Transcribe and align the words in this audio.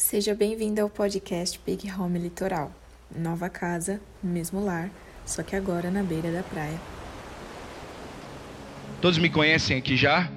Seja 0.00 0.32
bem-vindo 0.32 0.80
ao 0.80 0.88
podcast 0.88 1.60
Big 1.66 1.90
Home 1.90 2.20
Litoral. 2.20 2.70
Nova 3.18 3.50
casa, 3.50 4.00
mesmo 4.22 4.64
lar, 4.64 4.88
só 5.26 5.42
que 5.42 5.56
agora 5.56 5.90
na 5.90 6.04
beira 6.04 6.30
da 6.30 6.40
praia. 6.44 6.78
Todos 9.00 9.18
me 9.18 9.28
conhecem 9.28 9.76
aqui 9.76 9.96
já? 9.96 10.30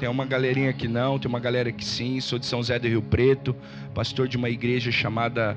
Tem 0.00 0.08
uma 0.08 0.26
galerinha 0.26 0.72
que 0.72 0.88
não, 0.88 1.16
tem 1.16 1.28
uma 1.28 1.38
galera 1.38 1.70
que 1.70 1.84
sim. 1.84 2.20
Sou 2.20 2.40
de 2.40 2.46
São 2.46 2.58
José 2.58 2.76
do 2.76 2.88
Rio 2.88 3.00
Preto, 3.00 3.54
pastor 3.94 4.26
de 4.26 4.36
uma 4.36 4.50
igreja 4.50 4.90
chamada 4.90 5.56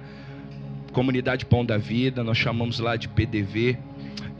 Comunidade 0.94 1.44
Pão 1.44 1.66
da 1.66 1.80
Vida, 1.80 2.24
nós 2.24 2.38
chamamos 2.38 2.78
lá 2.78 2.96
de 2.96 3.08
PDV 3.08 3.76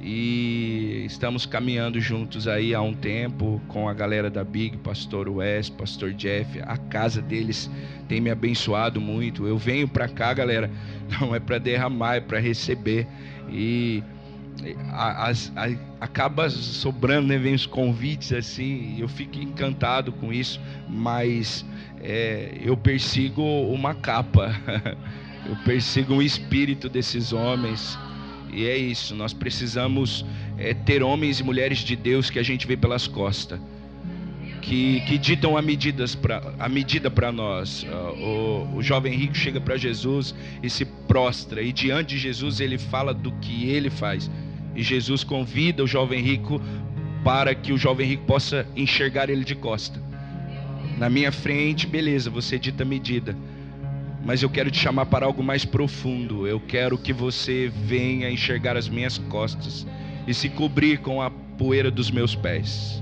e 0.04 1.04
estamos 1.06 1.46
caminhando 1.46 2.00
juntos 2.00 2.48
aí 2.48 2.74
há 2.74 2.82
um 2.82 2.94
tempo 2.94 3.62
com 3.68 3.88
a 3.88 3.94
galera 3.94 4.30
da 4.30 4.44
Big, 4.44 4.78
pastor 4.78 5.30
Wes, 5.30 5.70
pastor 5.70 6.12
Jeff. 6.14 6.60
A 6.64 6.76
casa 6.76 7.22
deles 7.22 7.70
tem 8.08 8.20
me 8.20 8.32
abençoado 8.32 9.00
muito. 9.00 9.46
Eu 9.46 9.58
venho 9.58 9.88
para 9.88 10.08
cá, 10.08 10.34
galera, 10.34 10.72
não 11.22 11.36
é 11.36 11.40
para 11.40 11.60
derramar, 11.60 12.16
é 12.16 12.20
para 12.20 12.40
receber. 12.40 13.08
E 13.50 14.04
a, 14.90 15.30
a, 15.30 15.32
a, 15.32 15.70
acaba 16.00 16.50
sobrando, 16.50 17.28
né? 17.28 17.38
Vem 17.38 17.54
os 17.54 17.66
convites 17.66 18.34
assim, 18.34 18.96
eu 19.00 19.08
fico 19.08 19.38
encantado 19.38 20.12
com 20.12 20.34
isso, 20.34 20.60
mas 20.90 21.66
é, 22.00 22.58
eu 22.62 22.76
persigo 22.76 23.44
uma 23.44 23.94
capa, 23.94 24.52
eu 25.48 25.56
persigo 25.64 26.16
o 26.16 26.22
espírito 26.24 26.90
desses 26.90 27.32
homens. 27.34 27.98
E 28.54 28.66
é 28.68 28.78
isso, 28.78 29.16
nós 29.16 29.34
precisamos 29.34 30.26
é, 30.58 30.74
ter 30.74 31.02
homens 31.02 31.40
e 31.40 31.44
mulheres 31.44 31.80
de 31.80 31.96
Deus 31.96 32.30
que 32.30 32.38
a 32.38 32.44
gente 32.44 32.68
vê 32.68 32.76
pelas 32.76 33.08
costas, 33.08 33.60
que, 34.62 35.02
que 35.02 35.18
ditam 35.18 35.56
a, 35.56 35.62
medidas 35.62 36.16
pra, 36.16 36.54
a 36.60 36.68
medida 36.68 37.10
para 37.10 37.32
nós. 37.32 37.84
Uh, 37.84 38.68
o, 38.74 38.78
o 38.78 38.84
jovem 38.84 39.14
rico 39.14 39.36
chega 39.36 39.60
para 39.60 39.78
Jesus 39.78 40.36
e 40.62 40.70
se 40.70 40.86
prostra, 40.86 41.62
e 41.62 41.72
diante 41.72 42.16
de 42.16 42.18
Jesus 42.18 42.60
ele 42.60 42.78
fala 42.78 43.14
do 43.14 43.32
que 43.34 43.70
ele 43.70 43.90
faz. 43.90 44.30
E 44.76 44.84
Jesus 44.84 45.24
convida 45.24 45.84
o 45.84 45.88
jovem 45.88 46.22
rico 46.22 46.62
para 47.24 47.56
que 47.56 47.72
o 47.72 47.78
jovem 47.78 48.08
rico 48.08 48.26
possa 48.26 48.68
enxergar 48.76 49.30
ele 49.30 49.44
de 49.44 49.56
costa. 49.56 50.02
Na 50.98 51.10
minha 51.10 51.32
frente, 51.32 51.88
beleza, 51.88 52.30
você 52.30 52.60
dita 52.60 52.84
a 52.84 52.86
medida 52.86 53.36
mas 54.24 54.44
eu 54.44 54.50
quero 54.50 54.70
te 54.70 54.78
chamar 54.78 55.08
para 55.08 55.26
algo 55.26 55.44
mais 55.44 55.66
profundo. 55.66 56.48
Eu 56.48 56.60
quero 56.60 56.98
que 56.98 57.12
você 57.12 57.72
venha 57.86 58.30
enxergar 58.30 58.78
as 58.78 58.88
minhas 58.88 59.18
costas 59.18 59.86
e 60.28 60.34
se 60.34 60.50
cobrir 60.50 61.00
com 61.00 61.22
a 61.22 61.30
poeira 61.30 61.90
dos 61.90 62.12
meus 62.12 62.36
pés. 62.36 63.02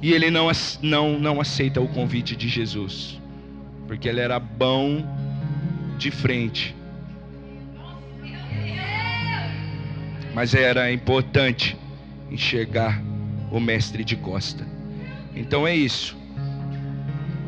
E 0.00 0.12
ele 0.12 0.30
não, 0.30 0.50
não, 0.80 1.18
não 1.18 1.40
aceita 1.40 1.80
o 1.80 1.88
convite 1.88 2.34
de 2.34 2.48
Jesus, 2.48 3.20
porque 3.86 4.08
ele 4.08 4.20
era 4.20 4.38
bom 4.38 5.04
de 5.96 6.10
frente, 6.10 6.74
mas 10.34 10.54
era 10.54 10.90
importante 10.90 11.76
enxergar 12.30 13.00
o 13.50 13.60
mestre 13.60 14.02
de 14.02 14.16
costa. 14.16 14.66
Então 15.36 15.66
é 15.66 15.76
isso. 15.76 16.16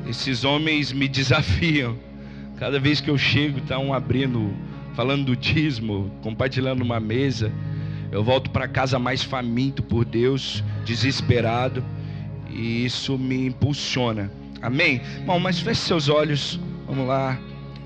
Esses 0.06 0.44
homens 0.44 0.92
me 0.92 1.08
desafiam 1.08 1.98
Cada 2.58 2.78
vez 2.78 3.00
que 3.00 3.10
eu 3.10 3.18
chego, 3.18 3.58
está 3.58 3.78
um 3.78 3.92
abrindo, 3.92 4.54
falando 4.94 5.26
do 5.26 5.36
dízimo, 5.36 6.10
compartilhando 6.22 6.82
uma 6.82 7.00
mesa. 7.00 7.50
Eu 8.12 8.22
volto 8.22 8.50
para 8.50 8.68
casa 8.68 8.98
mais 8.98 9.22
faminto 9.22 9.82
por 9.82 10.04
Deus, 10.04 10.62
desesperado, 10.84 11.84
e 12.48 12.84
isso 12.84 13.18
me 13.18 13.46
impulsiona. 13.46 14.30
Amém? 14.62 15.00
Bom, 15.26 15.38
mas 15.38 15.58
feche 15.58 15.80
seus 15.80 16.08
olhos, 16.08 16.60
vamos 16.86 17.06
lá. 17.06 17.38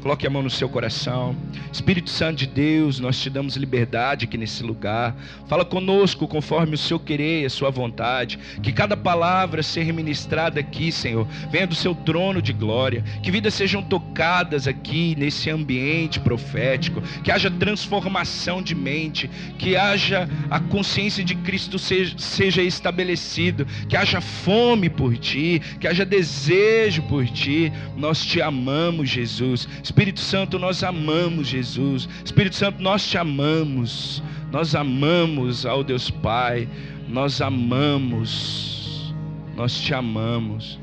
Coloque 0.03 0.27
a 0.27 0.31
mão 0.31 0.43
no 0.43 0.51
seu 0.51 0.69
coração. 0.69 1.35
Espírito 1.73 2.09
Santo 2.09 2.39
de 2.39 2.47
Deus, 2.47 3.01
nós 3.01 3.21
te 3.21 3.29
damos 3.29 3.57
liberdade 3.57 4.25
aqui 4.27 4.39
nesse 4.39 4.63
lugar. 4.63 5.15
Fala 5.49 5.65
conosco 5.65 6.29
conforme 6.29 6.75
o 6.75 6.79
seu 6.79 7.01
querer 7.01 7.45
a 7.45 7.51
sua 7.51 7.71
vontade. 7.71 8.39
Que 8.63 8.73
cada 8.73 8.97
palavra 8.97 9.63
seja 9.63 9.93
ministrada 9.93 10.61
aqui, 10.61 10.93
Senhor, 10.93 11.27
venha 11.51 11.67
do 11.67 11.75
seu 11.75 11.95
trono 11.95 12.41
de 12.41 12.53
glória. 12.53 13.03
Que 13.23 13.31
vidas 13.31 13.55
sejam 13.55 13.83
tocadas 13.83 14.69
aqui 14.69 15.17
nesse 15.19 15.51
ambiente 15.51 16.21
profético. 16.21 17.03
Que 17.25 17.33
haja 17.33 17.51
transformação 17.51 18.63
de 18.63 18.75
mente. 18.75 19.29
Que 19.59 19.77
haja 19.77 20.29
a 20.49 20.61
consciência 20.61 21.25
de 21.25 21.35
Cristo 21.35 21.79
seja 21.79 22.63
estabelecido. 22.63 23.67
Que 23.89 23.97
haja 23.97 24.21
fome 24.21 24.89
por 24.89 25.17
ti. 25.19 25.61
Que 25.81 25.89
haja 25.89 26.05
desejo 26.05 27.03
por 27.03 27.27
ti. 27.27 27.73
Nós 27.97 28.25
te 28.25 28.41
amamos, 28.41 29.11
Jesus. 29.11 29.69
Espírito 29.89 30.21
Santo, 30.21 30.59
nós 30.59 30.85
amamos 30.85 31.49
Jesus. 31.49 32.07
Espírito 32.23 32.57
Santo, 32.57 32.83
nós 32.83 33.09
te 33.09 33.17
amamos. 33.17 34.23
Nós 34.53 34.75
amamos 34.75 35.65
ao 35.65 35.83
Deus 35.83 36.11
Pai. 36.11 36.69
Nós 37.09 37.41
amamos. 37.41 39.15
Nós 39.57 39.81
te 39.81 39.95
amamos. 39.95 40.79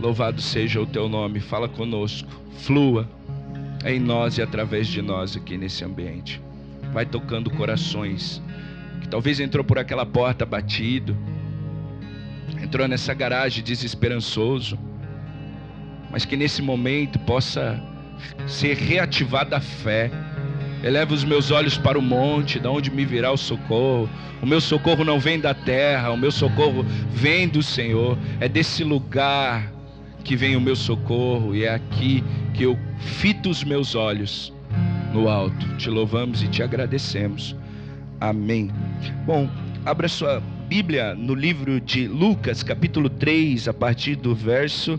Louvado 0.00 0.42
seja 0.42 0.80
o 0.80 0.86
teu 0.86 1.08
nome. 1.08 1.38
Fala 1.38 1.68
conosco. 1.68 2.28
Flua 2.56 3.08
em 3.84 4.00
nós 4.00 4.36
e 4.36 4.42
através 4.42 4.88
de 4.88 5.00
nós 5.00 5.36
aqui 5.36 5.56
nesse 5.56 5.84
ambiente. 5.84 6.42
Vai 6.92 7.06
tocando 7.06 7.50
corações 7.50 8.42
que 9.00 9.06
talvez 9.06 9.38
entrou 9.38 9.64
por 9.64 9.78
aquela 9.78 10.04
porta 10.04 10.44
batido, 10.44 11.16
entrou 12.60 12.88
nessa 12.88 13.14
garagem 13.14 13.62
desesperançoso, 13.62 14.76
mas 16.10 16.24
que 16.24 16.36
nesse 16.36 16.60
momento 16.60 17.16
possa 17.20 17.91
ser 18.46 18.76
reativada 18.76 19.56
a 19.56 19.60
fé. 19.60 20.10
Eleva 20.82 21.14
os 21.14 21.24
meus 21.24 21.50
olhos 21.50 21.78
para 21.78 21.98
o 21.98 22.02
monte, 22.02 22.58
da 22.58 22.70
onde 22.70 22.90
me 22.90 23.04
virá 23.04 23.30
o 23.30 23.36
socorro. 23.36 24.10
O 24.42 24.46
meu 24.46 24.60
socorro 24.60 25.04
não 25.04 25.20
vem 25.20 25.38
da 25.38 25.54
terra, 25.54 26.10
o 26.10 26.16
meu 26.16 26.32
socorro 26.32 26.84
vem 27.10 27.48
do 27.48 27.62
Senhor. 27.62 28.18
É 28.40 28.48
desse 28.48 28.82
lugar 28.82 29.72
que 30.24 30.34
vem 30.34 30.56
o 30.56 30.60
meu 30.60 30.74
socorro 30.74 31.54
e 31.54 31.64
é 31.64 31.74
aqui 31.74 32.24
que 32.54 32.64
eu 32.64 32.78
fito 32.98 33.48
os 33.48 33.62
meus 33.62 33.94
olhos 33.94 34.52
no 35.12 35.28
alto. 35.28 35.76
Te 35.76 35.88
louvamos 35.88 36.42
e 36.42 36.48
te 36.48 36.62
agradecemos. 36.62 37.56
Amém. 38.20 38.70
Bom, 39.24 39.48
abra 39.84 40.08
sua 40.08 40.42
Bíblia 40.68 41.14
no 41.14 41.34
livro 41.34 41.80
de 41.80 42.08
Lucas, 42.08 42.62
capítulo 42.62 43.08
3, 43.08 43.68
a 43.68 43.74
partir 43.74 44.16
do 44.16 44.34
verso 44.34 44.98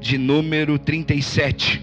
de 0.00 0.18
número 0.18 0.78
37. 0.78 1.82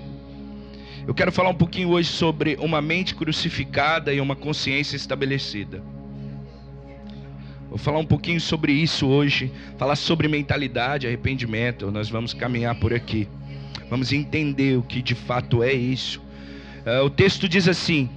Eu 1.08 1.14
quero 1.14 1.32
falar 1.32 1.50
um 1.50 1.56
pouquinho 1.56 1.90
hoje 1.90 2.10
sobre 2.10 2.58
uma 2.60 2.82
mente 2.82 3.16
crucificada 3.16 4.14
e 4.14 4.22
uma 4.22 4.36
consciência 4.36 4.96
estabelecida. 4.96 5.84
Vou 7.70 7.78
falar 7.78 8.00
um 8.00 8.06
pouquinho 8.06 8.40
sobre 8.40 8.74
isso 8.74 9.08
hoje, 9.08 9.52
falar 9.78 9.96
sobre 9.96 10.28
mentalidade, 10.28 11.08
arrependimento. 11.08 11.90
Nós 11.90 12.10
vamos 12.10 12.34
caminhar 12.34 12.76
por 12.76 12.94
aqui. 12.94 13.28
Vamos 13.90 14.12
entender 14.12 14.78
o 14.78 14.84
que 14.84 15.02
de 15.02 15.16
fato 15.16 15.64
é 15.64 15.74
isso. 15.74 16.22
Uh, 16.86 17.06
o 17.06 17.10
texto 17.10 17.48
diz 17.48 17.68
assim: 17.68 18.10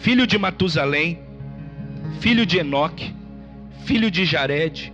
Filho 0.00 0.26
de 0.26 0.36
Matusalém, 0.36 1.20
filho 2.20 2.44
de 2.44 2.58
Enoque, 2.58 3.14
filho 3.84 4.10
de 4.10 4.24
Jared, 4.24 4.92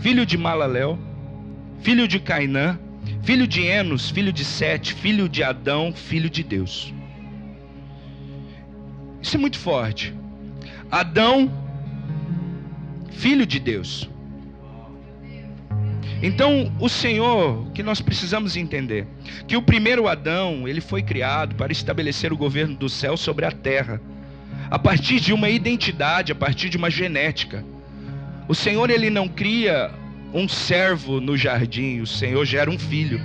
filho 0.00 0.24
de 0.24 0.38
Malaléu, 0.38 0.98
filho 1.82 2.06
de 2.06 2.18
Cainã, 2.18 2.78
filho 3.22 3.46
de 3.46 3.62
Enos, 3.62 4.08
filho 4.08 4.32
de 4.32 4.44
Sete, 4.44 4.94
filho 4.94 5.28
de 5.28 5.42
Adão, 5.42 5.92
filho 5.92 6.30
de 6.30 6.42
Deus. 6.42 6.94
Isso 9.20 9.36
é 9.36 9.38
muito 9.38 9.58
forte. 9.58 10.14
Adão, 10.90 11.50
filho 13.10 13.44
de 13.44 13.58
Deus. 13.58 14.08
Então, 16.22 16.72
o 16.78 16.88
Senhor, 16.88 17.68
que 17.72 17.82
nós 17.82 18.00
precisamos 18.00 18.56
entender, 18.56 19.06
que 19.48 19.56
o 19.56 19.62
primeiro 19.62 20.06
Adão, 20.06 20.68
ele 20.68 20.80
foi 20.80 21.02
criado 21.02 21.56
para 21.56 21.72
estabelecer 21.72 22.32
o 22.32 22.36
governo 22.36 22.76
do 22.76 22.88
céu 22.88 23.16
sobre 23.16 23.44
a 23.44 23.50
terra, 23.50 24.00
a 24.70 24.78
partir 24.78 25.18
de 25.18 25.32
uma 25.32 25.48
identidade, 25.50 26.30
a 26.30 26.34
partir 26.34 26.68
de 26.68 26.76
uma 26.76 26.88
genética. 26.88 27.64
O 28.46 28.54
Senhor 28.54 28.88
ele 28.88 29.10
não 29.10 29.26
cria 29.26 29.90
um 30.32 30.48
servo 30.48 31.20
no 31.20 31.36
jardim, 31.36 32.00
o 32.00 32.06
Senhor 32.06 32.44
gera 32.44 32.70
um 32.70 32.78
filho. 32.78 33.20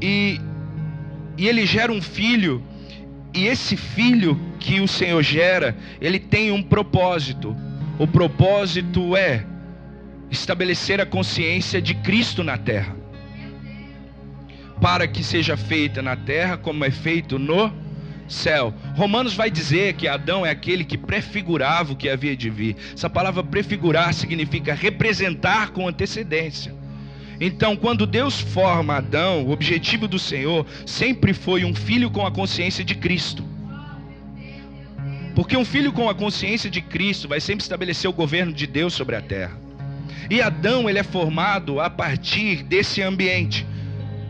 E, 0.00 0.40
e 1.36 1.48
ele 1.48 1.66
gera 1.66 1.90
um 1.90 2.00
filho, 2.00 2.62
e 3.34 3.46
esse 3.46 3.76
filho 3.76 4.38
que 4.60 4.80
o 4.80 4.88
Senhor 4.88 5.22
gera, 5.22 5.76
ele 6.00 6.18
tem 6.18 6.52
um 6.52 6.62
propósito. 6.62 7.56
O 7.98 8.06
propósito 8.06 9.16
é 9.16 9.44
estabelecer 10.30 11.00
a 11.00 11.06
consciência 11.06 11.80
de 11.80 11.94
Cristo 11.94 12.44
na 12.44 12.58
terra. 12.58 12.96
Para 14.80 15.08
que 15.08 15.24
seja 15.24 15.56
feita 15.56 16.02
na 16.02 16.14
terra 16.16 16.56
como 16.56 16.84
é 16.84 16.90
feito 16.90 17.38
no 17.38 17.72
céu. 18.28 18.74
Romanos 18.94 19.34
vai 19.34 19.50
dizer 19.50 19.94
que 19.94 20.08
Adão 20.08 20.44
é 20.44 20.50
aquele 20.50 20.84
que 20.84 20.98
prefigurava 20.98 21.92
o 21.92 21.96
que 21.96 22.08
havia 22.08 22.36
de 22.36 22.50
vir. 22.50 22.76
Essa 22.94 23.08
palavra 23.08 23.42
prefigurar 23.42 24.12
significa 24.14 24.74
representar 24.74 25.70
com 25.70 25.88
antecedência. 25.88 26.74
Então, 27.40 27.76
quando 27.76 28.06
Deus 28.06 28.40
forma 28.40 28.96
Adão, 28.96 29.44
o 29.44 29.50
objetivo 29.50 30.08
do 30.08 30.18
Senhor 30.18 30.66
sempre 30.86 31.34
foi 31.34 31.64
um 31.64 31.74
filho 31.74 32.10
com 32.10 32.24
a 32.26 32.30
consciência 32.30 32.84
de 32.84 32.94
Cristo. 32.94 33.44
Porque 35.34 35.54
um 35.54 35.64
filho 35.64 35.92
com 35.92 36.08
a 36.08 36.14
consciência 36.14 36.70
de 36.70 36.80
Cristo 36.80 37.28
vai 37.28 37.40
sempre 37.40 37.62
estabelecer 37.62 38.08
o 38.08 38.12
governo 38.12 38.54
de 38.54 38.66
Deus 38.66 38.94
sobre 38.94 39.16
a 39.16 39.20
terra. 39.20 39.58
E 40.30 40.40
Adão, 40.40 40.88
ele 40.88 40.98
é 40.98 41.02
formado 41.02 41.78
a 41.78 41.90
partir 41.90 42.62
desse 42.62 43.02
ambiente. 43.02 43.66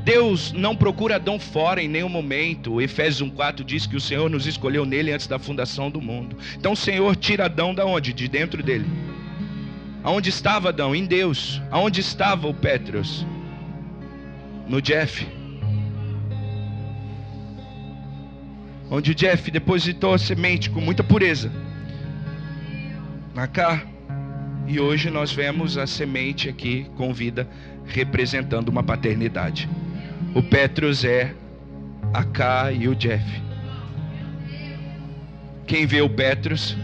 Deus 0.07 0.53
não 0.53 0.77
procura 0.77 1.17
Adão 1.17 1.37
fora 1.37 1.83
em 1.83 1.89
nenhum 1.89 2.09
momento. 2.09 2.81
Efésios 2.81 3.29
1:4 3.29 3.65
diz 3.65 3.89
que 3.89 3.97
o 3.97 4.01
Senhor 4.01 4.31
nos 4.31 4.47
escolheu 4.47 4.87
nele 4.87 5.11
antes 5.11 5.27
da 5.27 5.37
fundação 5.37 5.91
do 5.91 6.01
mundo. 6.01 6.37
Então 6.57 6.75
o 6.75 6.77
Senhor 6.77 7.17
tira 7.17 7.47
Adão 7.47 7.75
da 7.75 7.85
onde? 7.85 8.13
De 8.13 8.29
dentro 8.29 8.63
dele. 8.63 8.87
Aonde 10.05 10.29
estava 10.29 10.69
Adão? 10.69 10.95
Em 10.95 11.05
Deus. 11.05 11.61
Aonde 11.73 12.01
estava 12.01 12.47
o 12.47 12.55
Petros? 12.55 13.27
No 14.69 14.81
Jeff. 14.81 15.27
Onde 18.89 19.11
o 19.11 19.15
Jeff 19.15 19.51
depositou 19.51 20.15
a 20.15 20.19
semente 20.19 20.71
com 20.71 20.81
muita 20.81 21.03
pureza. 21.03 21.51
Na 23.35 23.49
cá. 23.49 23.85
E 24.69 24.79
hoje 24.79 25.11
nós 25.11 25.33
vemos 25.33 25.77
a 25.77 25.85
semente 25.85 26.49
aqui 26.49 26.87
com 26.97 27.13
vida 27.13 27.49
representando 27.87 28.69
uma 28.69 28.85
paternidade. 28.85 29.69
O 30.37 30.43
Petros 30.43 31.03
é 31.03 31.35
a 32.13 32.23
Cá 32.23 32.71
e 32.71 32.87
o 32.89 32.95
Jeff. 32.95 33.25
Quem 35.67 35.87
vê 35.87 36.03
o 36.03 36.11
Petros, 36.11 36.77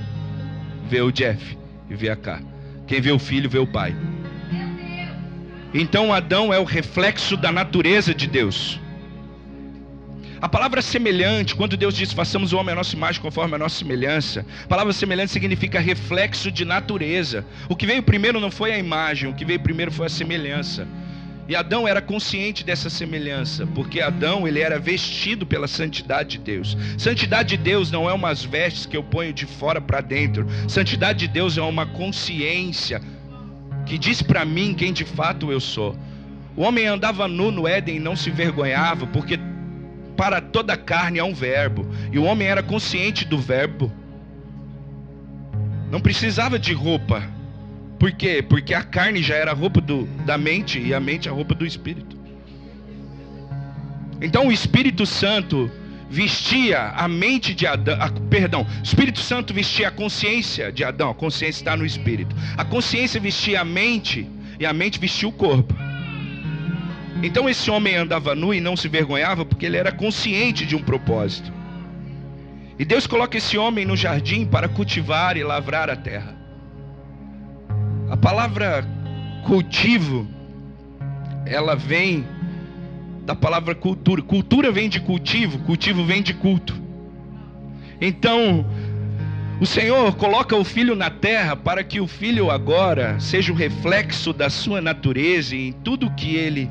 vê 0.88 1.02
o 1.02 1.12
Jeff 1.12 1.58
e 1.90 1.94
vê 1.94 2.08
a 2.08 2.16
Cá. 2.16 2.40
Quem 2.86 2.98
vê 2.98 3.12
o 3.12 3.18
filho 3.18 3.50
vê 3.50 3.58
o 3.58 3.66
pai. 3.66 3.94
Então 5.74 6.14
Adão 6.14 6.50
é 6.50 6.58
o 6.58 6.64
reflexo 6.64 7.36
da 7.36 7.52
natureza 7.52 8.14
de 8.14 8.26
Deus. 8.26 8.80
A 10.40 10.48
palavra 10.48 10.80
semelhante, 10.80 11.54
quando 11.54 11.76
Deus 11.76 11.94
diz 11.94 12.10
façamos 12.10 12.54
o 12.54 12.56
homem 12.56 12.72
a 12.72 12.76
nossa 12.76 12.96
imagem 12.96 13.20
conforme 13.20 13.54
a 13.54 13.58
nossa 13.58 13.76
semelhança, 13.76 14.46
a 14.64 14.66
palavra 14.66 14.94
semelhante 14.94 15.30
significa 15.30 15.78
reflexo 15.78 16.50
de 16.50 16.64
natureza. 16.64 17.44
O 17.68 17.76
que 17.76 17.84
veio 17.84 18.02
primeiro 18.02 18.40
não 18.40 18.50
foi 18.50 18.72
a 18.72 18.78
imagem, 18.78 19.28
o 19.28 19.34
que 19.34 19.44
veio 19.44 19.60
primeiro 19.60 19.92
foi 19.92 20.06
a 20.06 20.08
semelhança. 20.08 20.88
E 21.48 21.56
Adão 21.56 21.88
era 21.88 22.00
consciente 22.00 22.64
dessa 22.64 22.88
semelhança, 22.88 23.66
porque 23.74 24.00
Adão 24.00 24.46
ele 24.46 24.60
era 24.60 24.78
vestido 24.78 25.44
pela 25.44 25.66
santidade 25.66 26.38
de 26.38 26.38
Deus. 26.38 26.76
Santidade 26.96 27.56
de 27.56 27.62
Deus 27.62 27.90
não 27.90 28.08
é 28.08 28.12
umas 28.12 28.44
vestes 28.44 28.86
que 28.86 28.96
eu 28.96 29.02
ponho 29.02 29.32
de 29.32 29.44
fora 29.44 29.80
para 29.80 30.00
dentro. 30.00 30.46
Santidade 30.68 31.20
de 31.20 31.28
Deus 31.28 31.58
é 31.58 31.62
uma 31.62 31.84
consciência 31.84 33.02
que 33.84 33.98
diz 33.98 34.22
para 34.22 34.44
mim 34.44 34.72
quem 34.72 34.92
de 34.92 35.04
fato 35.04 35.50
eu 35.50 35.60
sou. 35.60 35.96
O 36.56 36.62
homem 36.62 36.86
andava 36.86 37.26
nu 37.26 37.50
no 37.50 37.66
Éden 37.66 37.96
e 37.96 38.00
não 38.00 38.14
se 38.14 38.30
vergonhava, 38.30 39.06
porque 39.06 39.38
para 40.16 40.40
toda 40.40 40.76
carne 40.76 41.18
há 41.18 41.24
um 41.24 41.34
verbo, 41.34 41.86
e 42.12 42.18
o 42.18 42.24
homem 42.24 42.46
era 42.46 42.62
consciente 42.62 43.24
do 43.24 43.38
verbo. 43.38 43.90
Não 45.90 46.00
precisava 46.00 46.58
de 46.58 46.72
roupa 46.72 47.22
por 48.02 48.10
quê? 48.10 48.42
Porque 48.42 48.74
a 48.74 48.82
carne 48.82 49.22
já 49.22 49.36
era 49.36 49.52
a 49.52 49.54
roupa 49.54 49.80
do, 49.80 50.06
da 50.26 50.36
mente 50.36 50.76
e 50.76 50.92
a 50.92 50.98
mente 50.98 51.28
a 51.28 51.32
roupa 51.32 51.54
do 51.54 51.64
espírito. 51.64 52.16
Então 54.20 54.48
o 54.48 54.52
Espírito 54.52 55.06
Santo 55.06 55.70
vestia 56.10 56.88
a 56.96 57.06
mente 57.06 57.54
de 57.54 57.64
Adão, 57.64 57.96
a, 58.02 58.10
perdão, 58.28 58.66
o 58.80 58.82
Espírito 58.82 59.20
Santo 59.20 59.54
vestia 59.54 59.86
a 59.86 59.90
consciência 59.92 60.72
de 60.72 60.82
Adão, 60.82 61.10
a 61.10 61.14
consciência 61.14 61.60
está 61.60 61.76
no 61.76 61.86
Espírito. 61.86 62.34
A 62.56 62.64
consciência 62.64 63.20
vestia 63.20 63.60
a 63.60 63.64
mente 63.64 64.28
e 64.58 64.66
a 64.66 64.72
mente 64.72 64.98
vestia 64.98 65.28
o 65.28 65.32
corpo. 65.32 65.72
Então 67.22 67.48
esse 67.48 67.70
homem 67.70 67.94
andava 67.94 68.34
nu 68.34 68.52
e 68.52 68.60
não 68.60 68.76
se 68.76 68.88
vergonhava 68.88 69.44
porque 69.44 69.64
ele 69.64 69.76
era 69.76 69.92
consciente 69.92 70.66
de 70.66 70.74
um 70.74 70.82
propósito. 70.82 71.52
E 72.76 72.84
Deus 72.84 73.06
coloca 73.06 73.38
esse 73.38 73.56
homem 73.56 73.84
no 73.84 73.96
jardim 73.96 74.44
para 74.44 74.68
cultivar 74.68 75.36
e 75.36 75.44
lavrar 75.44 75.88
a 75.88 75.94
terra. 75.94 76.41
A 78.12 78.16
palavra 78.16 78.86
cultivo, 79.42 80.28
ela 81.46 81.74
vem 81.74 82.26
da 83.24 83.34
palavra 83.34 83.74
cultura. 83.74 84.20
Cultura 84.20 84.70
vem 84.70 84.86
de 84.86 85.00
cultivo, 85.00 85.58
cultivo 85.60 86.04
vem 86.04 86.22
de 86.22 86.34
culto. 86.34 86.78
Então, 87.98 88.66
o 89.58 89.64
Senhor 89.64 90.14
coloca 90.16 90.54
o 90.54 90.62
filho 90.62 90.94
na 90.94 91.08
terra 91.08 91.56
para 91.56 91.82
que 91.82 92.02
o 92.02 92.06
filho 92.06 92.50
agora 92.50 93.18
seja 93.18 93.50
o 93.50 93.56
reflexo 93.56 94.34
da 94.34 94.50
sua 94.50 94.82
natureza 94.82 95.56
e 95.56 95.68
em 95.68 95.72
tudo 95.72 96.10
que 96.10 96.36
ele 96.36 96.70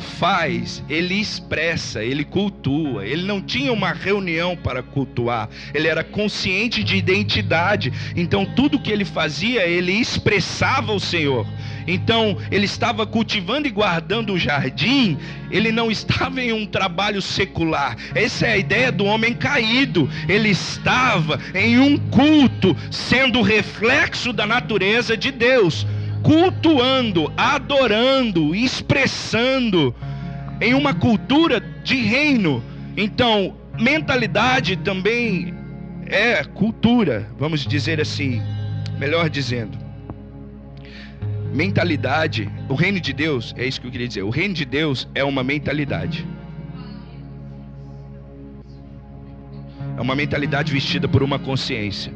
faz, 0.00 0.82
ele 0.88 1.14
expressa, 1.14 2.02
ele 2.02 2.24
cultua. 2.24 3.06
Ele 3.06 3.24
não 3.24 3.40
tinha 3.40 3.72
uma 3.72 3.92
reunião 3.92 4.56
para 4.56 4.82
cultuar, 4.82 5.48
ele 5.72 5.86
era 5.86 6.02
consciente 6.02 6.82
de 6.82 6.96
identidade. 6.96 7.92
Então, 8.16 8.44
tudo 8.44 8.80
que 8.80 8.90
ele 8.90 9.04
fazia, 9.04 9.66
ele 9.66 9.92
expressava 9.92 10.92
o 10.92 11.00
Senhor. 11.00 11.46
Então, 11.86 12.36
ele 12.50 12.64
estava 12.64 13.06
cultivando 13.06 13.66
e 13.66 13.70
guardando 13.70 14.32
o 14.32 14.38
jardim, 14.38 15.18
ele 15.50 15.72
não 15.72 15.90
estava 15.90 16.40
em 16.40 16.52
um 16.52 16.66
trabalho 16.66 17.20
secular. 17.20 17.96
Essa 18.14 18.46
é 18.46 18.52
a 18.52 18.58
ideia 18.58 18.92
do 18.92 19.04
homem 19.04 19.34
caído. 19.34 20.08
Ele 20.28 20.50
estava 20.50 21.40
em 21.54 21.78
um 21.78 21.96
culto, 21.96 22.76
sendo 22.90 23.42
reflexo 23.42 24.32
da 24.32 24.46
natureza 24.46 25.16
de 25.16 25.30
Deus 25.30 25.86
cultuando, 26.22 27.32
adorando, 27.36 28.54
expressando 28.54 29.94
em 30.60 30.74
uma 30.74 30.94
cultura 30.94 31.60
de 31.82 31.96
reino. 31.96 32.62
Então, 32.96 33.56
mentalidade 33.78 34.76
também 34.76 35.54
é 36.06 36.42
cultura, 36.44 37.28
vamos 37.38 37.66
dizer 37.66 38.00
assim, 38.00 38.42
melhor 38.98 39.30
dizendo. 39.30 39.78
Mentalidade, 41.52 42.48
o 42.68 42.74
reino 42.74 43.00
de 43.00 43.12
Deus, 43.12 43.54
é 43.56 43.66
isso 43.66 43.80
que 43.80 43.86
eu 43.86 43.90
queria 43.90 44.06
dizer. 44.06 44.22
O 44.22 44.30
reino 44.30 44.54
de 44.54 44.64
Deus 44.64 45.08
é 45.14 45.24
uma 45.24 45.42
mentalidade. 45.42 46.26
É 49.96 50.00
uma 50.00 50.14
mentalidade 50.14 50.72
vestida 50.72 51.08
por 51.08 51.22
uma 51.22 51.38
consciência. 51.38 52.12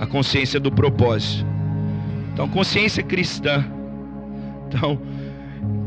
A 0.00 0.06
consciência 0.06 0.58
do 0.58 0.72
propósito. 0.72 1.53
Então, 2.34 2.48
consciência 2.48 3.00
cristã. 3.00 3.64
Então, 4.66 5.00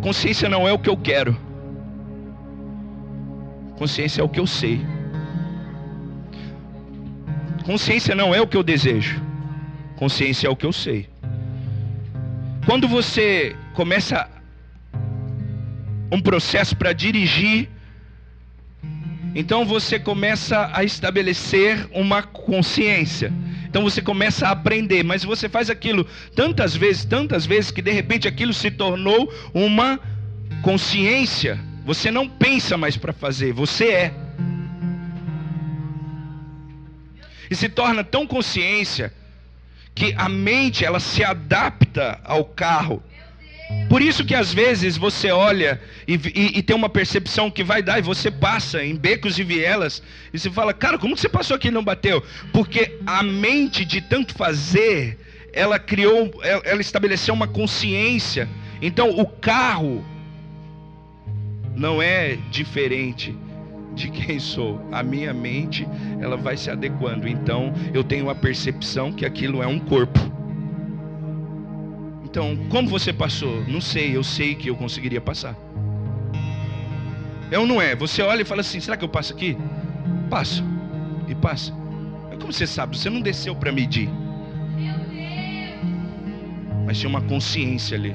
consciência 0.01 0.47
não 0.47 0.65
é 0.65 0.71
o 0.71 0.79
que 0.79 0.89
eu 0.89 0.95
quero. 0.95 1.38
Consciência 3.77 4.21
é 4.21 4.23
o 4.23 4.30
que 4.30 4.39
eu 4.39 4.47
sei. 4.47 4.80
Consciência 7.66 8.16
não 8.16 8.33
é 8.33 8.39
o 8.39 8.47
que 8.47 8.56
eu 8.56 8.63
desejo. 8.63 9.21
Consciência 9.97 10.47
é 10.47 10.49
o 10.49 10.56
que 10.56 10.66
eu 10.66 10.71
sei. 10.71 11.09
Quando 12.66 12.87
você 12.87 13.54
começa 13.73 14.30
um 16.09 16.21
processo 16.21 16.77
para 16.77 16.94
dirigir, 16.94 17.69
então 19.35 19.66
você 19.66 19.99
começa 19.99 20.71
a 20.73 20.85
estabelecer 20.85 21.89
uma 21.92 22.23
consciência. 22.23 23.33
Então 23.68 23.83
você 23.83 24.02
começa 24.02 24.47
a 24.47 24.52
aprender, 24.52 25.04
mas 25.04 25.24
você 25.24 25.47
faz 25.50 25.69
aquilo 25.69 26.06
tantas 26.36 26.76
vezes, 26.76 27.06
tantas 27.06 27.45
vezes, 27.45 27.71
que 27.71 27.81
de 27.81 27.92
repente 27.92 28.28
aquilo 28.28 28.54
se 28.54 28.71
tornou 28.71 29.31
uma 29.54 30.00
consciência. 30.62 31.59
Você 31.86 32.09
não 32.12 32.28
pensa 32.28 32.78
mais 32.78 32.97
para 32.97 33.14
fazer, 33.14 33.54
você 33.54 33.86
é. 33.90 34.14
E 37.50 37.56
se 37.56 37.69
torna 37.69 38.04
tão 38.04 38.28
consciência 38.28 39.14
que 39.95 40.14
a 40.18 40.30
mente 40.30 40.86
ela 40.86 41.00
se 41.00 41.24
adapta 41.24 42.19
ao 42.24 42.45
carro. 42.45 43.02
Por 43.90 44.02
isso 44.02 44.26
que 44.26 44.36
às 44.36 44.54
vezes 44.54 44.97
você 44.97 45.31
olha 45.31 45.80
e, 46.07 46.16
e, 46.16 46.59
e, 46.59 46.64
tem 46.64 46.76
uma 46.76 46.90
percepção 46.90 47.52
que 47.52 47.64
vai 47.64 47.81
dar 47.81 48.00
e 48.00 48.02
você 48.02 48.31
passa 48.31 48.83
em 48.83 48.95
becos 48.95 49.38
e 49.38 49.44
vielas 49.44 50.02
e 50.33 50.40
você 50.40 50.50
fala, 50.50 50.74
cara, 50.74 50.97
como 50.97 51.18
você 51.18 51.28
passou 51.28 51.56
aqui 51.56 51.68
e 51.68 51.71
não 51.71 51.83
bateu? 51.83 52.24
Porque 52.54 52.97
a 53.06 53.21
mente 53.24 53.83
de 53.83 54.02
tanto 54.02 54.33
fazer, 54.33 55.18
ela 55.52 55.80
criou, 55.80 56.31
ela, 56.44 56.62
ela 56.66 56.81
estabeleceu 56.81 57.33
uma 57.33 57.47
consciência. 57.47 58.47
Então 58.81 59.09
o 59.09 59.26
carro 59.26 60.04
não 61.76 62.02
é 62.02 62.38
diferente 62.50 63.36
de 63.95 64.09
quem 64.09 64.40
sou. 64.40 64.81
A 64.92 65.04
minha 65.04 65.33
mente, 65.33 65.88
ela 66.21 66.38
vai 66.38 66.56
se 66.56 66.69
adequando. 66.69 67.28
Então 67.28 67.74
eu 67.94 68.04
tenho 68.04 68.30
a 68.30 68.36
percepção 68.36 69.12
que 69.12 69.26
aquilo 69.26 69.62
é 69.62 69.68
um 69.68 69.80
corpo. 69.80 70.36
Então, 72.30 72.57
como 72.69 72.90
você 72.90 73.14
passou? 73.14 73.64
Não 73.68 73.80
sei, 73.80 74.18
eu 74.18 74.22
sei 74.22 74.54
que 74.54 74.69
eu 74.69 74.76
conseguiria 74.76 75.22
passar. 75.22 75.56
É 77.50 77.57
ou 77.57 77.66
não 77.66 77.81
é? 77.81 77.96
Você 77.96 78.22
olha 78.22 78.42
e 78.42 78.46
fala 78.46 78.60
assim: 78.60 78.81
será 78.81 78.98
que 78.98 79.06
eu 79.06 79.10
passo 79.10 79.34
aqui? 79.34 79.57
Passo. 80.30 80.62
E 81.26 81.34
passa. 81.34 81.74
Mas 82.30 82.38
como 82.38 82.52
você 82.52 82.68
sabe? 82.68 82.98
Você 82.98 83.10
não 83.10 83.22
desceu 83.22 83.56
para 83.56 83.72
medir. 83.72 84.10
Mas 86.86 87.00
tinha 87.00 87.10
uma 87.10 87.22
consciência 87.22 87.98
ali. 87.98 88.14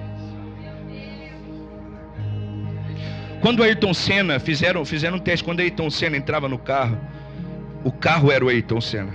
Quando 3.40 3.62
Ayrton 3.62 3.94
Senna 3.94 4.38
fizeram, 4.38 4.84
fizeram 4.84 5.16
um 5.16 5.20
teste, 5.20 5.42
quando 5.42 5.60
Ayrton 5.60 5.88
Senna 5.88 6.18
entrava 6.18 6.50
no 6.50 6.58
carro, 6.58 6.98
o 7.82 7.90
carro 7.90 8.30
era 8.30 8.44
o 8.44 8.48
Ayrton 8.50 8.80
Senna. 8.80 9.14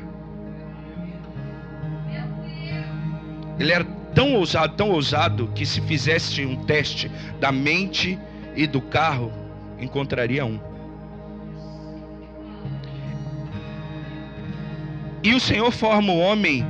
Ele 3.59 3.71
era 3.71 3.96
tão 4.17 4.33
ousado, 4.33 4.73
tão 4.75 4.89
ousado, 4.89 5.47
que 5.53 5.63
se 5.63 5.79
fizesse 5.81 6.43
um 6.43 6.55
teste 6.55 7.07
da 7.39 7.51
mente 7.51 8.17
e 8.55 8.65
do 8.65 8.81
carro, 8.81 9.31
encontraria 9.79 10.43
um. 10.43 10.59
E 15.23 15.35
o 15.35 15.39
Senhor 15.39 15.71
forma 15.71 16.11
o 16.11 16.17
homem 16.17 16.65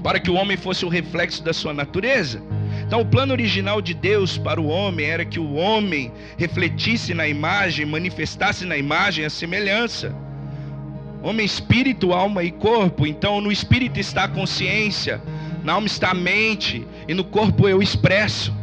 para 0.00 0.20
que 0.20 0.30
o 0.30 0.34
homem 0.34 0.56
fosse 0.56 0.84
o 0.84 0.88
reflexo 0.88 1.42
da 1.42 1.52
sua 1.52 1.74
natureza. 1.74 2.40
Então, 2.86 3.00
o 3.00 3.06
plano 3.06 3.32
original 3.32 3.82
de 3.82 3.92
Deus 3.92 4.38
para 4.38 4.60
o 4.60 4.68
homem 4.68 5.06
era 5.06 5.24
que 5.24 5.40
o 5.40 5.54
homem 5.54 6.12
refletisse 6.38 7.12
na 7.14 7.26
imagem, 7.26 7.84
manifestasse 7.84 8.64
na 8.64 8.76
imagem 8.76 9.24
a 9.24 9.30
semelhança. 9.30 10.14
Homem, 11.20 11.44
espírito, 11.44 12.12
alma 12.12 12.44
e 12.44 12.52
corpo. 12.52 13.04
Então, 13.04 13.40
no 13.40 13.50
espírito 13.50 13.98
está 13.98 14.24
a 14.24 14.28
consciência, 14.28 15.20
na 15.64 15.72
alma 15.72 15.86
está 15.86 16.10
a 16.10 16.14
mente, 16.14 16.86
e 17.08 17.14
no 17.14 17.24
corpo 17.24 17.66
eu 17.66 17.82
expresso. 17.82 18.54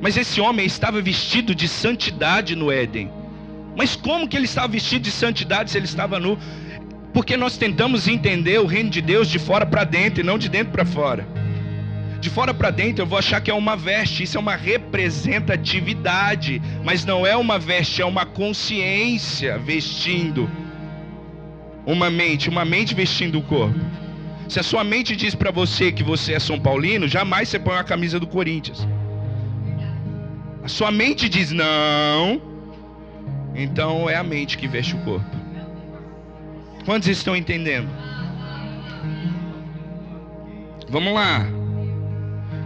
Mas 0.00 0.16
esse 0.16 0.40
homem 0.40 0.64
estava 0.64 1.02
vestido 1.02 1.52
de 1.52 1.66
santidade 1.66 2.54
no 2.54 2.70
Éden. 2.70 3.10
Mas 3.76 3.96
como 3.96 4.28
que 4.28 4.36
ele 4.36 4.44
estava 4.44 4.68
vestido 4.68 5.02
de 5.02 5.10
santidade 5.10 5.72
se 5.72 5.78
ele 5.78 5.86
estava 5.86 6.20
nu? 6.20 6.38
Porque 7.12 7.36
nós 7.36 7.58
tentamos 7.58 8.06
entender 8.06 8.60
o 8.60 8.66
reino 8.66 8.88
de 8.88 9.02
Deus 9.02 9.28
de 9.28 9.40
fora 9.40 9.66
para 9.66 9.82
dentro 9.82 10.20
e 10.20 10.22
não 10.22 10.38
de 10.38 10.48
dentro 10.48 10.72
para 10.72 10.84
fora. 10.84 11.26
De 12.20 12.30
fora 12.30 12.54
para 12.54 12.70
dentro 12.70 13.02
eu 13.02 13.06
vou 13.06 13.18
achar 13.18 13.40
que 13.40 13.50
é 13.50 13.54
uma 13.54 13.76
veste, 13.76 14.22
isso 14.22 14.36
é 14.36 14.40
uma 14.40 14.54
representatividade, 14.54 16.62
mas 16.84 17.04
não 17.04 17.26
é 17.26 17.36
uma 17.36 17.58
veste, 17.58 18.00
é 18.00 18.06
uma 18.06 18.24
consciência 18.24 19.58
vestindo 19.58 20.48
uma 21.86 22.10
mente, 22.10 22.48
uma 22.48 22.64
mente 22.64 22.94
vestindo 22.94 23.38
o 23.38 23.42
corpo. 23.42 23.78
Se 24.48 24.58
a 24.58 24.62
sua 24.62 24.82
mente 24.82 25.14
diz 25.14 25.34
para 25.34 25.50
você 25.50 25.92
que 25.92 26.02
você 26.02 26.34
é 26.34 26.40
São 26.40 26.58
Paulino, 26.58 27.06
jamais 27.06 27.48
você 27.48 27.58
põe 27.58 27.76
a 27.76 27.84
camisa 27.84 28.18
do 28.18 28.26
Corinthians. 28.26 28.86
A 30.62 30.68
sua 30.68 30.90
mente 30.90 31.28
diz 31.28 31.52
não, 31.52 32.42
então 33.54 34.10
é 34.10 34.16
a 34.16 34.22
mente 34.24 34.58
que 34.58 34.66
veste 34.66 34.96
o 34.96 34.98
corpo. 34.98 35.36
Quantos 36.84 37.08
estão 37.08 37.36
entendendo? 37.36 37.88
Vamos 40.88 41.14
lá. 41.14 41.46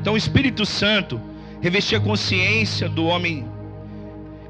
Então 0.01 0.15
o 0.15 0.17
Espírito 0.17 0.65
Santo 0.65 1.21
revestia 1.61 1.99
a 1.99 2.01
consciência 2.01 2.89
do 2.89 3.05
homem. 3.05 3.47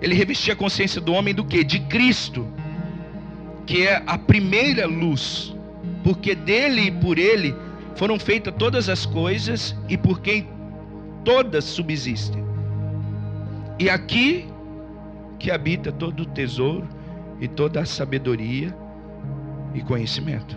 Ele 0.01 0.15
revestia 0.15 0.55
a 0.55 0.57
consciência 0.57 1.01
do 1.01 1.13
homem 1.13 1.35
do 1.35 1.45
que? 1.45 1.63
De 1.63 1.81
Cristo, 1.81 2.47
que 3.71 3.87
é 3.87 4.03
a 4.05 4.19
primeira 4.19 4.85
luz, 4.85 5.55
porque 6.03 6.35
dele 6.35 6.87
e 6.87 6.91
por 6.91 7.21
ele 7.21 7.55
foram 7.95 8.19
feitas 8.19 8.53
todas 8.59 8.89
as 8.89 9.07
coisas 9.07 9.77
e 9.89 9.97
por 9.97 10.21
quem 10.21 10.49
todas 11.25 11.67
subsistem. 11.67 12.43
E 13.79 13.89
aqui 13.89 14.49
que 15.39 15.53
habita 15.53 15.93
todo 15.93 16.25
o 16.25 16.27
tesouro 16.27 16.89
e 17.41 17.47
toda 17.47 17.83
a 17.83 17.87
sabedoria 17.87 18.77
e 19.73 19.81
conhecimento. 19.83 20.57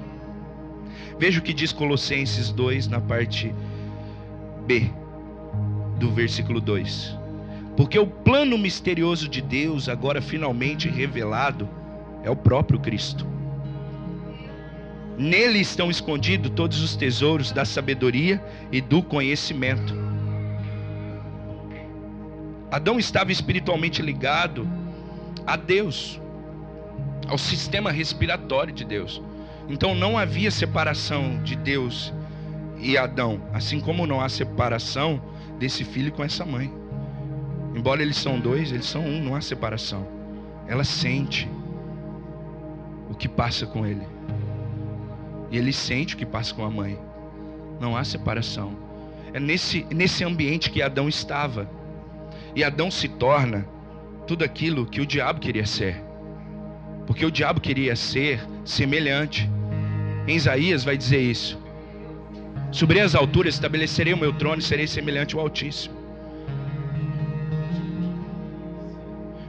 Veja 1.20 1.39
o 1.39 1.43
que 1.43 1.53
diz 1.53 1.72
Colossenses 1.72 2.50
2 2.50 2.88
na 2.88 3.00
parte 3.00 3.53
B 4.65 4.89
do 6.00 6.12
versículo 6.12 6.60
2. 6.60 7.15
Porque 7.77 8.00
o 8.00 8.08
plano 8.08 8.58
misterioso 8.58 9.29
de 9.29 9.39
Deus, 9.39 9.88
agora 9.88 10.20
finalmente 10.20 10.89
revelado, 10.89 11.70
é 12.23 12.29
o 12.29 12.35
próprio 12.35 12.79
Cristo. 12.79 13.27
Nele 15.17 15.59
estão 15.59 15.91
escondidos 15.91 16.51
todos 16.55 16.81
os 16.81 16.95
tesouros 16.95 17.51
da 17.51 17.65
sabedoria 17.65 18.43
e 18.71 18.81
do 18.81 19.03
conhecimento. 19.03 19.93
Adão 22.71 22.97
estava 22.97 23.31
espiritualmente 23.31 24.01
ligado 24.01 24.67
a 25.45 25.55
Deus 25.55 26.19
ao 27.27 27.37
sistema 27.37 27.91
respiratório 27.91 28.73
de 28.73 28.83
Deus. 28.83 29.21
Então 29.69 29.93
não 29.93 30.17
havia 30.17 30.49
separação 30.49 31.41
de 31.43 31.55
Deus 31.55 32.11
e 32.79 32.97
Adão, 32.97 33.41
assim 33.53 33.79
como 33.79 34.07
não 34.07 34.19
há 34.19 34.27
separação 34.27 35.21
desse 35.59 35.83
filho 35.83 36.11
com 36.11 36.23
essa 36.23 36.43
mãe. 36.43 36.73
Embora 37.75 38.01
eles 38.01 38.17
são 38.17 38.39
dois, 38.39 38.71
eles 38.71 38.85
são 38.85 39.05
um, 39.05 39.23
não 39.23 39.35
há 39.35 39.41
separação. 39.41 40.07
Ela 40.67 40.83
sente 40.83 41.47
o 43.13 43.15
que 43.15 43.29
passa 43.29 43.65
com 43.65 43.86
ele. 43.86 44.05
E 45.51 45.58
ele 45.58 45.72
sente 45.72 46.15
o 46.15 46.17
que 46.17 46.25
passa 46.25 46.53
com 46.53 46.65
a 46.65 46.70
mãe. 46.70 46.98
Não 47.79 47.96
há 47.96 48.03
separação. 48.03 48.75
É 49.32 49.39
nesse, 49.39 49.86
nesse 49.93 50.24
ambiente 50.24 50.72
que 50.72 50.82
Adão 50.82 51.08
estava. 51.08 51.70
E 52.55 52.63
Adão 52.63 52.89
se 52.89 53.08
torna 53.08 53.65
tudo 54.25 54.43
aquilo 54.43 54.86
que 54.86 55.00
o 55.00 55.05
diabo 55.05 55.39
queria 55.39 55.65
ser. 55.65 56.03
Porque 57.05 57.25
o 57.25 57.32
diabo 57.32 57.62
queria 57.62 57.96
ser 57.96 58.43
semelhante. 58.65 59.50
Em 60.27 60.36
Isaías 60.36 60.84
vai 60.84 60.98
dizer 60.98 61.22
isso. 61.22 61.62
Subirei 62.72 63.03
as 63.03 63.13
alturas, 63.13 63.53
estabelecerei 63.53 64.13
o 64.13 64.17
meu 64.17 64.34
trono 64.34 64.60
e 64.60 64.63
serei 64.63 64.88
semelhante 64.88 65.36
ao 65.36 65.41
Altíssimo. 65.41 65.96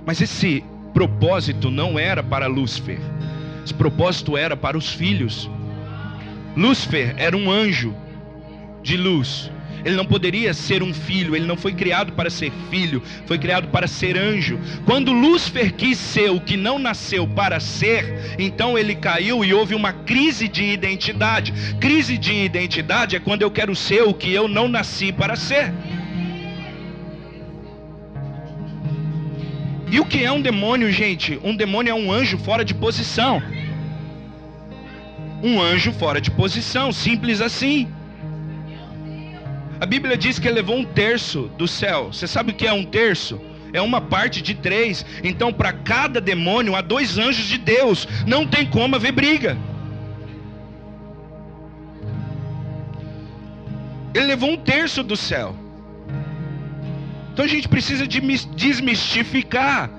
Mas 0.04 0.20
esse 0.20 0.62
propósito 0.92 1.70
não 1.70 1.98
era 1.98 2.22
para 2.22 2.46
Lúcifer. 2.46 3.00
Esse 3.64 3.72
propósito 3.72 4.36
era 4.36 4.56
para 4.56 4.76
os 4.76 4.90
filhos. 4.92 5.48
Lúcifer 6.56 7.14
era 7.16 7.36
um 7.36 7.50
anjo 7.50 7.94
de 8.82 8.96
luz. 8.96 9.50
Ele 9.84 9.96
não 9.96 10.06
poderia 10.06 10.54
ser 10.54 10.82
um 10.82 10.94
filho, 10.94 11.36
ele 11.36 11.46
não 11.46 11.56
foi 11.56 11.72
criado 11.72 12.12
para 12.12 12.30
ser 12.30 12.50
filho, 12.70 13.02
foi 13.26 13.38
criado 13.38 13.68
para 13.68 13.86
ser 13.86 14.16
anjo. 14.16 14.58
Quando 14.86 15.12
Lúcifer 15.12 15.74
quis 15.74 15.98
ser 15.98 16.30
o 16.30 16.40
que 16.40 16.56
não 16.56 16.78
nasceu 16.78 17.26
para 17.26 17.60
ser, 17.60 18.36
então 18.38 18.78
ele 18.78 18.94
caiu 18.94 19.44
e 19.44 19.52
houve 19.52 19.74
uma 19.74 19.92
crise 19.92 20.48
de 20.48 20.64
identidade. 20.64 21.52
Crise 21.78 22.16
de 22.16 22.32
identidade 22.32 23.16
é 23.16 23.20
quando 23.20 23.42
eu 23.42 23.50
quero 23.50 23.76
ser 23.76 24.02
o 24.02 24.14
que 24.14 24.32
eu 24.32 24.48
não 24.48 24.68
nasci 24.68 25.12
para 25.12 25.36
ser. 25.36 25.72
E 29.90 30.00
o 30.00 30.04
que 30.06 30.24
é 30.24 30.32
um 30.32 30.40
demônio, 30.40 30.90
gente? 30.90 31.38
Um 31.44 31.54
demônio 31.54 31.90
é 31.90 31.94
um 31.94 32.10
anjo 32.10 32.38
fora 32.38 32.64
de 32.64 32.74
posição. 32.74 33.40
Um 35.44 35.60
anjo 35.60 35.92
fora 35.92 36.22
de 36.22 36.30
posição, 36.30 36.90
simples 36.90 37.42
assim. 37.42 37.86
A 39.78 39.84
Bíblia 39.84 40.16
diz 40.16 40.38
que 40.38 40.48
ele 40.48 40.54
levou 40.54 40.78
um 40.78 40.84
terço 40.86 41.50
do 41.58 41.68
céu. 41.68 42.10
Você 42.10 42.26
sabe 42.26 42.52
o 42.52 42.54
que 42.54 42.66
é 42.66 42.72
um 42.72 42.82
terço? 42.82 43.38
É 43.70 43.82
uma 43.82 44.00
parte 44.00 44.40
de 44.40 44.54
três. 44.54 45.04
Então, 45.22 45.52
para 45.52 45.70
cada 45.70 46.18
demônio, 46.18 46.74
há 46.74 46.80
dois 46.80 47.18
anjos 47.18 47.44
de 47.44 47.58
Deus. 47.58 48.08
Não 48.26 48.46
tem 48.46 48.64
como 48.64 48.96
haver 48.96 49.12
briga. 49.12 49.58
Ele 54.14 54.24
levou 54.24 54.48
um 54.48 54.56
terço 54.56 55.02
do 55.02 55.14
céu. 55.14 55.54
Então 57.34 57.44
a 57.44 57.48
gente 57.48 57.68
precisa 57.68 58.06
de 58.06 58.18
desmistificar. 58.56 59.90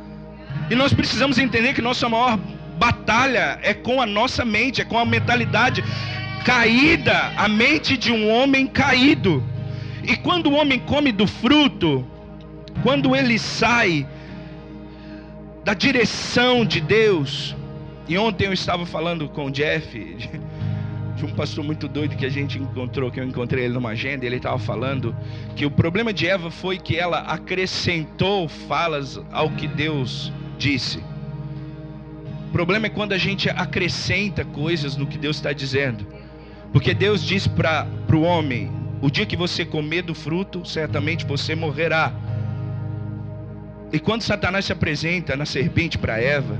E 0.71 0.73
nós 0.73 0.91
precisamos 0.91 1.37
entender 1.37 1.75
que 1.75 1.83
nossa 1.83 2.09
maior 2.09 2.39
batalha 2.77 3.59
é 3.61 3.73
com 3.73 4.01
a 4.01 4.05
nossa 4.05 4.45
mente, 4.45 4.81
é 4.81 4.85
com 4.85 4.97
a 4.97 5.05
mentalidade 5.05 5.83
caída, 6.45 7.33
a 7.35 7.47
mente 7.47 7.97
de 7.97 8.11
um 8.11 8.29
homem 8.29 8.67
caído. 8.67 9.43
E 10.03 10.15
quando 10.15 10.47
o 10.47 10.53
homem 10.53 10.79
come 10.79 11.11
do 11.11 11.25
fruto, 11.25 12.05
quando 12.83 13.15
ele 13.15 13.39
sai 13.39 14.07
da 15.63 15.73
direção 15.73 16.63
de 16.63 16.79
Deus, 16.79 17.55
e 18.07 18.17
ontem 18.17 18.45
eu 18.45 18.53
estava 18.53 18.85
falando 18.85 19.27
com 19.27 19.45
o 19.45 19.51
Jeff, 19.51 20.15
de, 21.15 21.25
um 21.25 21.29
pastor 21.29 21.63
muito 21.63 21.87
doido 21.87 22.15
que 22.15 22.25
a 22.25 22.29
gente 22.29 22.59
encontrou, 22.59 23.09
que 23.09 23.19
eu 23.19 23.23
encontrei 23.23 23.65
ele 23.65 23.73
numa 23.73 23.89
agenda, 23.89 24.23
e 24.23 24.27
ele 24.27 24.35
estava 24.35 24.59
falando 24.59 25.15
que 25.55 25.65
o 25.65 25.71
problema 25.71 26.13
de 26.13 26.27
Eva 26.27 26.51
foi 26.51 26.77
que 26.77 26.95
ela 26.97 27.19
acrescentou 27.21 28.47
falas 28.47 29.19
ao 29.31 29.49
que 29.49 29.67
Deus 29.67 30.31
disse. 30.59 31.14
Problema 32.55 32.85
é 32.85 32.89
quando 32.89 33.11
a 33.11 33.17
gente 33.17 33.49
acrescenta 33.49 34.45
coisas 34.45 34.95
no 34.95 35.05
que 35.05 35.17
Deus 35.17 35.35
está 35.35 35.51
dizendo. 35.51 36.07
Porque 36.71 36.93
Deus 36.93 37.21
diz 37.21 37.45
para 37.45 37.85
o 38.13 38.21
homem: 38.21 38.71
o 39.01 39.11
dia 39.11 39.25
que 39.25 39.35
você 39.35 39.65
comer 39.65 40.03
do 40.03 40.15
fruto, 40.15 40.65
certamente 40.65 41.25
você 41.25 41.53
morrerá. 41.53 42.13
E 43.91 43.99
quando 43.99 44.21
Satanás 44.21 44.63
se 44.63 44.71
apresenta 44.71 45.35
na 45.35 45.45
serpente 45.45 45.97
para 45.97 46.17
Eva, 46.17 46.57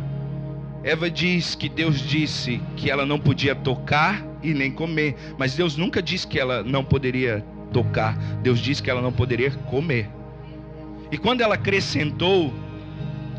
Eva 0.83 1.09
diz 1.09 1.55
que 1.55 1.69
Deus 1.69 2.01
disse 2.01 2.61
que 2.75 2.91
ela 2.91 3.05
não 3.05 3.17
podia 3.17 3.55
tocar 3.55 4.21
e 4.43 4.53
nem 4.53 4.73
comer, 4.73 5.15
mas 5.37 5.55
Deus 5.55 5.77
nunca 5.77 6.01
disse 6.01 6.27
que 6.27 6.37
ela 6.37 6.61
não 6.61 6.83
poderia 6.83 7.41
tocar, 7.71 8.17
Deus 8.43 8.59
disse 8.59 8.83
que 8.83 8.89
ela 8.89 9.01
não 9.01 9.13
poderia 9.13 9.49
comer. 9.49 10.09
E 11.09 11.17
quando 11.17 11.39
ela 11.39 11.55
acrescentou, 11.55 12.53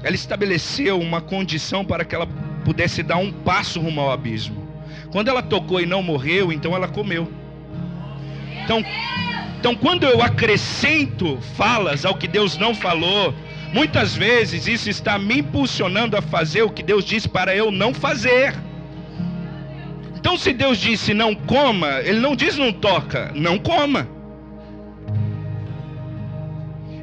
ela 0.07 0.15
estabeleceu 0.15 1.01
uma 1.01 1.21
condição 1.21 1.85
para 1.85 2.05
que 2.05 2.15
ela 2.15 2.29
pudesse 2.65 3.03
dar 3.03 3.17
um 3.17 3.33
passo 3.33 3.81
rumo 3.81 4.01
ao 4.01 4.13
abismo. 4.13 4.65
Quando 5.11 5.27
ela 5.27 5.43
tocou 5.43 5.81
e 5.81 5.85
não 5.85 6.01
morreu, 6.01 6.53
então 6.53 6.77
ela 6.77 6.87
comeu. 6.87 7.29
Então, 8.63 8.85
então 9.59 9.75
quando 9.75 10.05
eu 10.05 10.23
acrescento 10.23 11.41
falas 11.57 12.05
ao 12.05 12.15
que 12.15 12.29
Deus 12.29 12.57
não 12.57 12.73
falou, 12.73 13.35
muitas 13.73 14.15
vezes 14.15 14.69
isso 14.69 14.89
está 14.89 15.19
me 15.19 15.41
impulsionando 15.41 16.17
a 16.17 16.23
fazer 16.23 16.63
o 16.63 16.71
que 16.71 16.85
Deus 16.85 17.05
disse 17.05 17.29
para 17.29 17.57
eu 17.57 17.73
não 17.73 17.93
fazer. 17.93 18.55
Então, 20.17 20.37
se 20.37 20.53
Deus 20.53 20.79
disse 20.79 21.13
não 21.15 21.35
coma, 21.35 22.01
Ele 22.03 22.21
não 22.21 22.37
diz 22.37 22.57
não 22.57 22.73
toca, 22.73 23.33
não 23.35 23.59
coma. 23.59 24.09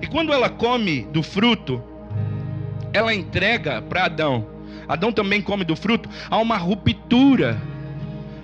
E 0.01 0.07
quando 0.07 0.31
ela 0.31 0.49
come 0.49 1.01
do 1.11 1.21
fruto, 1.21 1.83
ela 2.93 3.13
entrega 3.13 3.81
para 3.81 4.05
Adão. 4.05 4.47
Adão 4.87 5.11
também 5.11 5.41
come 5.41 5.63
do 5.63 5.75
fruto, 5.75 6.09
há 6.29 6.37
uma 6.37 6.57
ruptura. 6.57 7.59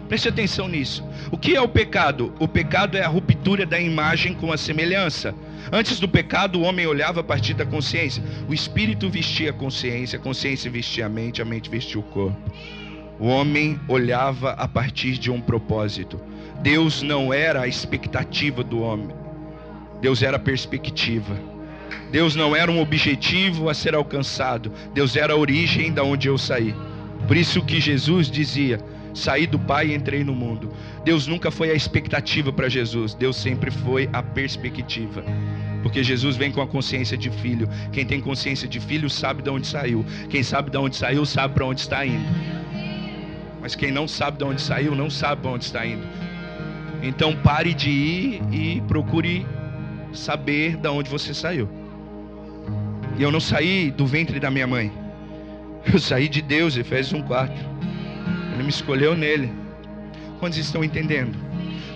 Preste 0.07 0.27
atenção 0.27 0.67
nisso. 0.67 1.07
O 1.31 1.37
que 1.37 1.55
é 1.55 1.61
o 1.61 1.67
pecado? 1.67 2.33
O 2.39 2.47
pecado 2.47 2.97
é 2.97 3.03
a 3.03 3.07
ruptura 3.07 3.63
da 3.65 3.79
imagem 3.79 4.33
com 4.33 4.51
a 4.51 4.57
semelhança. 4.57 5.35
Antes 5.71 5.99
do 5.99 6.09
pecado, 6.09 6.59
o 6.59 6.63
homem 6.63 6.87
olhava 6.87 7.19
a 7.19 7.23
partir 7.23 7.53
da 7.53 7.65
consciência. 7.65 8.23
O 8.47 8.53
espírito 8.53 9.07
vestia 9.07 9.51
a 9.51 9.53
consciência, 9.53 10.17
a 10.17 10.21
consciência 10.21 10.71
vestia 10.71 11.05
a 11.05 11.09
mente, 11.09 11.43
a 11.43 11.45
mente 11.45 11.69
vestia 11.69 11.99
o 11.99 12.03
corpo. 12.03 12.51
O 13.19 13.27
homem 13.27 13.79
olhava 13.87 14.51
a 14.53 14.67
partir 14.67 15.19
de 15.19 15.29
um 15.29 15.39
propósito. 15.39 16.19
Deus 16.63 17.03
não 17.03 17.31
era 17.31 17.61
a 17.61 17.67
expectativa 17.67 18.63
do 18.63 18.81
homem. 18.81 19.15
Deus 20.01 20.23
era 20.23 20.37
a 20.37 20.39
perspectiva. 20.39 21.35
Deus 22.11 22.35
não 22.35 22.55
era 22.55 22.71
um 22.71 22.81
objetivo 22.81 23.69
a 23.69 23.73
ser 23.73 23.93
alcançado. 23.93 24.71
Deus 24.93 25.15
era 25.15 25.33
a 25.33 25.37
origem 25.37 25.91
da 25.91 26.03
onde 26.03 26.27
eu 26.27 26.37
saí. 26.37 26.73
Por 27.27 27.37
isso 27.37 27.61
que 27.63 27.79
Jesus 27.79 28.29
dizia: 28.29 28.79
Saí 29.13 29.45
do 29.45 29.59
Pai 29.59 29.87
e 29.87 29.95
entrei 29.95 30.23
no 30.23 30.33
mundo. 30.33 30.71
Deus 31.03 31.27
nunca 31.27 31.51
foi 31.51 31.71
a 31.71 31.73
expectativa 31.73 32.51
para 32.51 32.69
Jesus, 32.69 33.13
Deus 33.13 33.35
sempre 33.35 33.71
foi 33.71 34.09
a 34.13 34.21
perspectiva. 34.23 35.23
Porque 35.81 36.03
Jesus 36.03 36.35
vem 36.35 36.51
com 36.51 36.61
a 36.61 36.67
consciência 36.67 37.17
de 37.17 37.29
filho. 37.29 37.69
Quem 37.91 38.05
tem 38.05 38.19
consciência 38.19 38.67
de 38.67 38.79
filho 38.79 39.09
sabe 39.09 39.41
de 39.41 39.49
onde 39.49 39.67
saiu. 39.67 40.05
Quem 40.29 40.43
sabe 40.43 40.69
de 40.69 40.77
onde 40.77 40.95
saiu 40.95 41.25
sabe 41.25 41.53
para 41.53 41.65
onde 41.65 41.81
está 41.81 42.05
indo. 42.05 42.25
Mas 43.61 43.75
quem 43.75 43.91
não 43.91 44.07
sabe 44.07 44.37
de 44.37 44.43
onde 44.43 44.61
saiu 44.61 44.95
não 44.95 45.09
sabe 45.09 45.41
para 45.41 45.51
onde 45.51 45.65
está 45.65 45.85
indo. 45.85 46.05
Então 47.01 47.35
pare 47.35 47.73
de 47.73 47.89
ir 47.89 48.41
e 48.51 48.81
procure 48.81 49.45
saber 50.11 50.75
de 50.75 50.87
onde 50.89 51.09
você 51.09 51.33
saiu. 51.33 51.69
E 53.17 53.23
eu 53.23 53.31
não 53.31 53.39
saí 53.39 53.91
do 53.91 54.05
ventre 54.05 54.39
da 54.39 54.49
minha 54.49 54.67
mãe. 54.67 54.91
Eu 55.91 55.99
saí 55.99 56.27
de 56.29 56.41
Deus, 56.41 56.77
Efésios 56.77 57.21
1:4. 57.21 57.51
Ele 58.53 58.63
me 58.63 58.69
escolheu 58.69 59.15
nele. 59.15 59.51
Quantos 60.39 60.57
estão 60.57 60.83
entendendo? 60.83 61.37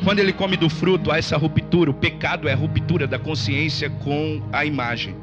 Quando 0.03 0.19
ele 0.19 0.33
come 0.33 0.57
do 0.57 0.69
fruto, 0.69 1.11
há 1.11 1.17
essa 1.17 1.37
ruptura. 1.37 1.91
O 1.91 1.93
pecado 1.93 2.47
é 2.47 2.53
a 2.53 2.55
ruptura 2.55 3.07
da 3.07 3.17
consciência 3.17 3.89
com 3.89 4.41
a 4.51 4.65
imagem. 4.65 5.15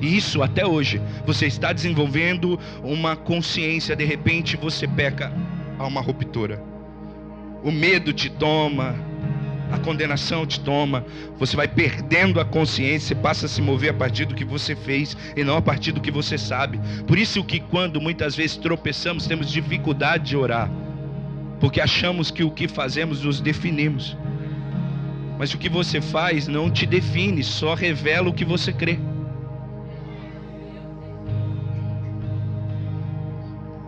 E 0.00 0.16
isso 0.16 0.42
até 0.42 0.66
hoje. 0.66 1.00
Você 1.26 1.46
está 1.46 1.72
desenvolvendo 1.72 2.58
uma 2.82 3.14
consciência, 3.14 3.94
de 3.94 4.04
repente 4.04 4.56
você 4.56 4.88
peca, 4.88 5.32
há 5.78 5.86
uma 5.86 6.00
ruptura. 6.00 6.62
O 7.62 7.70
medo 7.70 8.12
te 8.12 8.30
toma, 8.30 8.94
a 9.70 9.78
condenação 9.78 10.46
te 10.46 10.60
toma, 10.60 11.04
você 11.38 11.56
vai 11.56 11.68
perdendo 11.68 12.40
a 12.40 12.44
consciência, 12.44 13.14
passa 13.14 13.46
a 13.46 13.48
se 13.48 13.62
mover 13.62 13.90
a 13.90 13.94
partir 13.94 14.24
do 14.24 14.34
que 14.34 14.44
você 14.44 14.74
fez 14.74 15.16
e 15.36 15.44
não 15.44 15.56
a 15.56 15.62
partir 15.62 15.92
do 15.92 16.00
que 16.00 16.10
você 16.10 16.36
sabe. 16.36 16.80
Por 17.06 17.18
isso 17.18 17.44
que 17.44 17.60
quando 17.60 18.00
muitas 18.00 18.34
vezes 18.34 18.56
tropeçamos, 18.56 19.26
temos 19.26 19.50
dificuldade 19.50 20.30
de 20.30 20.36
orar, 20.36 20.70
porque 21.60 21.80
achamos 21.80 22.30
que 22.30 22.42
o 22.42 22.50
que 22.50 22.66
fazemos 22.66 23.22
nos 23.22 23.40
definimos. 23.40 24.16
Mas 25.38 25.54
o 25.54 25.58
que 25.58 25.70
você 25.70 26.00
faz 26.00 26.46
não 26.46 26.70
te 26.70 26.84
define, 26.84 27.42
só 27.42 27.74
revela 27.74 28.28
o 28.28 28.34
que 28.34 28.44
você 28.44 28.72
crê. 28.72 28.98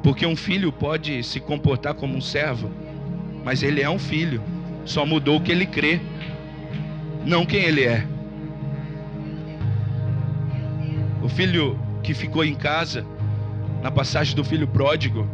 Porque 0.02 0.26
um 0.26 0.34
filho 0.34 0.72
pode 0.72 1.22
se 1.22 1.38
comportar 1.38 1.94
como 1.94 2.16
um 2.16 2.20
servo, 2.20 2.70
mas 3.44 3.62
ele 3.62 3.80
é 3.82 3.90
um 3.90 3.98
filho. 3.98 4.42
Só 4.84 5.06
mudou 5.06 5.36
o 5.36 5.40
que 5.40 5.52
ele 5.52 5.66
crê, 5.66 6.00
não 7.24 7.46
quem 7.46 7.64
ele 7.64 7.84
é. 7.84 8.04
O 11.22 11.28
filho 11.28 11.78
que 12.02 12.14
ficou 12.14 12.44
em 12.44 12.54
casa, 12.54 13.06
na 13.80 13.90
passagem 13.90 14.34
do 14.34 14.42
filho 14.42 14.66
pródigo, 14.66 15.28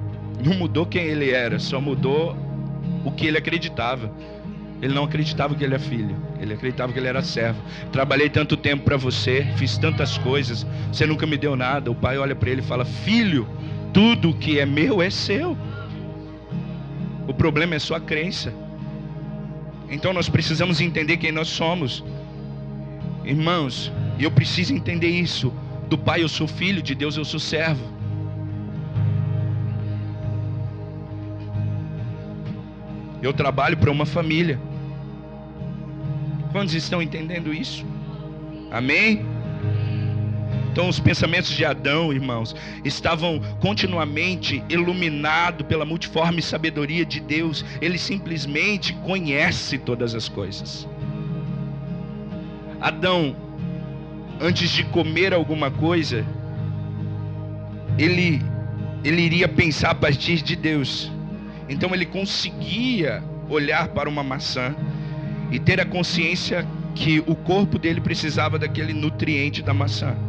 não 0.44 0.54
mudou 0.54 0.84
quem 0.84 1.04
ele 1.04 1.30
era, 1.30 1.58
só 1.58 1.80
mudou 1.80 2.36
o 3.04 3.10
que 3.10 3.26
ele 3.26 3.38
acreditava. 3.38 4.12
Ele 4.80 4.94
não 4.94 5.04
acreditava 5.04 5.54
que 5.54 5.64
ele 5.64 5.74
era 5.74 5.82
filho, 5.82 6.14
ele 6.38 6.54
acreditava 6.54 6.92
que 6.92 6.98
ele 6.98 7.08
era 7.08 7.22
servo. 7.22 7.60
Trabalhei 7.90 8.28
tanto 8.28 8.56
tempo 8.56 8.84
para 8.84 8.96
você, 8.96 9.44
fiz 9.56 9.76
tantas 9.76 10.18
coisas, 10.18 10.66
você 10.92 11.04
nunca 11.04 11.26
me 11.26 11.36
deu 11.36 11.56
nada. 11.56 11.90
O 11.90 11.94
pai 11.94 12.16
olha 12.18 12.36
para 12.36 12.50
ele 12.50 12.60
e 12.60 12.64
fala: 12.64 12.84
Filho, 12.84 13.48
tudo 13.92 14.34
que 14.34 14.60
é 14.60 14.66
meu 14.66 15.02
é 15.02 15.10
seu. 15.10 15.56
O 17.26 17.34
problema 17.34 17.74
é 17.74 17.78
sua 17.78 17.98
crença. 17.98 18.52
Então 19.90 20.12
nós 20.12 20.28
precisamos 20.28 20.80
entender 20.80 21.16
quem 21.16 21.32
nós 21.32 21.48
somos. 21.48 22.04
Irmãos, 23.24 23.92
eu 24.18 24.30
preciso 24.30 24.74
entender 24.74 25.08
isso. 25.08 25.52
Do 25.88 25.96
Pai 25.96 26.22
eu 26.22 26.28
sou 26.28 26.46
filho, 26.46 26.82
de 26.82 26.94
Deus 26.94 27.16
eu 27.16 27.24
sou 27.24 27.40
servo. 27.40 27.98
Eu 33.22 33.32
trabalho 33.32 33.76
para 33.76 33.90
uma 33.90 34.06
família. 34.06 34.60
Quantos 36.52 36.74
estão 36.74 37.02
entendendo 37.02 37.52
isso? 37.52 37.84
Amém? 38.70 39.24
Então, 40.70 40.88
os 40.88 41.00
pensamentos 41.00 41.50
de 41.50 41.64
Adão, 41.64 42.12
irmãos, 42.12 42.54
estavam 42.84 43.40
continuamente 43.60 44.62
iluminados 44.68 45.66
pela 45.66 45.84
multiforme 45.84 46.42
sabedoria 46.42 47.04
de 47.04 47.20
Deus. 47.20 47.64
Ele 47.80 47.98
simplesmente 47.98 48.92
conhece 49.04 49.78
todas 49.78 50.14
as 50.14 50.28
coisas. 50.28 50.86
Adão, 52.80 53.34
antes 54.40 54.70
de 54.70 54.84
comer 54.84 55.32
alguma 55.32 55.70
coisa, 55.70 56.24
ele, 57.98 58.40
ele 59.02 59.22
iria 59.22 59.48
pensar 59.48 59.90
a 59.90 59.94
partir 59.94 60.42
de 60.42 60.54
Deus. 60.54 61.10
Então, 61.68 61.94
ele 61.94 62.06
conseguia 62.06 63.22
olhar 63.48 63.88
para 63.88 64.08
uma 64.08 64.22
maçã 64.22 64.76
e 65.50 65.58
ter 65.58 65.80
a 65.80 65.86
consciência 65.86 66.64
que 66.94 67.20
o 67.20 67.34
corpo 67.34 67.78
dele 67.78 68.00
precisava 68.00 68.58
daquele 68.58 68.92
nutriente 68.92 69.62
da 69.62 69.72
maçã 69.72 70.27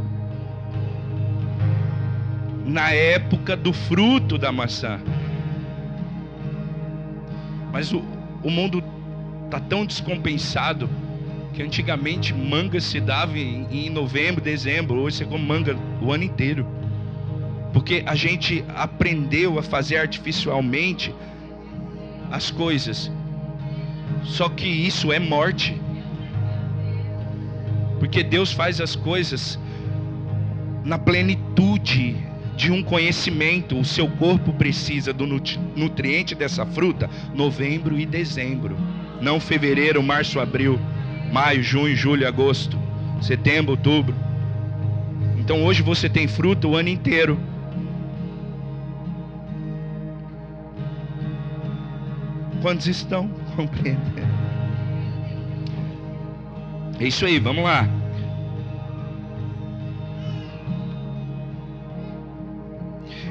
na 2.69 2.91
época 2.91 3.58
do 3.58 3.73
fruto 3.73 4.38
da 4.38 4.51
maçã. 4.51 4.99
Mas 7.71 7.91
o, 7.91 8.03
o 8.43 8.49
mundo 8.49 8.84
está 9.45 9.60
tão 9.60 9.86
descompensado 9.86 10.88
que 11.53 11.63
antigamente 11.63 12.34
manga 12.34 12.79
se 12.79 12.99
dava 12.99 13.38
em, 13.38 13.67
em 13.71 13.89
novembro, 13.89 14.41
dezembro, 14.41 14.99
hoje 14.99 15.17
você 15.17 15.25
come 15.25 15.43
manga 15.43 15.75
o 16.01 16.12
ano 16.12 16.23
inteiro. 16.23 16.65
Porque 17.73 18.03
a 18.05 18.15
gente 18.15 18.63
aprendeu 18.75 19.58
a 19.58 19.63
fazer 19.63 19.97
artificialmente 19.97 21.13
as 22.32 22.51
coisas. 22.51 23.12
Só 24.23 24.47
que 24.47 24.67
isso 24.67 25.12
é 25.12 25.19
morte. 25.19 25.79
Porque 27.99 28.23
Deus 28.23 28.51
faz 28.51 28.79
as 28.79 28.95
coisas 28.95 29.60
na 30.86 30.97
plenitude 30.97 32.29
de 32.60 32.69
um 32.74 32.84
conhecimento. 32.84 33.80
O 33.80 33.86
seu 33.86 34.10
corpo 34.10 34.52
precisa 34.52 35.13
do 35.13 35.26
nutriente 35.26 36.36
dessa 36.36 36.65
fruta 36.65 37.10
novembro 37.34 37.98
e 37.98 38.06
dezembro, 38.06 38.78
não 39.22 39.39
fevereiro, 39.39 40.04
março, 40.04 40.41
abril, 40.41 40.78
maio, 41.32 41.63
junho, 41.63 41.95
julho, 41.95 42.28
agosto, 42.28 42.78
setembro, 43.22 43.72
outubro. 43.72 44.13
Então 45.38 45.63
hoje 45.63 45.82
você 45.82 46.10
tem 46.10 46.28
fruta 46.28 46.67
o 46.67 46.76
ano 46.76 46.89
inteiro. 46.89 47.39
Quantos 52.62 52.88
estão 52.88 53.30
compreendendo? 53.56 54.28
É 57.00 57.08
isso 57.08 57.26
aí, 57.26 57.39
vamos 57.39 57.63
lá. 57.63 57.88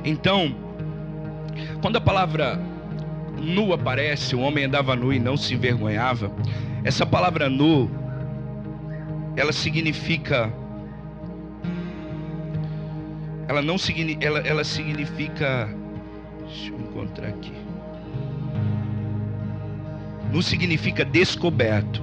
Então, 0.04 0.54
quando 1.80 1.96
a 1.96 2.00
palavra 2.00 2.60
nu 3.40 3.72
aparece, 3.72 4.34
o 4.34 4.40
homem 4.40 4.64
andava 4.64 4.96
nu 4.96 5.12
e 5.12 5.18
não 5.18 5.36
se 5.36 5.54
envergonhava. 5.54 6.30
Essa 6.84 7.04
palavra 7.04 7.48
nu, 7.48 7.90
ela 9.36 9.52
significa 9.52 10.52
ela 13.48 13.62
não 13.62 13.76
ela, 14.20 14.40
ela 14.40 14.62
significa. 14.62 15.74
Deixa 16.46 16.70
eu 16.70 16.78
encontrar 16.78 17.28
aqui. 17.28 17.52
Não 20.30 20.42
significa 20.42 21.02
descoberto. 21.02 22.02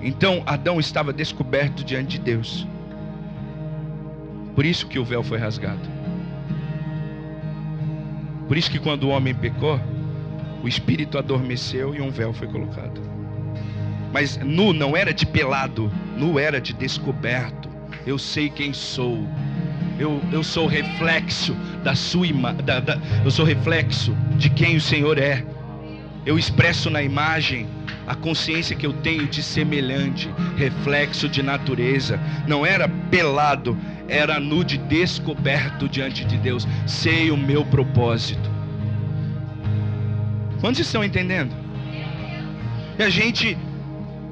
Então 0.00 0.42
Adão 0.46 0.80
estava 0.80 1.12
descoberto 1.12 1.84
diante 1.84 2.18
de 2.18 2.24
Deus. 2.24 2.66
Por 4.54 4.64
isso 4.64 4.86
que 4.86 4.98
o 4.98 5.04
véu 5.04 5.22
foi 5.22 5.36
rasgado. 5.36 5.97
Por 8.48 8.56
isso 8.56 8.70
que 8.70 8.78
quando 8.78 9.04
o 9.04 9.08
homem 9.10 9.34
pecou, 9.34 9.78
o 10.62 10.66
espírito 10.66 11.18
adormeceu 11.18 11.94
e 11.94 12.00
um 12.00 12.10
véu 12.10 12.32
foi 12.32 12.48
colocado. 12.48 13.00
Mas 14.12 14.38
nu 14.38 14.72
não 14.72 14.96
era 14.96 15.12
de 15.12 15.26
pelado, 15.26 15.92
nu 16.16 16.38
era 16.38 16.58
de 16.60 16.72
descoberto. 16.72 17.68
Eu 18.06 18.18
sei 18.18 18.48
quem 18.48 18.72
sou. 18.72 19.28
Eu, 19.98 20.20
eu 20.32 20.42
sou 20.42 20.66
reflexo 20.66 21.54
da 21.84 21.94
sua 21.94 22.26
imagem. 22.26 22.64
Eu 23.22 23.30
sou 23.30 23.44
reflexo 23.44 24.16
de 24.36 24.48
quem 24.48 24.76
o 24.76 24.80
Senhor 24.80 25.18
é. 25.18 25.44
Eu 26.24 26.38
expresso 26.38 26.88
na 26.88 27.02
imagem 27.02 27.68
a 28.08 28.14
consciência 28.14 28.74
que 28.74 28.86
eu 28.86 28.92
tenho 28.94 29.26
de 29.26 29.42
semelhante, 29.42 30.30
reflexo 30.56 31.28
de 31.28 31.42
natureza. 31.42 32.18
Não 32.46 32.64
era 32.64 32.88
pelado, 32.88 33.76
era 34.08 34.40
nu 34.40 34.64
de 34.64 34.78
descoberto 34.78 35.86
diante 35.86 36.24
de 36.24 36.38
Deus. 36.38 36.66
Sei 36.86 37.30
o 37.30 37.36
meu 37.36 37.66
propósito. 37.66 38.50
Quantos 40.58 40.80
estão 40.80 41.04
entendendo? 41.04 41.54
E 42.98 43.02
a 43.02 43.10
gente, 43.10 43.56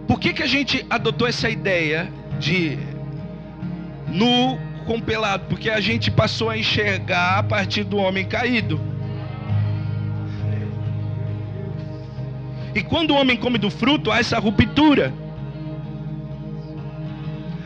por 0.09 0.19
que, 0.19 0.33
que 0.33 0.43
a 0.43 0.47
gente 0.47 0.85
adotou 0.89 1.29
essa 1.29 1.51
ideia 1.51 2.11
de 2.41 2.79
nu 4.09 4.59
com 4.87 4.99
pelado? 4.99 5.45
Porque 5.51 5.69
a 5.69 5.81
gente 5.81 6.11
passou 6.11 6.49
a 6.49 6.57
enxergar 6.57 7.41
a 7.41 7.43
partir 7.43 7.85
do 7.85 7.99
homem 7.99 8.25
caído. 8.25 8.81
E 12.77 12.83
quando 12.83 13.13
o 13.13 13.17
homem 13.17 13.39
come 13.39 13.57
do 13.57 13.71
fruto, 13.71 14.11
há 14.13 14.19
essa 14.19 14.39
ruptura. 14.39 15.11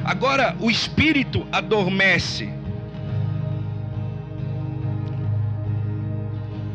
Agora 0.05 0.55
o 0.61 0.71
espírito 0.71 1.45
adormece. 1.51 2.49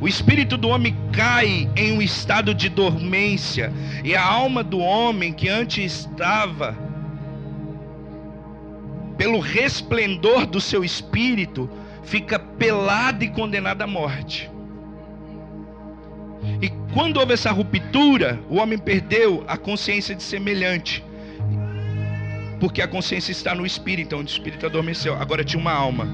O 0.01 0.05
espírito 0.05 0.57
do 0.57 0.67
homem 0.67 0.93
cai 1.13 1.69
em 1.77 1.93
um 1.93 2.01
estado 2.01 2.53
de 2.53 2.67
dormência, 2.67 3.71
e 4.03 4.13
a 4.13 4.21
alma 4.21 4.61
do 4.61 4.79
homem 4.79 5.31
que 5.31 5.47
antes 5.47 6.01
estava, 6.01 6.77
pelo 9.17 9.39
resplendor 9.39 10.45
do 10.45 10.59
seu 10.59 10.83
espírito, 10.83 11.69
fica 12.03 12.37
pelada 12.37 13.23
e 13.23 13.29
condenada 13.29 13.85
à 13.85 13.87
morte. 13.87 14.51
E 16.61 16.69
quando 16.93 17.17
houve 17.17 17.33
essa 17.33 17.51
ruptura, 17.51 18.39
o 18.49 18.57
homem 18.57 18.77
perdeu 18.77 19.43
a 19.47 19.57
consciência 19.57 20.15
de 20.15 20.23
semelhante. 20.23 21.03
Porque 22.59 22.81
a 22.81 22.87
consciência 22.87 23.31
está 23.31 23.53
no 23.53 23.65
espírito, 23.65 24.07
então 24.07 24.19
o 24.19 24.23
espírito 24.23 24.65
adormeceu. 24.65 25.15
Agora 25.15 25.43
tinha 25.43 25.59
uma 25.59 25.73
alma 25.73 26.07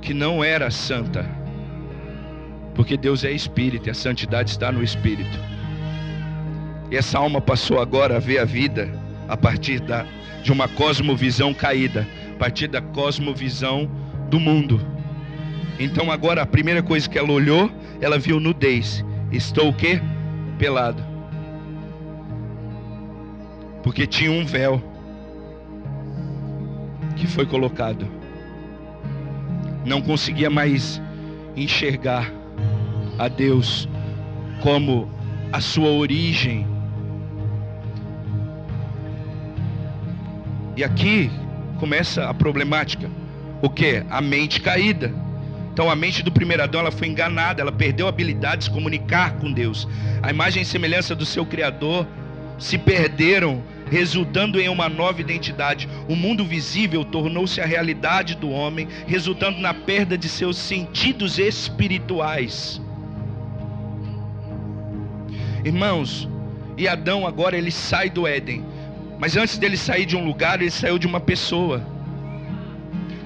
que 0.00 0.12
não 0.12 0.42
era 0.42 0.70
santa. 0.70 1.24
Porque 2.74 2.96
Deus 2.96 3.24
é 3.24 3.30
espírito 3.30 3.88
e 3.88 3.90
a 3.90 3.94
santidade 3.94 4.50
está 4.50 4.72
no 4.72 4.82
espírito. 4.82 5.38
E 6.90 6.96
essa 6.96 7.18
alma 7.18 7.40
passou 7.40 7.80
agora 7.80 8.16
a 8.16 8.18
ver 8.18 8.38
a 8.38 8.44
vida 8.44 8.90
a 9.28 9.36
partir 9.36 9.80
da, 9.80 10.04
de 10.42 10.52
uma 10.52 10.68
cosmovisão 10.68 11.54
caída, 11.54 12.06
a 12.34 12.38
partir 12.38 12.68
da 12.68 12.80
cosmovisão 12.82 13.90
do 14.28 14.40
mundo. 14.40 14.80
Então 15.78 16.10
agora 16.10 16.42
a 16.42 16.46
primeira 16.46 16.82
coisa 16.82 17.08
que 17.08 17.18
ela 17.18 17.32
olhou, 17.32 17.70
ela 18.02 18.18
viu 18.18 18.40
nudez. 18.40 19.04
Estou 19.30 19.68
o 19.68 19.72
quê? 19.72 20.02
Pelado. 20.58 21.02
Porque 23.82 24.06
tinha 24.06 24.30
um 24.30 24.44
véu 24.44 24.82
que 27.16 27.26
foi 27.28 27.46
colocado. 27.46 28.06
Não 29.86 30.02
conseguia 30.02 30.50
mais 30.50 31.00
enxergar 31.56 32.30
a 33.18 33.28
Deus 33.28 33.88
como 34.62 35.08
a 35.52 35.60
sua 35.60 35.90
origem. 35.90 36.66
E 40.76 40.82
aqui 40.82 41.30
começa 41.78 42.28
a 42.28 42.34
problemática. 42.34 43.08
O 43.60 43.70
que? 43.70 44.04
A 44.10 44.20
mente 44.20 44.60
caída. 44.60 45.21
Então 45.72 45.88
a 45.90 45.96
mente 45.96 46.22
do 46.22 46.30
primeiro 46.30 46.62
Adão 46.62 46.80
ela 46.80 46.90
foi 46.90 47.08
enganada, 47.08 47.62
ela 47.62 47.72
perdeu 47.72 48.06
a 48.06 48.10
habilidade 48.10 48.58
de 48.58 48.64
se 48.64 48.70
comunicar 48.70 49.36
com 49.36 49.50
Deus. 49.50 49.88
A 50.22 50.30
imagem 50.30 50.62
e 50.62 50.66
semelhança 50.66 51.14
do 51.14 51.24
seu 51.24 51.46
Criador 51.46 52.06
se 52.58 52.76
perderam, 52.76 53.62
resultando 53.90 54.60
em 54.60 54.68
uma 54.68 54.88
nova 54.88 55.20
identidade. 55.20 55.88
O 56.08 56.14
mundo 56.14 56.44
visível 56.44 57.04
tornou-se 57.04 57.60
a 57.60 57.66
realidade 57.66 58.34
do 58.34 58.50
homem, 58.50 58.86
resultando 59.06 59.58
na 59.60 59.72
perda 59.72 60.16
de 60.16 60.28
seus 60.28 60.58
sentidos 60.58 61.38
espirituais. 61.38 62.80
Irmãos, 65.64 66.28
e 66.76 66.86
Adão 66.86 67.26
agora 67.26 67.56
ele 67.56 67.70
sai 67.70 68.10
do 68.10 68.26
Éden. 68.26 68.64
Mas 69.18 69.36
antes 69.36 69.56
dele 69.56 69.76
sair 69.76 70.04
de 70.04 70.16
um 70.16 70.24
lugar, 70.24 70.60
ele 70.60 70.70
saiu 70.70 70.98
de 70.98 71.06
uma 71.06 71.20
pessoa 71.20 71.86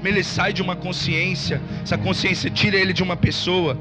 ele 0.08 0.22
sai 0.22 0.52
de 0.52 0.62
uma 0.62 0.76
consciência, 0.76 1.60
essa 1.82 1.98
consciência 1.98 2.50
tira 2.50 2.76
ele 2.76 2.92
de 2.92 3.02
uma 3.02 3.16
pessoa. 3.16 3.78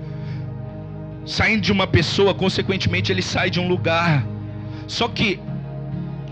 Saindo 1.25 1.61
de 1.61 1.71
uma 1.71 1.87
pessoa, 1.87 2.33
consequentemente, 2.33 3.11
ele 3.11 3.21
sai 3.21 3.49
de 3.49 3.59
um 3.59 3.67
lugar. 3.67 4.25
Só 4.87 5.07
que, 5.07 5.39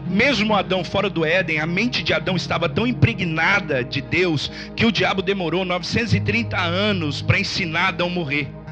mesmo 0.08 0.54
Adão 0.54 0.84
fora 0.84 1.10
do 1.10 1.26
Éden, 1.26 1.60
a 1.60 1.66
mente 1.66 2.04
de 2.04 2.14
Adão 2.14 2.36
estava 2.36 2.70
tão 2.70 2.86
impregnada 2.86 3.84
de 3.84 4.02
Deus 4.02 4.52
que 4.76 4.86
o 4.86 4.92
diabo 4.92 5.22
demorou 5.22 5.66
930 5.66 6.60
anos 6.60 7.22
para 7.22 7.40
ensinar 7.40 7.88
Adão 7.88 8.08
a 8.08 8.12
morrer. 8.12 8.63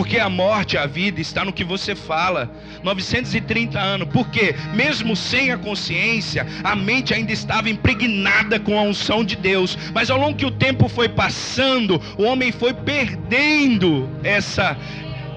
Porque 0.00 0.18
a 0.18 0.30
morte, 0.30 0.78
a 0.78 0.86
vida 0.86 1.20
está 1.20 1.44
no 1.44 1.52
que 1.52 1.62
você 1.62 1.94
fala. 1.94 2.50
930 2.82 3.78
anos. 3.78 4.08
Porque 4.10 4.54
mesmo 4.72 5.14
sem 5.14 5.52
a 5.52 5.58
consciência, 5.58 6.46
a 6.64 6.74
mente 6.74 7.12
ainda 7.12 7.32
estava 7.32 7.68
impregnada 7.68 8.58
com 8.58 8.78
a 8.78 8.82
unção 8.82 9.22
de 9.22 9.36
Deus. 9.36 9.76
Mas 9.92 10.08
ao 10.08 10.18
longo 10.18 10.38
que 10.38 10.46
o 10.46 10.50
tempo 10.50 10.88
foi 10.88 11.06
passando, 11.06 12.00
o 12.16 12.22
homem 12.22 12.50
foi 12.50 12.72
perdendo 12.72 14.08
essa 14.24 14.74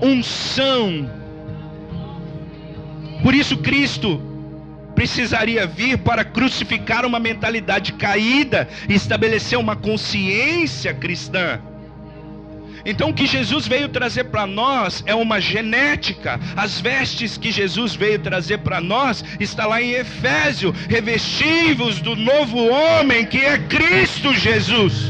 unção. 0.02 1.12
Por 3.21 3.36
isso 3.36 3.58
Cristo 3.58 4.21
precisaria 4.95 5.67
vir 5.67 5.97
para 5.97 6.23
crucificar 6.23 7.06
uma 7.06 7.19
mentalidade 7.19 7.91
caída 7.91 8.69
e 8.88 8.93
estabelecer 8.93 9.60
uma 9.60 9.76
consciência 9.76 10.93
cristã. 10.93 11.60
Então 12.86 13.10
o 13.10 13.13
que 13.13 13.26
Jesus 13.26 13.65
veio 13.65 13.88
trazer 13.88 14.26
para 14.26 14.46
nós 14.46 15.04
é 15.06 15.15
uma 15.15 15.39
genética. 15.39 16.39
As 16.56 16.82
vestes 16.82 17.38
que 17.38 17.52
Jesus 17.52 17.96
veio 17.96 18.19
trazer 18.19 18.58
para 18.60 18.82
nós 18.82 19.24
está 19.39 19.65
lá 19.65 19.82
em 19.82 19.91
Efésio, 19.91 20.74
revestivos 20.89 22.02
do 22.02 22.15
novo 22.15 22.58
homem 22.67 23.26
que 23.26 23.38
é 23.38 23.58
Cristo 23.58 24.34
Jesus. 24.34 25.10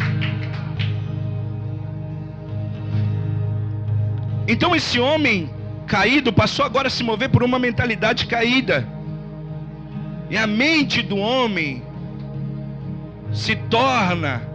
Então 4.48 4.76
esse 4.76 5.00
homem 5.00 5.50
caído 5.88 6.32
passou 6.32 6.66
agora 6.66 6.88
a 6.88 6.92
se 6.92 7.04
mover 7.04 7.30
por 7.30 7.44
uma 7.44 7.58
mentalidade 7.58 8.28
caída. 8.28 8.88
E 10.30 10.38
a 10.38 10.46
mente 10.46 11.02
do 11.02 11.18
homem 11.18 11.84
se 13.32 13.56
torna 13.56 14.53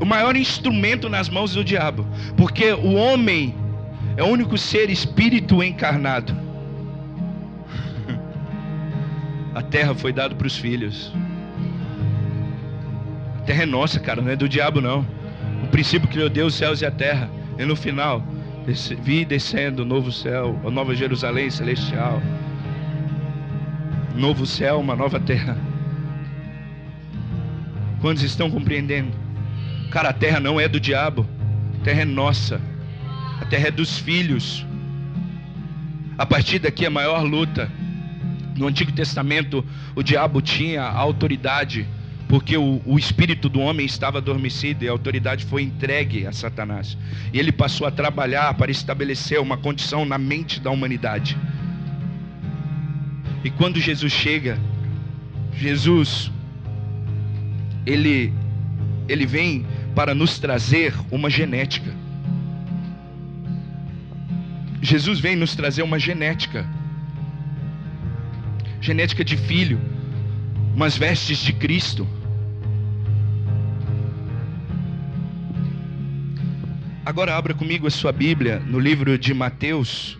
o 0.00 0.06
maior 0.06 0.36
instrumento 0.36 1.08
nas 1.08 1.28
mãos 1.28 1.54
do 1.54 1.64
diabo, 1.64 2.06
porque 2.36 2.72
o 2.72 2.94
homem 2.94 3.54
é 4.16 4.22
o 4.22 4.26
único 4.26 4.58
ser 4.58 4.90
espírito 4.90 5.62
encarnado. 5.62 6.34
A 9.54 9.62
terra 9.62 9.94
foi 9.94 10.12
dada 10.12 10.34
para 10.34 10.46
os 10.46 10.56
filhos. 10.56 11.12
A 13.38 13.44
terra 13.44 13.62
é 13.62 13.66
nossa, 13.66 13.98
cara, 13.98 14.22
não 14.22 14.30
é 14.30 14.36
do 14.36 14.48
diabo 14.48 14.80
não. 14.80 15.06
O 15.62 15.66
princípio 15.68 16.08
criou 16.08 16.28
Deus, 16.28 16.52
os 16.54 16.58
céus 16.58 16.80
e 16.80 16.86
a 16.86 16.90
terra. 16.90 17.30
E 17.58 17.64
no 17.64 17.76
final, 17.76 18.22
vi 19.02 19.24
descendo 19.24 19.82
o 19.82 19.84
novo 19.84 20.12
céu, 20.12 20.58
a 20.64 20.70
nova 20.70 20.94
Jerusalém 20.94 21.50
celestial. 21.50 22.22
Novo 24.14 24.46
céu, 24.46 24.80
uma 24.80 24.94
nova 24.94 25.18
terra. 25.18 25.56
Quantos 28.00 28.22
estão 28.22 28.50
compreendendo? 28.50 29.21
Cara, 29.92 30.08
a 30.08 30.12
terra 30.14 30.40
não 30.40 30.58
é 30.58 30.66
do 30.66 30.80
diabo, 30.80 31.26
a 31.78 31.84
terra 31.84 32.00
é 32.00 32.04
nossa, 32.06 32.58
a 33.38 33.44
terra 33.44 33.68
é 33.68 33.70
dos 33.70 33.98
filhos. 33.98 34.64
A 36.16 36.24
partir 36.24 36.58
daqui 36.58 36.86
a 36.86 36.90
maior 36.90 37.22
luta. 37.22 37.70
No 38.56 38.66
Antigo 38.66 38.92
Testamento, 38.92 39.64
o 39.94 40.02
diabo 40.02 40.40
tinha 40.40 40.82
autoridade 40.82 41.86
porque 42.28 42.56
o, 42.56 42.80
o 42.86 42.98
espírito 42.98 43.46
do 43.50 43.60
homem 43.60 43.84
estava 43.84 44.16
adormecido 44.16 44.82
e 44.82 44.88
a 44.88 44.90
autoridade 44.90 45.44
foi 45.44 45.62
entregue 45.62 46.26
a 46.26 46.32
Satanás. 46.32 46.96
E 47.30 47.38
ele 47.38 47.52
passou 47.52 47.86
a 47.86 47.90
trabalhar 47.90 48.54
para 48.54 48.70
estabelecer 48.70 49.38
uma 49.38 49.58
condição 49.58 50.06
na 50.06 50.16
mente 50.16 50.58
da 50.58 50.70
humanidade. 50.70 51.36
E 53.44 53.50
quando 53.50 53.78
Jesus 53.78 54.12
chega, 54.12 54.58
Jesus, 55.54 56.32
ele, 57.84 58.32
ele 59.06 59.26
vem 59.26 59.66
para 59.94 60.14
nos 60.14 60.38
trazer 60.38 60.94
uma 61.10 61.28
genética. 61.28 61.92
Jesus 64.80 65.20
vem 65.20 65.36
nos 65.36 65.54
trazer 65.54 65.82
uma 65.82 65.98
genética. 65.98 66.66
Genética 68.80 69.24
de 69.24 69.36
filho, 69.36 69.80
umas 70.74 70.96
vestes 70.96 71.38
de 71.38 71.52
Cristo. 71.52 72.06
Agora 77.04 77.36
abra 77.36 77.54
comigo 77.54 77.86
a 77.86 77.90
sua 77.90 78.12
Bíblia 78.12 78.58
no 78.60 78.78
livro 78.78 79.18
de 79.18 79.34
Mateus, 79.34 80.18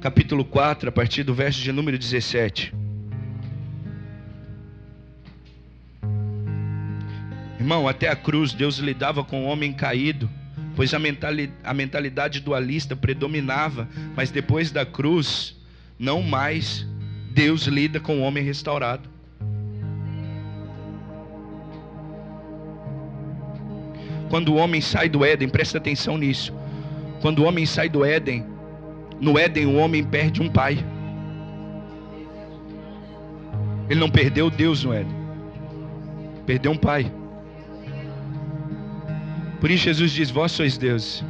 capítulo 0.00 0.44
4, 0.44 0.88
a 0.88 0.92
partir 0.92 1.22
do 1.22 1.34
verso 1.34 1.60
de 1.60 1.70
número 1.70 1.98
17. 1.98 2.85
Irmão, 7.58 7.88
até 7.88 8.08
a 8.08 8.16
cruz 8.16 8.52
Deus 8.52 8.78
lidava 8.78 9.24
com 9.24 9.44
o 9.44 9.46
homem 9.46 9.72
caído, 9.72 10.28
pois 10.74 10.92
a 10.92 10.98
mentalidade, 10.98 12.40
dualista 12.40 12.94
predominava, 12.94 13.88
mas 14.14 14.30
depois 14.30 14.70
da 14.70 14.84
cruz, 14.84 15.56
não 15.98 16.22
mais 16.22 16.86
Deus 17.32 17.66
lida 17.66 17.98
com 17.98 18.18
o 18.18 18.22
homem 18.22 18.44
restaurado. 18.44 19.08
Quando 24.28 24.52
o 24.52 24.56
homem 24.56 24.80
sai 24.80 25.08
do 25.08 25.24
Éden, 25.24 25.48
presta 25.48 25.78
atenção 25.78 26.18
nisso. 26.18 26.52
Quando 27.20 27.38
o 27.38 27.44
homem 27.44 27.64
sai 27.64 27.88
do 27.88 28.04
Éden, 28.04 28.44
no 29.20 29.38
Éden 29.38 29.66
o 29.66 29.76
homem 29.76 30.04
perde 30.04 30.42
um 30.42 30.48
pai. 30.48 30.84
Ele 33.88 34.00
não 34.00 34.10
perdeu 34.10 34.50
Deus 34.50 34.84
no 34.84 34.92
Éden, 34.92 35.14
perdeu 36.44 36.72
um 36.72 36.76
pai. 36.76 37.10
Por 39.60 39.70
isso 39.70 39.84
Jesus 39.84 40.12
diz: 40.12 40.30
Vós 40.30 40.52
sois 40.52 40.76
Deus. 40.76 41.24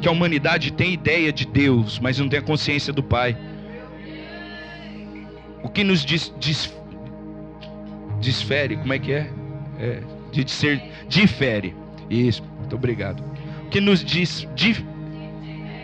Que 0.00 0.08
a 0.08 0.10
humanidade 0.10 0.72
tem 0.72 0.94
ideia 0.94 1.30
de 1.32 1.46
Deus, 1.46 1.98
mas 1.98 2.18
não 2.18 2.28
tem 2.28 2.38
a 2.38 2.42
consciência 2.42 2.92
do 2.92 3.02
Pai. 3.02 3.36
O 5.62 5.68
que 5.68 5.84
nos 5.84 6.04
diz, 6.04 6.32
diz, 6.40 6.74
desfere, 8.18 8.78
como 8.78 8.94
é 8.94 8.98
que 8.98 9.12
é? 9.12 9.30
é 9.78 10.02
de 10.32 10.50
ser 10.50 10.82
difere. 11.08 11.74
Isso, 12.08 12.42
muito 12.58 12.74
obrigado. 12.76 13.22
O 13.66 13.68
que 13.68 13.80
nos 13.80 14.02
diz 14.02 14.48
dif, 14.54 14.84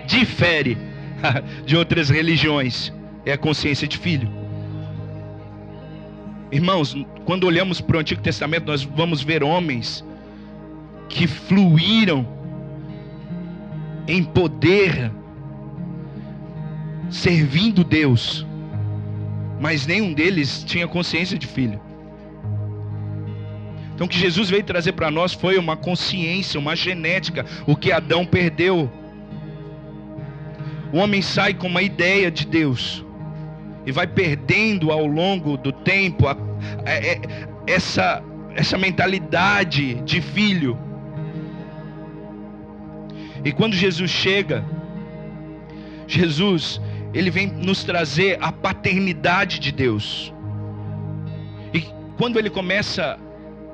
difere 0.06 0.78
de 1.66 1.76
outras 1.76 2.08
religiões 2.08 2.92
é 3.24 3.32
a 3.32 3.38
consciência 3.38 3.86
de 3.86 3.98
filho. 3.98 4.30
Irmãos, 6.50 6.96
quando 7.24 7.44
olhamos 7.44 7.80
para 7.80 7.96
o 7.96 8.00
Antigo 8.00 8.22
Testamento, 8.22 8.66
nós 8.66 8.82
vamos 8.82 9.22
ver 9.22 9.42
homens 9.42 10.04
que 11.08 11.26
fluíram 11.26 12.26
em 14.08 14.22
poder, 14.22 15.10
servindo 17.10 17.82
Deus, 17.82 18.46
mas 19.60 19.86
nenhum 19.86 20.12
deles 20.12 20.62
tinha 20.64 20.86
consciência 20.86 21.38
de 21.38 21.46
filho. 21.46 21.80
Então, 23.94 24.06
o 24.06 24.10
que 24.10 24.18
Jesus 24.18 24.50
veio 24.50 24.62
trazer 24.62 24.92
para 24.92 25.10
nós 25.10 25.32
foi 25.32 25.56
uma 25.56 25.74
consciência, 25.74 26.60
uma 26.60 26.76
genética, 26.76 27.46
o 27.66 27.74
que 27.74 27.90
Adão 27.90 28.26
perdeu. 28.26 28.90
O 30.92 30.98
homem 30.98 31.22
sai 31.22 31.54
com 31.54 31.66
uma 31.66 31.80
ideia 31.80 32.30
de 32.30 32.46
Deus 32.46 33.02
e 33.86 33.92
vai 33.92 34.06
perdendo 34.06 34.92
ao 34.92 35.06
longo 35.06 35.56
do 35.56 35.72
tempo 35.72 36.26
a, 36.26 36.32
a, 36.32 36.36
a, 36.84 36.92
é, 36.92 37.20
essa, 37.66 38.22
essa 38.54 38.76
mentalidade 38.76 39.94
de 40.02 40.20
filho. 40.20 40.78
E 43.46 43.52
quando 43.52 43.74
Jesus 43.76 44.10
chega, 44.10 44.64
Jesus, 46.08 46.80
ele 47.14 47.30
vem 47.30 47.46
nos 47.46 47.84
trazer 47.84 48.36
a 48.42 48.50
paternidade 48.50 49.60
de 49.60 49.70
Deus. 49.70 50.34
E 51.72 51.82
quando 52.18 52.40
ele 52.40 52.50
começa 52.50 53.16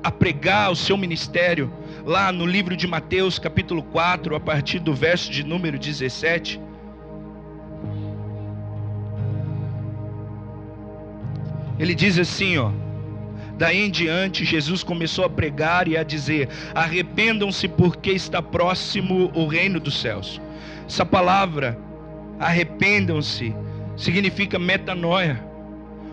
a 0.03 0.11
pregar 0.11 0.71
o 0.71 0.75
seu 0.75 0.95
ministério, 0.95 1.73
lá 2.05 2.31
no 2.31 2.45
livro 2.45 2.77
de 2.77 2.85
Mateus, 2.85 3.39
capítulo 3.39 3.81
4, 3.81 4.35
a 4.35 4.39
partir 4.39 4.77
do 4.77 4.93
verso 4.93 5.31
de 5.31 5.43
número 5.43 5.79
17. 5.79 6.61
Ele 11.79 11.95
diz 11.95 12.19
assim, 12.19 12.59
ó: 12.59 12.69
Daí 13.57 13.85
em 13.85 13.89
diante, 13.89 14.43
Jesus 14.43 14.83
começou 14.83 15.25
a 15.25 15.29
pregar 15.29 15.87
e 15.87 15.95
a 15.95 16.03
dizer: 16.03 16.49
Arrependam-se, 16.73 17.67
porque 17.67 18.11
está 18.11 18.41
próximo 18.41 19.31
o 19.35 19.45
reino 19.45 19.79
dos 19.79 19.99
céus. 19.99 20.41
Essa 20.87 21.05
palavra, 21.05 21.77
arrependam-se, 22.39 23.55
significa 23.95 24.57
metanoia. 24.57 25.43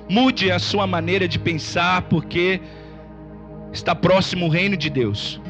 Mude 0.08 0.50
a 0.50 0.58
sua 0.58 0.86
maneira 0.86 1.26
de 1.26 1.38
pensar, 1.38 2.02
porque 2.02 2.60
está 3.72 3.94
próximo 3.94 4.46
o 4.46 4.48
reino 4.48 4.76
de 4.76 4.90
Deus. 4.90 5.40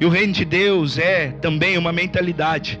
E 0.00 0.04
o 0.04 0.08
reino 0.08 0.32
de 0.32 0.44
Deus 0.44 0.98
é 0.98 1.28
também 1.28 1.78
uma 1.78 1.92
mentalidade. 1.92 2.80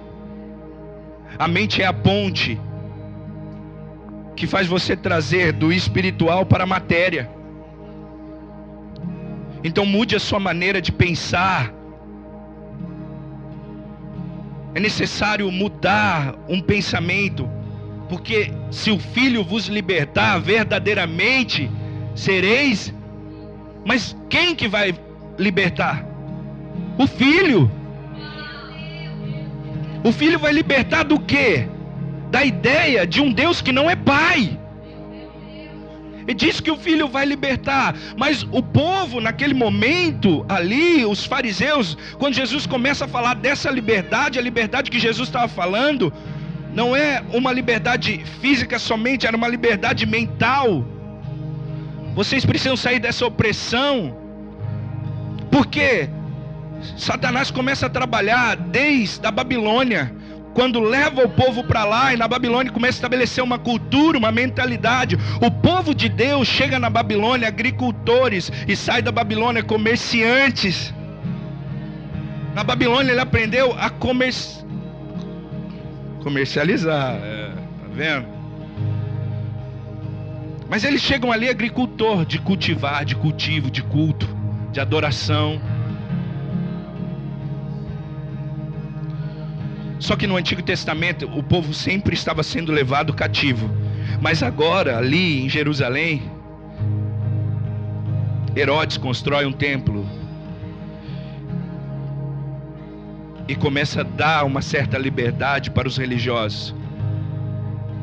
A 1.38 1.48
mente 1.48 1.80
é 1.80 1.86
a 1.86 1.92
ponte 1.92 2.60
que 4.34 4.46
faz 4.46 4.66
você 4.66 4.96
trazer 4.96 5.52
do 5.52 5.72
espiritual 5.72 6.44
para 6.44 6.64
a 6.64 6.66
matéria. 6.66 7.30
Então 9.64 9.86
mude 9.86 10.16
a 10.16 10.20
sua 10.20 10.40
maneira 10.40 10.80
de 10.80 10.90
pensar. 10.90 11.72
É 14.74 14.80
necessário 14.80 15.50
mudar 15.52 16.34
um 16.48 16.60
pensamento, 16.60 17.48
porque 18.08 18.52
se 18.70 18.90
o 18.90 18.98
Filho 18.98 19.44
vos 19.44 19.66
libertar, 19.66 20.38
verdadeiramente 20.38 21.70
sereis. 22.14 22.92
Mas 23.84 24.16
quem 24.28 24.54
que 24.54 24.66
vai 24.66 24.94
libertar? 25.38 26.04
O 26.98 27.06
Filho. 27.06 27.70
O 30.04 30.10
Filho 30.10 30.38
vai 30.38 30.52
libertar 30.52 31.04
do 31.04 31.20
quê? 31.20 31.68
Da 32.30 32.44
ideia 32.44 33.06
de 33.06 33.20
um 33.20 33.30
Deus 33.32 33.60
que 33.60 33.72
não 33.72 33.88
é 33.88 33.94
Pai. 33.94 34.58
E 36.26 36.34
diz 36.34 36.60
que 36.60 36.70
o 36.70 36.76
filho 36.76 37.08
vai 37.08 37.24
libertar. 37.24 37.94
Mas 38.16 38.46
o 38.50 38.62
povo, 38.62 39.20
naquele 39.20 39.54
momento, 39.54 40.44
ali, 40.48 41.04
os 41.04 41.24
fariseus, 41.24 41.96
quando 42.18 42.34
Jesus 42.34 42.66
começa 42.66 43.04
a 43.04 43.08
falar 43.08 43.34
dessa 43.34 43.70
liberdade, 43.70 44.38
a 44.38 44.42
liberdade 44.42 44.90
que 44.90 44.98
Jesus 44.98 45.28
estava 45.28 45.48
falando, 45.48 46.12
não 46.72 46.94
é 46.96 47.22
uma 47.32 47.52
liberdade 47.52 48.24
física 48.40 48.78
somente, 48.78 49.26
era 49.26 49.36
uma 49.36 49.48
liberdade 49.48 50.06
mental. 50.06 50.84
Vocês 52.14 52.44
precisam 52.44 52.76
sair 52.76 52.98
dessa 52.98 53.26
opressão. 53.26 54.16
Porque 55.50 56.08
Satanás 56.96 57.50
começa 57.50 57.86
a 57.86 57.90
trabalhar 57.90 58.56
desde 58.56 59.26
a 59.26 59.30
Babilônia 59.30 60.14
quando 60.54 60.80
leva 60.80 61.24
o 61.24 61.28
povo 61.28 61.64
para 61.64 61.84
lá 61.84 62.12
e 62.12 62.16
na 62.16 62.28
Babilônia 62.28 62.72
começa 62.72 62.96
a 62.96 63.00
estabelecer 63.00 63.42
uma 63.42 63.58
cultura, 63.58 64.18
uma 64.18 64.30
mentalidade. 64.30 65.18
O 65.40 65.50
povo 65.50 65.94
de 65.94 66.08
Deus 66.08 66.46
chega 66.46 66.78
na 66.78 66.90
Babilônia 66.90 67.48
agricultores 67.48 68.50
e 68.68 68.76
sai 68.76 69.02
da 69.02 69.10
Babilônia 69.12 69.62
comerciantes. 69.62 70.92
Na 72.54 72.62
Babilônia 72.62 73.12
ele 73.12 73.20
aprendeu 73.20 73.74
a 73.78 73.88
comer... 73.88 74.34
comercializar, 76.22 77.14
é, 77.14 77.48
tá 77.48 77.88
vendo? 77.92 78.26
Mas 80.68 80.84
eles 80.84 81.02
chegam 81.02 81.30
ali 81.30 81.48
agricultor 81.48 82.24
de 82.24 82.38
cultivar, 82.38 83.04
de 83.04 83.14
cultivo, 83.14 83.70
de 83.70 83.82
culto, 83.82 84.26
de 84.70 84.80
adoração. 84.80 85.60
Só 90.02 90.16
que 90.16 90.26
no 90.26 90.36
Antigo 90.36 90.60
Testamento 90.60 91.30
o 91.32 91.44
povo 91.44 91.72
sempre 91.72 92.12
estava 92.12 92.42
sendo 92.42 92.72
levado 92.72 93.14
cativo. 93.14 93.70
Mas 94.20 94.42
agora, 94.42 94.98
ali 94.98 95.44
em 95.44 95.48
Jerusalém, 95.48 96.28
Herodes 98.56 98.96
constrói 98.96 99.46
um 99.46 99.52
templo 99.52 100.04
e 103.46 103.54
começa 103.54 104.00
a 104.00 104.02
dar 104.02 104.44
uma 104.44 104.60
certa 104.60 104.98
liberdade 104.98 105.70
para 105.70 105.86
os 105.86 105.96
religiosos. 105.96 106.74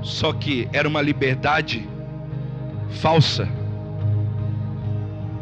Só 0.02 0.32
que 0.32 0.70
era 0.72 0.88
uma 0.88 1.02
liberdade 1.02 1.86
falsa. 2.92 3.46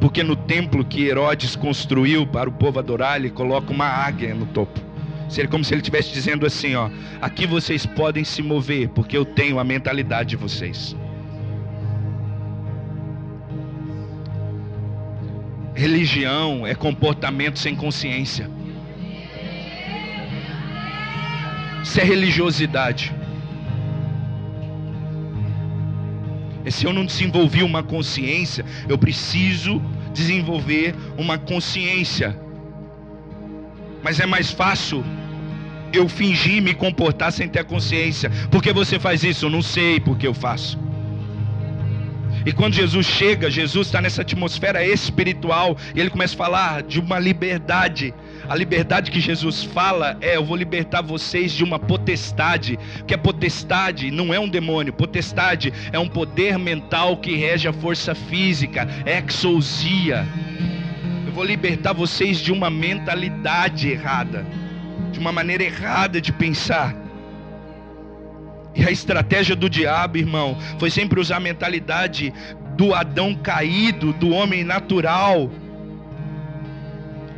Porque 0.01 0.23
no 0.23 0.35
templo 0.35 0.83
que 0.83 1.05
Herodes 1.05 1.55
construiu 1.55 2.25
para 2.25 2.49
o 2.49 2.51
povo 2.51 2.79
adorar, 2.79 3.17
ele 3.17 3.29
coloca 3.29 3.71
uma 3.71 3.85
águia 3.85 4.33
no 4.33 4.47
topo. 4.47 4.86
Seria 5.29 5.49
como 5.49 5.63
se 5.63 5.73
ele 5.73 5.81
estivesse 5.81 6.13
dizendo 6.13 6.45
assim: 6.45 6.75
ó, 6.75 6.89
aqui 7.21 7.45
vocês 7.45 7.85
podem 7.85 8.23
se 8.23 8.41
mover, 8.41 8.89
porque 8.89 9.17
eu 9.17 9.25
tenho 9.25 9.59
a 9.59 9.63
mentalidade 9.63 10.29
de 10.29 10.35
vocês. 10.35 10.95
Religião 15.73 16.65
é 16.65 16.73
comportamento 16.73 17.59
sem 17.59 17.75
consciência. 17.75 18.49
Isso 21.83 21.99
é 21.99 22.03
religiosidade. 22.03 23.13
É 26.65 26.71
se 26.71 26.85
eu 26.85 26.91
não 26.91 27.05
desenvolvi 27.05 27.63
uma 27.63 27.81
consciência, 27.83 28.65
eu 28.89 28.97
preciso 28.97 29.81
desenvolver 30.13 30.95
uma 31.17 31.37
consciência. 31.37 32.46
Mas 34.03 34.19
é 34.19 34.25
mais 34.25 34.51
fácil 34.51 35.03
eu 35.93 36.07
fingir 36.07 36.61
me 36.61 36.73
comportar 36.73 37.31
sem 37.31 37.47
ter 37.47 37.63
consciência. 37.63 38.29
Por 38.51 38.61
que 38.61 38.71
você 38.73 38.99
faz 38.99 39.23
isso? 39.23 39.45
Eu 39.45 39.49
não 39.49 39.61
sei 39.61 39.99
porque 39.99 40.27
eu 40.27 40.33
faço. 40.33 40.77
E 42.47 42.51
quando 42.53 42.75
Jesus 42.75 43.05
chega, 43.05 43.51
Jesus 43.51 43.87
está 43.87 44.01
nessa 44.01 44.21
atmosfera 44.21 44.81
espiritual 44.81 45.75
e 45.93 45.99
ele 45.99 46.09
começa 46.09 46.33
a 46.33 46.37
falar 46.37 46.81
de 46.81 46.97
uma 46.97 47.19
liberdade. 47.19 48.13
A 48.47 48.55
liberdade 48.55 49.11
que 49.11 49.19
Jesus 49.19 49.63
fala 49.63 50.17
é: 50.21 50.37
Eu 50.37 50.45
vou 50.45 50.55
libertar 50.55 51.01
vocês 51.01 51.51
de 51.51 51.61
uma 51.61 51.77
potestade. 51.77 52.79
Que 53.05 53.13
a 53.13 53.17
potestade 53.17 54.09
não 54.11 54.33
é 54.33 54.39
um 54.39 54.47
demônio, 54.47 54.93
potestade 54.93 55.73
é 55.91 55.99
um 55.99 56.07
poder 56.07 56.57
mental 56.57 57.17
que 57.17 57.35
rege 57.35 57.67
a 57.67 57.73
força 57.73 58.15
física, 58.15 58.87
exousia. 59.05 60.25
Vou 61.37 61.45
libertar 61.45 61.93
vocês 61.93 62.39
de 62.39 62.51
uma 62.51 62.67
mentalidade 62.67 63.91
errada, 63.91 64.43
de 65.11 65.19
uma 65.19 65.31
maneira 65.31 65.63
errada 65.63 66.19
de 66.19 66.33
pensar. 66.33 66.95
E 68.73 68.83
a 68.83 68.89
estratégia 68.89 69.55
do 69.55 69.69
diabo, 69.69 70.17
irmão, 70.17 70.57
foi 70.79 70.89
sempre 70.89 71.19
usar 71.19 71.35
a 71.35 71.39
mentalidade 71.39 72.33
do 72.75 72.91
Adão 72.91 73.35
caído, 73.35 74.13
do 74.13 74.31
homem 74.31 74.63
natural. 74.63 75.51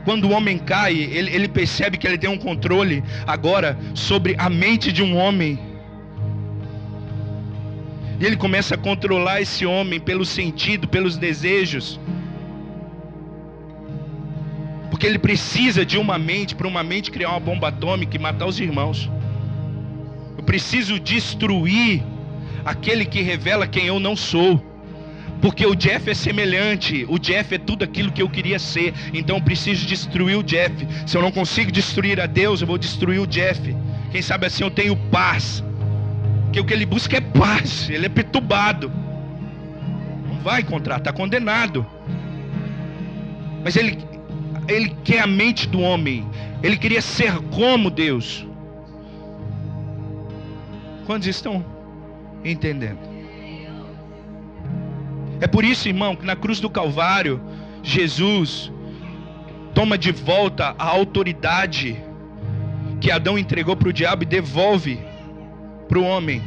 Quando 0.06 0.30
o 0.30 0.32
homem 0.32 0.58
cai, 0.58 0.94
ele, 0.96 1.36
ele 1.36 1.50
percebe 1.50 1.98
que 1.98 2.08
ele 2.08 2.18
tem 2.18 2.30
um 2.30 2.38
controle 2.38 3.04
agora 3.28 3.78
sobre 3.94 4.34
a 4.38 4.50
mente 4.50 4.94
de 4.94 5.04
um 5.04 5.18
homem. 5.18 5.60
E 8.18 8.26
ele 8.26 8.38
começa 8.38 8.76
a 8.76 8.78
controlar 8.78 9.42
esse 9.42 9.66
homem 9.66 10.00
pelo 10.00 10.24
sentido, 10.24 10.88
pelos 10.88 11.18
desejos. 11.18 12.00
Porque 15.00 15.08
ele 15.08 15.18
precisa 15.18 15.86
de 15.86 15.98
uma 15.98 16.20
mente, 16.20 16.54
para 16.54 16.68
uma 16.68 16.84
mente 16.84 17.10
criar 17.10 17.30
uma 17.30 17.40
bomba 17.40 17.70
atômica 17.70 18.18
e 18.18 18.20
matar 18.20 18.46
os 18.46 18.60
irmãos. 18.60 19.10
Eu 20.38 20.44
preciso 20.44 21.00
destruir 21.00 22.04
aquele 22.66 23.06
que 23.06 23.22
revela 23.22 23.66
quem 23.66 23.86
eu 23.86 23.98
não 23.98 24.14
sou. 24.14 24.62
Porque 25.42 25.66
o 25.66 25.74
Jeff 25.74 26.10
é 26.10 26.14
semelhante, 26.14 27.06
o 27.08 27.18
Jeff 27.18 27.56
é 27.56 27.58
tudo 27.58 27.86
aquilo 27.86 28.12
que 28.12 28.22
eu 28.22 28.30
queria 28.30 28.60
ser. 28.60 28.94
Então 29.14 29.38
eu 29.38 29.42
preciso 29.42 29.88
destruir 29.88 30.38
o 30.38 30.44
Jeff. 30.44 30.76
Se 31.08 31.16
eu 31.16 31.22
não 31.22 31.32
consigo 31.32 31.72
destruir 31.72 32.20
a 32.20 32.26
Deus, 32.26 32.60
eu 32.60 32.68
vou 32.68 32.78
destruir 32.78 33.22
o 33.22 33.26
Jeff. 33.26 33.74
Quem 34.12 34.22
sabe 34.22 34.48
assim 34.48 34.66
eu 34.66 34.70
tenho 34.70 34.98
paz. 34.98 35.64
Porque 36.44 36.60
o 36.60 36.66
que 36.66 36.74
ele 36.74 36.86
busca 36.86 37.16
é 37.16 37.22
paz. 37.22 37.90
Ele 37.90 38.06
é 38.06 38.10
perturbado. 38.10 38.92
Não 40.28 40.42
vai 40.42 40.60
encontrar, 40.60 40.98
está 40.98 41.14
condenado. 41.14 41.88
Mas 43.64 43.78
ele, 43.78 44.09
ele 44.70 44.96
quer 45.04 45.22
a 45.22 45.28
mente 45.28 45.68
do 45.68 45.80
homem. 45.82 46.26
Ele 46.62 46.78
queria 46.78 47.02
ser 47.02 47.34
como 47.52 47.90
Deus. 47.90 48.46
Quantos 51.06 51.28
estão 51.28 51.66
entendendo? 52.44 53.00
É 55.42 55.48
por 55.48 55.64
isso, 55.64 55.88
irmão, 55.88 56.16
que 56.16 56.26
na 56.26 56.36
cruz 56.36 56.60
do 56.60 56.70
Calvário, 56.70 57.42
Jesus 57.82 58.72
toma 59.74 59.98
de 59.98 60.12
volta 60.12 60.76
a 60.78 60.86
autoridade 60.86 61.98
que 63.00 63.10
Adão 63.10 63.40
entregou 63.40 63.76
para 63.76 63.90
o 63.90 63.94
diabo 63.94 64.24
e 64.24 64.26
devolve 64.26 65.00
para 65.88 65.98
o 65.98 66.04
homem. 66.04 66.44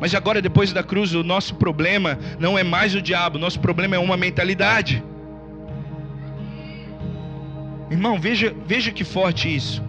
Mas 0.00 0.14
agora, 0.14 0.40
depois 0.40 0.72
da 0.72 0.82
cruz, 0.82 1.14
o 1.14 1.22
nosso 1.22 1.56
problema 1.56 2.18
não 2.38 2.58
é 2.58 2.62
mais 2.62 2.94
o 2.94 3.02
diabo, 3.02 3.38
nosso 3.38 3.60
problema 3.60 3.96
é 3.96 3.98
uma 3.98 4.16
mentalidade. 4.16 5.02
Irmão, 7.92 8.18
veja, 8.18 8.54
veja 8.66 8.90
que 8.90 9.04
forte 9.04 9.54
isso. 9.54 9.82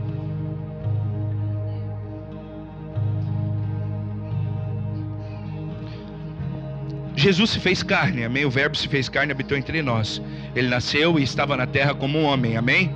Jesus 7.16 7.52
se 7.52 7.60
fez 7.62 7.82
carne, 7.82 8.26
amém? 8.26 8.44
O 8.44 8.50
Verbo 8.50 8.76
se 8.76 8.90
fez 8.90 9.08
carne 9.08 9.32
e 9.32 9.34
habitou 9.34 9.58
entre 9.58 9.82
nós. 9.82 10.22
Ele 10.54 10.68
nasceu 10.68 11.18
e 11.18 11.24
estava 11.24 11.56
na 11.56 11.66
terra 11.66 11.96
como 11.96 12.20
um 12.20 12.26
homem, 12.26 12.58
amém? 12.58 12.94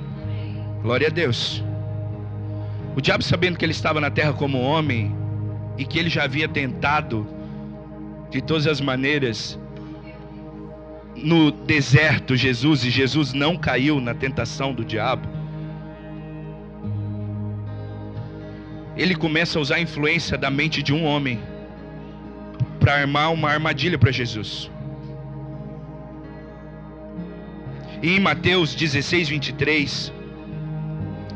Glória 0.82 1.06
a 1.06 1.10
Deus. 1.10 1.64
O 2.94 3.00
diabo, 3.00 3.24
sabendo 3.24 3.56
que 3.56 3.64
ele 3.64 3.72
estava 3.72 4.02
na 4.02 4.10
terra 4.10 4.34
como 4.34 4.60
homem 4.60 5.16
e 5.78 5.86
que 5.86 5.98
ele 5.98 6.10
já 6.10 6.24
havia 6.24 6.46
tentado 6.46 7.26
de 8.30 8.42
todas 8.42 8.66
as 8.66 8.78
maneiras 8.78 9.58
no 11.22 11.50
deserto 11.50 12.36
Jesus 12.36 12.84
e 12.84 12.90
Jesus 12.90 13.32
não 13.32 13.56
caiu 13.56 14.00
na 14.00 14.14
tentação 14.14 14.72
do 14.72 14.84
diabo. 14.84 15.28
Ele 18.96 19.14
começa 19.14 19.58
a 19.58 19.62
usar 19.62 19.76
a 19.76 19.80
influência 19.80 20.36
da 20.36 20.50
mente 20.50 20.82
de 20.82 20.92
um 20.92 21.04
homem 21.04 21.40
para 22.80 22.94
armar 22.94 23.32
uma 23.32 23.50
armadilha 23.50 23.98
para 23.98 24.10
Jesus. 24.10 24.70
E 28.02 28.16
em 28.16 28.20
Mateus 28.20 28.74
16, 28.74 29.28
23, 29.28 30.12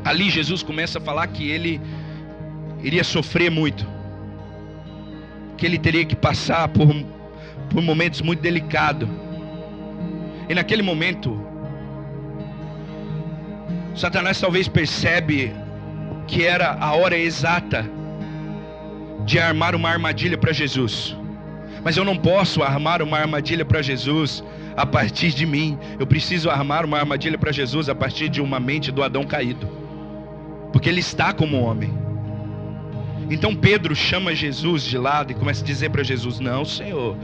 ali 0.03 0.29
Jesus 0.29 0.63
começa 0.63 0.97
a 0.97 1.01
falar 1.01 1.27
que 1.27 1.49
ele 1.49 1.79
iria 2.81 3.03
sofrer 3.03 3.51
muito, 3.51 3.85
que 5.57 5.65
ele 5.65 5.77
teria 5.77 6.05
que 6.05 6.15
passar 6.15 6.67
por, 6.69 6.87
por 7.69 7.81
momentos 7.81 8.21
muito 8.21 8.41
delicados. 8.41 9.07
E 10.49 10.53
naquele 10.53 10.81
momento, 10.81 11.39
Satanás 13.95 14.39
talvez 14.39 14.67
percebe 14.67 15.53
que 16.27 16.43
era 16.43 16.73
a 16.79 16.93
hora 16.93 17.17
exata 17.17 17.85
de 19.25 19.39
armar 19.39 19.75
uma 19.75 19.89
armadilha 19.89 20.37
para 20.37 20.51
Jesus. 20.51 21.15
Mas 21.83 21.97
eu 21.97 22.05
não 22.05 22.17
posso 22.17 22.63
armar 22.63 23.01
uma 23.01 23.17
armadilha 23.17 23.65
para 23.65 23.81
Jesus 23.81 24.43
a 24.75 24.85
partir 24.85 25.31
de 25.31 25.45
mim. 25.45 25.77
Eu 25.99 26.07
preciso 26.07 26.49
armar 26.49 26.85
uma 26.85 26.97
armadilha 26.97 27.37
para 27.37 27.51
Jesus 27.51 27.89
a 27.89 27.95
partir 27.95 28.29
de 28.29 28.41
uma 28.41 28.59
mente 28.59 28.91
do 28.91 29.03
Adão 29.03 29.23
caído. 29.23 29.67
Porque 30.71 30.89
ele 30.89 31.01
está 31.01 31.33
como 31.33 31.61
homem. 31.61 31.93
Então 33.29 33.55
Pedro 33.55 33.95
chama 33.95 34.33
Jesus 34.35 34.83
de 34.83 34.97
lado 34.97 35.31
e 35.31 35.35
começa 35.35 35.63
a 35.63 35.65
dizer 35.65 35.89
para 35.89 36.03
Jesus: 36.03 36.39
Não, 36.39 36.65
Senhor, 36.65 37.17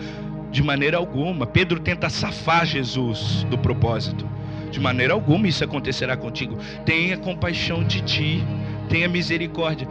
de 0.52 0.64
maneira 0.64 0.98
alguma. 0.98 1.46
Pedro 1.46 1.80
tenta 1.80 2.10
safar 2.10 2.66
Jesus 2.66 3.46
do 3.50 3.58
propósito. 3.58 4.28
De 4.72 4.80
maneira 4.80 5.14
alguma 5.14 5.48
isso 5.48 5.64
acontecerá 5.64 6.16
contigo. 6.16 6.58
Tenha 6.86 7.18
compaixão 7.18 7.84
de 7.84 8.02
ti, 8.02 8.44
tenha 8.88 9.10
misericórdia 9.10 9.88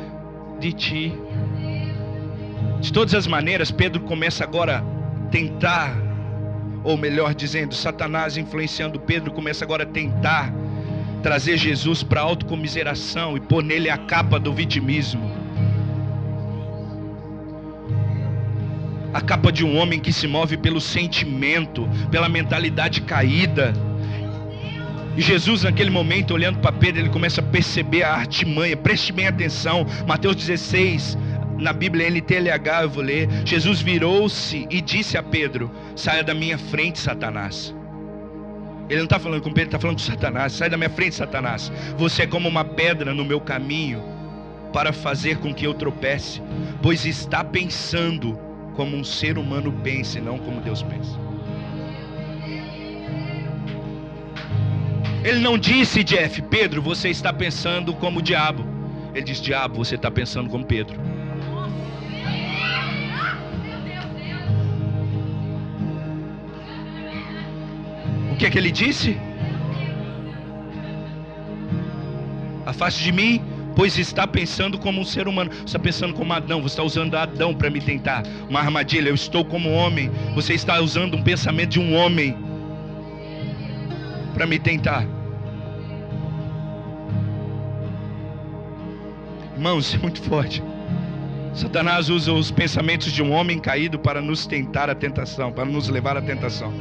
de 0.58 0.72
ti. 0.72 1.12
De 2.80 2.92
todas 2.92 3.14
as 3.14 3.26
maneiras, 3.26 3.70
Pedro 3.70 4.00
começa 4.02 4.44
agora 4.44 4.78
a 4.78 5.28
tentar, 5.30 5.96
ou 6.84 6.96
melhor 6.96 7.34
dizendo, 7.34 7.74
Satanás 7.74 8.36
influenciando 8.36 9.00
Pedro, 9.00 9.32
começa 9.32 9.64
agora 9.64 9.82
a 9.82 9.86
tentar 9.86 10.52
trazer 11.22 11.56
Jesus 11.56 12.04
para 12.04 12.20
a 12.20 12.24
autocomiseração 12.24 13.36
e 13.36 13.40
pôr 13.40 13.62
nele 13.64 13.90
a 13.90 13.98
capa 13.98 14.38
do 14.38 14.52
vitimismo. 14.52 15.28
A 19.12 19.20
capa 19.20 19.50
de 19.50 19.64
um 19.64 19.76
homem 19.76 19.98
que 19.98 20.12
se 20.12 20.26
move 20.26 20.56
pelo 20.56 20.80
sentimento, 20.80 21.88
pela 22.10 22.28
mentalidade 22.28 23.00
caída. 23.00 23.72
E 25.16 25.20
Jesus, 25.20 25.64
naquele 25.64 25.90
momento, 25.90 26.34
olhando 26.34 26.58
para 26.60 26.70
Pedro, 26.70 27.00
ele 27.00 27.08
começa 27.08 27.40
a 27.40 27.44
perceber 27.44 28.02
a 28.02 28.14
artimanha. 28.14 28.76
Preste 28.76 29.12
bem 29.12 29.26
atenção. 29.26 29.86
Mateus 30.06 30.36
16, 30.36 31.18
na 31.58 31.72
Bíblia 31.72 32.08
NTLH 32.08 32.82
eu 32.82 32.90
vou 32.90 33.02
ler. 33.02 33.28
Jesus 33.44 33.80
virou-se 33.80 34.66
e 34.70 34.80
disse 34.80 35.18
a 35.18 35.22
Pedro: 35.22 35.70
Saia 35.96 36.22
da 36.22 36.34
minha 36.34 36.56
frente, 36.56 36.98
Satanás. 36.98 37.74
Ele 38.88 38.98
não 38.98 39.04
está 39.04 39.18
falando 39.18 39.42
com 39.42 39.52
Pedro, 39.52 39.68
está 39.68 39.78
falando 39.78 39.96
com 39.96 40.04
Satanás. 40.04 40.52
Sai 40.52 40.70
da 40.70 40.76
minha 40.76 40.88
frente, 40.88 41.16
Satanás. 41.16 41.72
Você 41.96 42.22
é 42.22 42.26
como 42.26 42.48
uma 42.48 42.64
pedra 42.64 43.12
no 43.12 43.24
meu 43.24 43.40
caminho 43.40 44.02
para 44.72 44.92
fazer 44.92 45.38
com 45.38 45.52
que 45.52 45.66
eu 45.66 45.74
tropece, 45.74 46.40
pois 46.80 47.04
está 47.04 47.42
pensando 47.42 48.38
como 48.78 48.96
um 48.96 49.02
ser 49.02 49.38
humano 49.38 49.72
pensa 49.82 50.18
e 50.18 50.20
não 50.20 50.38
como 50.38 50.60
Deus 50.60 50.84
pensa. 50.84 51.18
Ele 55.24 55.40
não 55.40 55.58
disse, 55.58 56.04
Jeff, 56.04 56.40
Pedro, 56.42 56.80
você 56.80 57.08
está 57.08 57.32
pensando 57.32 57.92
como 57.92 58.20
o 58.20 58.22
diabo. 58.22 58.64
Ele 59.12 59.24
disse, 59.24 59.42
diabo, 59.42 59.78
você 59.78 59.96
está 59.96 60.12
pensando 60.12 60.48
como 60.48 60.64
Pedro. 60.64 60.96
O 68.30 68.36
que 68.36 68.46
é 68.46 68.50
que 68.50 68.58
ele 68.58 68.70
disse? 68.70 69.18
Afaste 72.64 73.02
de 73.02 73.10
mim, 73.10 73.42
pois 73.78 73.96
está 73.96 74.26
pensando 74.26 74.76
como 74.76 75.00
um 75.00 75.04
ser 75.04 75.28
humano. 75.28 75.52
Você 75.52 75.66
está 75.66 75.78
pensando 75.78 76.12
como 76.12 76.32
Adão, 76.32 76.60
você 76.60 76.72
está 76.72 76.82
usando 76.82 77.14
Adão 77.14 77.54
para 77.54 77.70
me 77.70 77.80
tentar. 77.80 78.24
Uma 78.50 78.58
armadilha, 78.58 79.08
eu 79.08 79.14
estou 79.14 79.44
como 79.44 79.70
homem. 79.70 80.10
Você 80.34 80.52
está 80.52 80.80
usando 80.80 81.16
um 81.16 81.22
pensamento 81.22 81.70
de 81.70 81.78
um 81.78 81.94
homem 81.94 82.36
para 84.34 84.48
me 84.48 84.58
tentar. 84.58 85.06
Irmãos, 89.54 89.94
é 89.94 89.98
muito 89.98 90.20
forte. 90.22 90.60
Satanás 91.54 92.08
usa 92.08 92.32
os 92.32 92.50
pensamentos 92.50 93.12
de 93.12 93.22
um 93.22 93.30
homem 93.30 93.60
caído 93.60 93.96
para 93.96 94.20
nos 94.20 94.44
tentar 94.44 94.90
a 94.90 94.94
tentação, 94.96 95.52
para 95.52 95.64
nos 95.64 95.88
levar 95.88 96.16
à 96.16 96.20
tentação. 96.20 96.74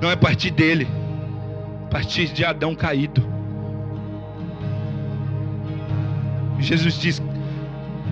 Não 0.00 0.08
é 0.12 0.14
partir 0.14 0.52
dele, 0.52 0.86
partir 1.90 2.28
de 2.28 2.44
Adão 2.44 2.72
caído. 2.76 3.33
Jesus 6.64 6.94
diz: 6.94 7.22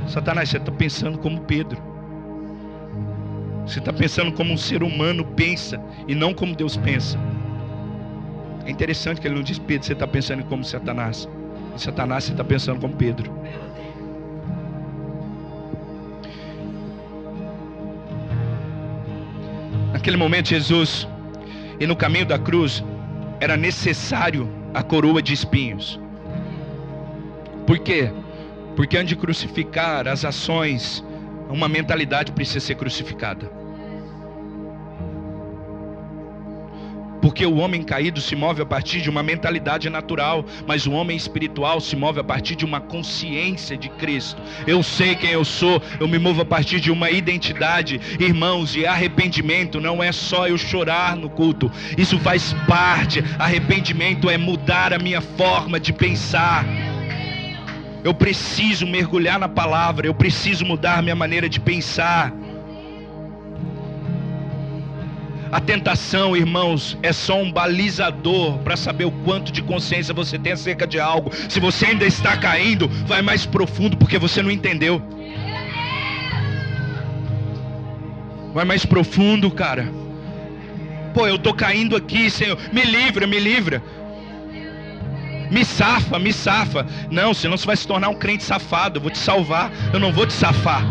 Satanás, 0.07 0.49
você 0.49 0.59
está 0.59 0.71
pensando 0.71 1.19
como 1.19 1.41
Pedro. 1.43 1.81
Você 3.67 3.79
está 3.79 3.93
pensando 3.93 4.33
como 4.33 4.53
um 4.53 4.57
ser 4.57 4.83
humano 4.83 5.25
pensa 5.25 5.81
e 6.07 6.15
não 6.15 6.35
como 6.35 6.55
Deus 6.55 6.77
pensa. 6.77 7.19
É 8.65 8.71
interessante 8.71 9.21
que 9.21 9.27
ele 9.27 9.37
não 9.37 9.43
diz 9.43 9.59
Pedro, 9.59 9.87
você 9.87 9.93
está 9.93 10.07
pensando 10.07 10.45
como 10.45 10.65
Satanás. 10.65 11.29
E 11.77 11.81
Satanás, 11.81 12.25
você 12.25 12.33
está 12.33 12.45
pensando 12.45 12.81
como 12.81 12.95
Pedro. 12.95 13.33
Naquele 19.93 20.17
momento, 20.17 20.49
Jesus, 20.49 21.09
e 21.79 21.87
no 21.87 21.95
caminho 21.95 22.27
da 22.27 22.39
cruz, 22.39 22.85
era 23.41 23.57
necessário 23.57 24.49
a 24.75 24.83
coroa 24.83 25.23
de 25.23 25.33
espinhos. 25.33 25.99
Por 27.67 27.79
quê? 27.79 28.13
Porque 28.77 28.97
antes 28.97 29.09
de 29.09 29.16
crucificar 29.16 30.09
as 30.09 30.25
ações, 30.25 31.05
uma 31.49 31.68
mentalidade 31.68 32.33
precisa 32.33 32.61
ser 32.61 32.75
crucificada. 32.77 33.62
Porque 37.23 37.47
o 37.47 37.59
homem 37.59 37.85
caído 37.85 38.20
se 38.20 38.35
move 38.35 38.62
a 38.62 38.66
partir 38.66 39.01
de 39.01 39.09
uma 39.09 39.23
mentalidade 39.23 39.89
natural, 39.89 40.45
mas 40.66 40.89
o 40.89 40.91
homem 40.93 41.16
espiritual 41.16 41.81
se 41.81 41.95
move 41.95 42.18
a 42.18 42.25
partir 42.25 42.57
de 42.57 42.64
uma 42.64 42.81
consciência 42.81 43.77
de 43.77 43.89
Cristo. 43.91 44.43
Eu 44.66 44.83
sei 44.83 45.14
quem 45.14 45.31
eu 45.31 45.45
sou, 45.45 45.81
eu 46.01 46.09
me 46.09 46.18
movo 46.18 46.43
a 46.43 46.45
partir 46.45 46.81
de 46.81 46.91
uma 46.91 47.11
identidade. 47.12 48.01
Irmãos, 48.18 48.75
e 48.75 48.85
arrependimento 48.85 49.81
não 49.81 50.03
é 50.03 50.11
só 50.11 50.49
eu 50.49 50.59
chorar 50.59 51.14
no 51.14 51.31
culto, 51.31 51.70
isso 51.97 52.18
faz 52.18 52.53
parte. 52.66 53.23
Arrependimento 53.39 54.29
é 54.29 54.37
mudar 54.37 54.93
a 54.93 54.99
minha 54.99 55.20
forma 55.20 55.79
de 55.79 55.93
pensar. 55.93 56.66
Eu 58.05 58.13
preciso 58.13 58.87
mergulhar 58.87 59.39
na 59.39 59.49
palavra, 59.49 60.07
eu 60.07 60.15
preciso 60.15 60.65
mudar 60.65 61.03
minha 61.03 61.15
maneira 61.15 61.49
de 61.49 61.61
pensar. 61.61 62.33
A 65.53 65.61
tentação, 65.61 66.35
irmãos, 66.35 66.97
é 67.03 67.13
só 67.13 67.41
um 67.41 67.53
balizador 67.53 68.59
para 68.61 68.77
saber 68.77 69.05
o 69.05 69.11
quanto 69.11 69.53
de 69.53 69.63
consciência 69.63 70.15
você 70.15 70.39
tem 70.39 70.53
acerca 70.53 70.87
de 70.87 70.99
algo. 70.99 71.31
Se 71.49 71.61
você 71.61 71.87
ainda 71.87 72.07
está 72.07 72.37
caindo, 72.37 72.89
vai 73.07 73.21
mais 73.21 73.45
profundo 73.45 73.97
porque 73.97 74.19
você 74.19 74.43
não 74.43 74.51
entendeu. 74.51 75.01
Vai 78.55 78.65
mais 78.65 78.85
profundo, 78.85 79.51
cara. 79.51 79.93
Pô, 81.15 81.27
eu 81.27 81.39
tô 81.39 81.53
caindo 81.53 81.95
aqui, 81.95 82.31
Senhor. 82.31 82.59
Me 82.73 82.83
livra, 82.83 83.27
me 83.27 83.39
livra. 83.39 83.83
Me 85.53 85.65
safa, 85.65 86.19
me 86.19 86.33
safa. 86.33 86.85
Não, 87.11 87.33
senão 87.33 87.57
você 87.57 87.67
vai 87.67 87.77
se 87.77 87.87
tornar 87.87 88.09
um 88.09 88.15
crente 88.15 88.43
safado. 88.43 88.97
Eu 88.97 89.03
vou 89.03 89.11
te 89.11 89.19
salvar. 89.19 89.71
Eu 89.93 90.01
não 90.01 90.13
vou 90.13 90.27
te 90.27 90.33
safar 90.33 90.83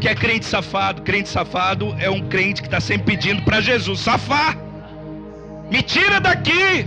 que 0.00 0.08
é 0.08 0.14
crente 0.14 0.46
safado. 0.46 1.02
Crente 1.02 1.28
safado 1.28 1.94
é 1.98 2.08
um 2.08 2.20
crente 2.28 2.62
que 2.62 2.68
está 2.68 2.80
sempre 2.80 3.16
pedindo 3.16 3.42
para 3.42 3.60
Jesus 3.60 4.00
safar. 4.00 4.56
Me 5.70 5.82
tira 5.82 6.20
daqui. 6.20 6.86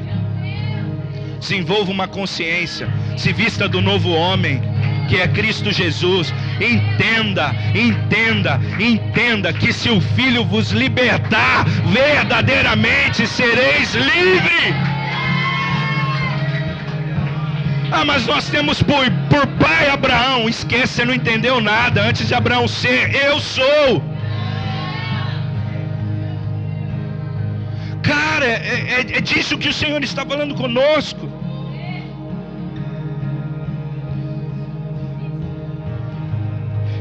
Desenvolva 1.40 1.92
uma 1.92 2.08
consciência. 2.08 2.88
Se 3.18 3.34
vista 3.34 3.68
do 3.68 3.82
novo 3.82 4.10
homem, 4.12 4.62
que 5.08 5.18
é 5.18 5.28
Cristo 5.28 5.72
Jesus. 5.72 6.34
Entenda, 6.60 7.54
entenda, 7.74 8.60
entenda 8.80 9.52
que 9.52 9.74
se 9.74 9.90
o 9.90 10.00
Filho 10.00 10.46
vos 10.46 10.72
libertar, 10.72 11.66
verdadeiramente 11.92 13.26
sereis 13.28 13.94
livres. 13.96 14.89
Ah, 17.92 18.06
mas 18.06 18.26
nós 18.28 18.48
temos 18.50 18.84
por, 18.84 19.06
por 19.30 19.48
pai 19.58 19.90
Abraão. 19.90 20.48
Esquece, 20.48 20.94
você 20.94 21.06
não 21.06 21.14
entendeu 21.14 21.60
nada. 21.60 22.04
Antes 22.04 22.28
de 22.28 22.36
Abraão 22.36 22.68
ser, 22.68 23.16
eu 23.16 23.40
sou. 23.40 24.04
Cara, 28.04 28.46
é, 28.46 28.56
é, 28.98 29.18
é 29.18 29.22
disso 29.22 29.58
que 29.58 29.70
o 29.70 29.74
Senhor 29.74 30.04
está 30.04 30.24
falando 30.26 30.54
conosco. 30.56 31.28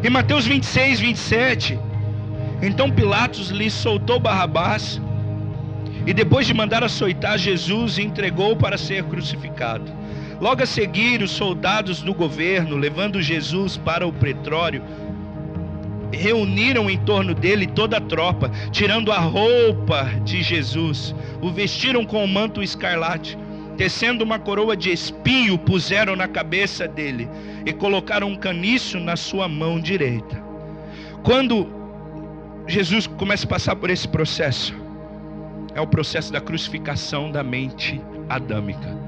Em 0.02 0.10
Mateus 0.10 0.46
26, 0.46 1.00
27. 1.00 1.78
Então 2.62 2.90
Pilatos 2.90 3.50
lhe 3.50 3.70
soltou 3.70 4.18
Barrabás. 4.18 5.00
E 6.06 6.14
depois 6.14 6.46
de 6.46 6.54
mandar 6.54 6.82
açoitar 6.82 7.36
Jesus, 7.36 7.98
entregou 7.98 8.56
para 8.56 8.78
ser 8.78 9.04
crucificado. 9.04 9.92
Logo 10.40 10.62
a 10.62 10.66
seguir, 10.66 11.20
os 11.22 11.32
soldados 11.32 12.00
do 12.00 12.14
governo, 12.14 12.76
levando 12.76 13.20
Jesus 13.20 13.76
para 13.76 14.06
o 14.06 14.12
pretório, 14.12 14.82
reuniram 16.12 16.88
em 16.88 16.96
torno 16.98 17.34
dele 17.34 17.66
toda 17.66 17.96
a 17.96 18.00
tropa, 18.00 18.50
tirando 18.70 19.10
a 19.10 19.18
roupa 19.18 20.04
de 20.24 20.42
Jesus, 20.42 21.14
o 21.42 21.50
vestiram 21.50 22.04
com 22.04 22.24
o 22.24 22.28
manto 22.28 22.62
escarlate, 22.62 23.36
tecendo 23.76 24.24
uma 24.24 24.38
coroa 24.38 24.76
de 24.76 24.90
espinho, 24.90 25.58
puseram 25.58 26.16
na 26.16 26.28
cabeça 26.28 26.86
dele 26.86 27.28
e 27.66 27.72
colocaram 27.72 28.28
um 28.28 28.36
caniço 28.36 28.98
na 28.98 29.16
sua 29.16 29.48
mão 29.48 29.80
direita. 29.80 30.42
Quando 31.22 31.68
Jesus 32.66 33.06
começa 33.06 33.44
a 33.44 33.48
passar 33.48 33.76
por 33.76 33.90
esse 33.90 34.06
processo, 34.06 34.74
é 35.74 35.80
o 35.80 35.86
processo 35.86 36.32
da 36.32 36.40
crucificação 36.40 37.30
da 37.30 37.42
mente 37.42 38.00
adâmica. 38.28 39.07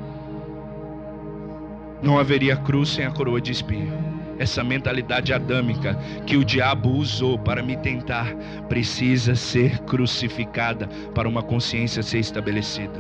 Não 2.03 2.19
haveria 2.19 2.57
cruz 2.57 2.89
sem 2.91 3.05
a 3.05 3.11
coroa 3.11 3.41
de 3.41 3.53
espinho. 3.53 3.93
Essa 4.39 4.65
mentalidade 4.65 5.35
adâmica 5.35 5.95
que 6.27 6.39
o 6.39 6.45
diabo 6.45 6.89
usou 6.93 7.39
para 7.39 7.63
me 7.63 7.77
tentar 7.77 8.35
precisa 8.71 9.35
ser 9.35 9.79
crucificada 9.81 10.89
para 11.15 11.29
uma 11.29 11.43
consciência 11.43 12.03
ser 12.03 12.21
estabelecida. 12.21 12.99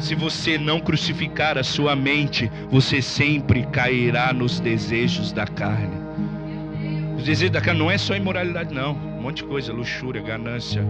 Se 0.00 0.14
você 0.14 0.56
não 0.56 0.80
crucificar 0.80 1.58
a 1.58 1.62
sua 1.62 1.94
mente, 1.94 2.50
você 2.70 3.02
sempre 3.02 3.66
cairá 3.66 4.32
nos 4.32 4.60
desejos 4.60 5.30
da 5.30 5.46
carne. 5.46 5.98
Os 7.18 7.24
desejos 7.24 7.50
da 7.50 7.60
carne 7.60 7.80
não 7.80 7.90
é 7.90 7.98
só 7.98 8.16
imoralidade, 8.16 8.72
não. 8.72 8.92
Um 8.92 9.20
monte 9.20 9.38
de 9.38 9.44
coisa, 9.44 9.74
luxúria, 9.74 10.22
ganância, 10.22 10.82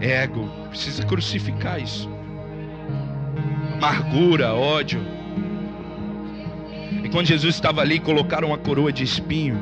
ego. 0.00 0.48
Precisa 0.68 1.04
crucificar 1.04 1.82
isso. 1.82 2.08
Amargura, 3.78 4.54
ódio 4.54 5.04
quando 7.12 7.26
Jesus 7.26 7.54
estava 7.54 7.82
ali, 7.82 8.00
colocaram 8.00 8.48
uma 8.48 8.58
coroa 8.58 8.90
de 8.90 9.04
espinho 9.04 9.60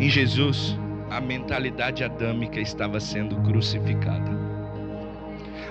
em 0.00 0.08
Jesus, 0.08 0.74
a 1.10 1.20
mentalidade 1.20 2.02
adâmica 2.02 2.58
estava 2.58 2.98
sendo 2.98 3.36
crucificada. 3.42 4.30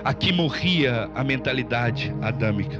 Aqui 0.04 0.32
morria 0.32 1.10
a 1.14 1.24
mentalidade 1.24 2.14
adâmica. 2.22 2.78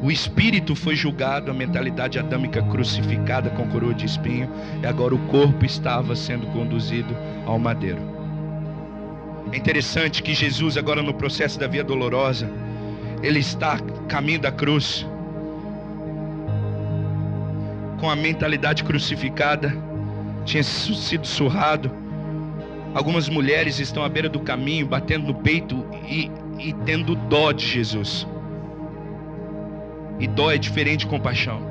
O 0.00 0.10
espírito 0.10 0.76
foi 0.76 0.94
julgado, 0.94 1.50
a 1.50 1.54
mentalidade 1.54 2.18
adâmica 2.18 2.62
crucificada 2.62 3.50
com 3.50 3.66
coroa 3.68 3.92
de 3.92 4.06
espinho, 4.06 4.48
e 4.80 4.86
agora 4.86 5.14
o 5.14 5.18
corpo 5.26 5.64
estava 5.64 6.14
sendo 6.14 6.46
conduzido 6.52 7.14
ao 7.44 7.58
madeiro. 7.58 8.00
É 9.52 9.56
interessante 9.56 10.22
que 10.22 10.32
Jesus, 10.32 10.76
agora 10.76 11.02
no 11.02 11.12
processo 11.12 11.58
da 11.58 11.66
via 11.66 11.82
dolorosa, 11.82 12.48
ele 13.22 13.38
está 13.38 13.78
caminho 14.08 14.40
da 14.40 14.52
cruz, 14.52 15.06
com 18.00 18.08
a 18.08 18.16
mentalidade 18.16 18.82
crucificada, 18.84 19.76
tinha 20.44 20.62
sido 20.62 21.26
surrado, 21.26 21.90
Algumas 22.92 23.28
mulheres 23.28 23.78
estão 23.78 24.02
à 24.02 24.08
beira 24.08 24.28
do 24.28 24.40
caminho, 24.40 24.84
batendo 24.84 25.28
no 25.28 25.34
peito 25.34 25.86
e, 26.08 26.30
e 26.58 26.72
tendo 26.84 27.14
dó 27.14 27.52
de 27.52 27.64
Jesus. 27.64 28.26
E 30.18 30.26
dó 30.26 30.50
é 30.50 30.58
diferente 30.58 31.00
de 31.00 31.06
compaixão. 31.06 31.62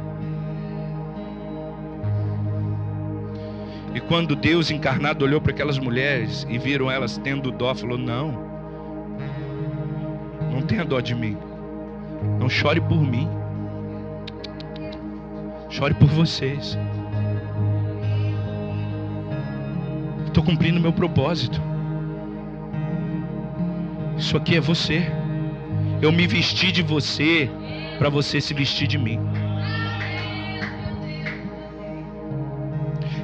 E 3.94 4.00
quando 4.00 4.36
Deus 4.36 4.72
encarnado 4.72 5.26
olhou 5.26 5.42
para 5.42 5.52
aquelas 5.52 5.78
mulheres 5.78 6.48
e 6.50 6.58
viram 6.58 6.90
elas 6.90 7.18
tendo 7.18 7.52
dó, 7.52 7.76
falou: 7.76 7.98
Não, 7.98 8.32
não 8.32 8.49
tenha 10.70 10.86
dó 10.86 11.02
de 11.02 11.16
mim. 11.16 11.36
Não 12.40 12.48
chore 12.48 12.80
por 12.80 13.02
mim. 13.02 13.28
Chore 15.70 15.96
por 15.96 16.08
vocês. 16.10 16.78
Estou 20.28 20.44
cumprindo 20.44 20.80
meu 20.80 20.94
propósito. 20.94 21.60
Isso 24.16 24.38
aqui 24.38 24.56
é 24.56 24.62
você. 24.62 25.12
Eu 26.02 26.12
me 26.12 26.28
vesti 26.28 26.72
de 26.72 26.84
você 26.84 27.50
para 27.98 28.10
você 28.10 28.40
se 28.40 28.54
vestir 28.54 28.88
de 28.88 28.98
mim. 28.98 29.20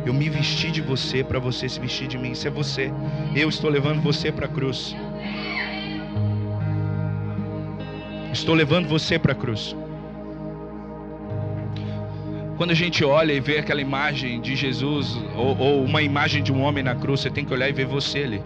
Eu 0.03 0.13
me 0.13 0.29
vesti 0.29 0.71
de 0.71 0.81
você 0.81 1.23
para 1.23 1.39
você 1.39 1.69
se 1.69 1.79
vestir 1.79 2.07
de 2.07 2.17
mim. 2.17 2.31
Isso 2.31 2.47
é 2.47 2.51
você. 2.51 2.91
Eu 3.35 3.49
estou 3.49 3.69
levando 3.69 4.01
você 4.01 4.31
para 4.31 4.45
a 4.45 4.49
cruz. 4.49 4.95
Estou 8.35 8.53
levando 8.53 8.85
você 8.89 9.17
para 9.17 9.31
a 9.31 9.35
cruz. 9.35 9.73
Quando 12.57 12.71
a 12.71 12.73
gente 12.73 13.01
olha 13.03 13.31
e 13.31 13.39
vê 13.39 13.59
aquela 13.59 13.79
imagem 13.79 14.41
de 14.41 14.57
Jesus, 14.57 15.17
ou, 15.37 15.57
ou, 15.57 15.85
uma 15.85 16.01
imagem 16.01 16.43
de 16.43 16.51
um 16.51 16.61
homem 16.61 16.83
na 16.83 16.95
cruz, 16.95 17.21
você 17.21 17.29
tem 17.29 17.45
que 17.45 17.53
olhar 17.53 17.69
e 17.69 17.71
ver 17.71 17.85
você 17.85 18.19
ali. 18.19 18.43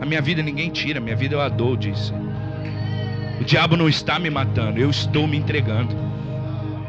A 0.00 0.06
minha 0.06 0.22
vida 0.22 0.42
ninguém 0.42 0.70
tira, 0.70 0.98
minha 0.98 1.14
vida 1.14 1.34
eu 1.34 1.42
a 1.42 1.50
dou, 1.50 1.76
disse. 1.76 2.10
O 3.38 3.44
diabo 3.44 3.76
não 3.76 3.86
está 3.86 4.18
me 4.18 4.30
matando, 4.30 4.80
eu 4.80 4.88
estou 4.88 5.26
me 5.26 5.36
entregando. 5.36 5.94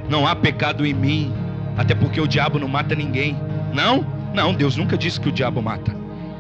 Não 0.10 0.26
há 0.26 0.34
pecado 0.34 0.86
em 0.86 0.94
mim, 0.94 1.34
até 1.76 1.94
porque 1.94 2.22
o 2.22 2.28
diabo 2.28 2.58
não 2.58 2.70
mata 2.70 2.96
ninguém. 2.96 3.36
Não, 3.74 4.08
não, 4.34 4.54
Deus 4.54 4.78
nunca 4.78 4.98
disse 4.98 5.20
que 5.20 5.28
o 5.28 5.32
diabo 5.32 5.62
mata. 5.62 5.94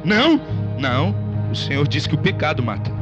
Não, 0.05 0.39
não, 0.80 1.14
o 1.51 1.55
Senhor 1.55 1.86
disse 1.86 2.08
que 2.08 2.16
o 2.16 2.20
pecado 2.20 2.64
mata. 2.64 2.96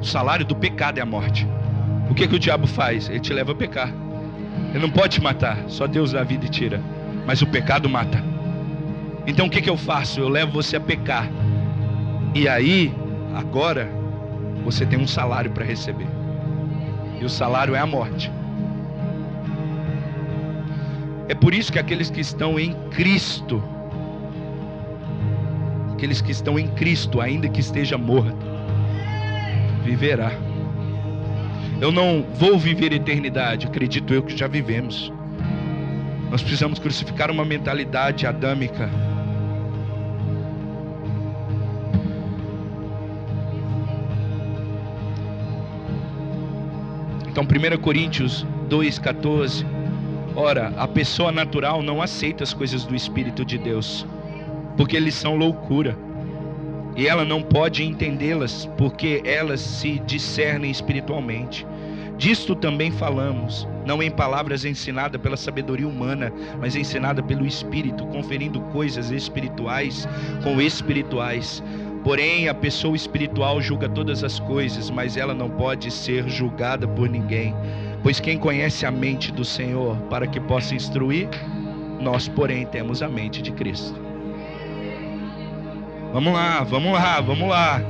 O 0.00 0.04
salário 0.04 0.44
do 0.44 0.54
pecado 0.54 0.98
é 0.98 1.00
a 1.00 1.06
morte. 1.06 1.46
O 2.10 2.14
que, 2.14 2.26
que 2.26 2.36
o 2.36 2.38
diabo 2.38 2.66
faz? 2.66 3.08
Ele 3.08 3.20
te 3.20 3.32
leva 3.32 3.52
a 3.52 3.54
pecar. 3.54 3.92
Ele 4.70 4.78
não 4.78 4.90
pode 4.90 5.14
te 5.14 5.22
matar, 5.22 5.58
só 5.68 5.86
Deus 5.86 6.12
dá 6.12 6.22
vida 6.22 6.46
e 6.46 6.48
tira. 6.48 6.80
Mas 7.26 7.42
o 7.42 7.46
pecado 7.46 7.88
mata. 7.88 8.22
Então 9.26 9.46
o 9.46 9.50
que, 9.50 9.60
que 9.60 9.70
eu 9.70 9.76
faço? 9.76 10.20
Eu 10.20 10.28
levo 10.28 10.52
você 10.52 10.76
a 10.76 10.80
pecar. 10.80 11.28
E 12.34 12.48
aí, 12.48 12.94
agora, 13.34 13.88
você 14.64 14.86
tem 14.86 14.98
um 14.98 15.06
salário 15.06 15.50
para 15.50 15.64
receber. 15.64 16.06
E 17.20 17.24
o 17.24 17.28
salário 17.28 17.74
é 17.74 17.78
a 17.78 17.86
morte. 17.86 18.30
É 21.28 21.34
por 21.34 21.52
isso 21.52 21.70
que 21.70 21.78
aqueles 21.78 22.08
que 22.08 22.20
estão 22.20 22.58
em 22.58 22.72
Cristo, 22.90 23.62
aqueles 25.92 26.22
que 26.22 26.30
estão 26.30 26.58
em 26.58 26.68
Cristo, 26.68 27.20
ainda 27.20 27.48
que 27.48 27.60
esteja 27.60 27.98
morto, 27.98 28.47
viverá. 29.88 30.30
Eu 31.80 31.90
não 31.90 32.22
vou 32.34 32.58
viver 32.58 32.92
eternidade, 32.92 33.66
acredito 33.66 34.12
eu 34.12 34.22
que 34.22 34.36
já 34.36 34.46
vivemos. 34.46 35.10
Nós 36.30 36.42
precisamos 36.42 36.78
crucificar 36.78 37.30
uma 37.30 37.44
mentalidade 37.44 38.26
adâmica. 38.26 38.90
Então, 47.28 47.44
1 47.44 47.80
Coríntios 47.80 48.44
2,14 48.68 49.64
Ora, 50.36 50.72
a 50.76 50.86
pessoa 50.86 51.32
natural 51.32 51.82
não 51.82 52.02
aceita 52.02 52.44
as 52.44 52.52
coisas 52.52 52.84
do 52.84 52.94
Espírito 52.94 53.44
de 53.44 53.56
Deus, 53.56 54.06
porque 54.76 54.96
eles 54.96 55.14
são 55.14 55.34
loucura. 55.34 56.07
E 56.98 57.06
ela 57.06 57.24
não 57.24 57.40
pode 57.40 57.84
entendê-las, 57.84 58.68
porque 58.76 59.22
elas 59.24 59.60
se 59.60 60.00
discernem 60.00 60.68
espiritualmente. 60.68 61.64
Disto 62.16 62.56
também 62.56 62.90
falamos, 62.90 63.68
não 63.86 64.02
em 64.02 64.10
palavras 64.10 64.64
ensinadas 64.64 65.20
pela 65.20 65.36
sabedoria 65.36 65.86
humana, 65.86 66.32
mas 66.60 66.74
ensinada 66.74 67.22
pelo 67.22 67.46
Espírito, 67.46 68.04
conferindo 68.06 68.60
coisas 68.72 69.12
espirituais 69.12 70.08
com 70.42 70.60
espirituais. 70.60 71.62
Porém, 72.02 72.48
a 72.48 72.54
pessoa 72.54 72.96
espiritual 72.96 73.60
julga 73.60 73.88
todas 73.88 74.24
as 74.24 74.40
coisas, 74.40 74.90
mas 74.90 75.16
ela 75.16 75.32
não 75.32 75.48
pode 75.48 75.92
ser 75.92 76.28
julgada 76.28 76.88
por 76.88 77.08
ninguém. 77.08 77.54
Pois 78.02 78.18
quem 78.18 78.36
conhece 78.36 78.84
a 78.84 78.90
mente 78.90 79.30
do 79.30 79.44
Senhor 79.44 79.96
para 80.10 80.26
que 80.26 80.40
possa 80.40 80.74
instruir, 80.74 81.28
nós, 82.00 82.26
porém, 82.26 82.66
temos 82.66 83.04
a 83.04 83.08
mente 83.08 83.40
de 83.40 83.52
Cristo. 83.52 84.07
Vamos 86.12 86.32
lá, 86.32 86.62
vamos 86.64 86.92
lá, 86.92 87.20
vamos 87.20 87.48
lá. 87.48 87.80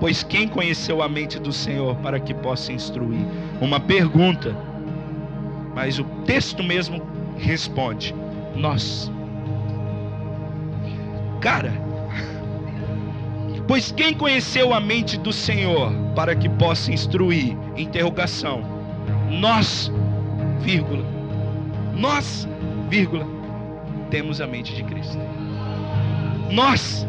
Pois 0.00 0.22
quem 0.22 0.46
conheceu 0.46 1.02
a 1.02 1.08
mente 1.08 1.38
do 1.38 1.52
Senhor 1.52 1.96
para 1.96 2.20
que 2.20 2.34
possa 2.34 2.72
instruir? 2.72 3.26
Uma 3.60 3.80
pergunta. 3.80 4.54
Mas 5.74 5.98
o 5.98 6.04
texto 6.24 6.62
mesmo 6.62 7.02
responde: 7.36 8.14
Nós. 8.54 9.10
Cara, 11.40 11.72
Pois 13.66 13.90
quem 13.90 14.12
conheceu 14.12 14.74
a 14.74 14.80
mente 14.80 15.18
do 15.18 15.32
Senhor 15.32 15.90
para 16.14 16.36
que 16.36 16.48
possa 16.48 16.92
instruir? 16.92 17.56
Interrogação. 17.76 18.62
Nós, 19.30 19.90
vírgula. 20.60 21.02
Nós, 21.96 22.46
vírgula, 22.90 23.26
temos 24.14 24.40
a 24.40 24.46
mente 24.46 24.72
de 24.76 24.84
Cristo. 24.84 25.18
Nós 26.48 27.04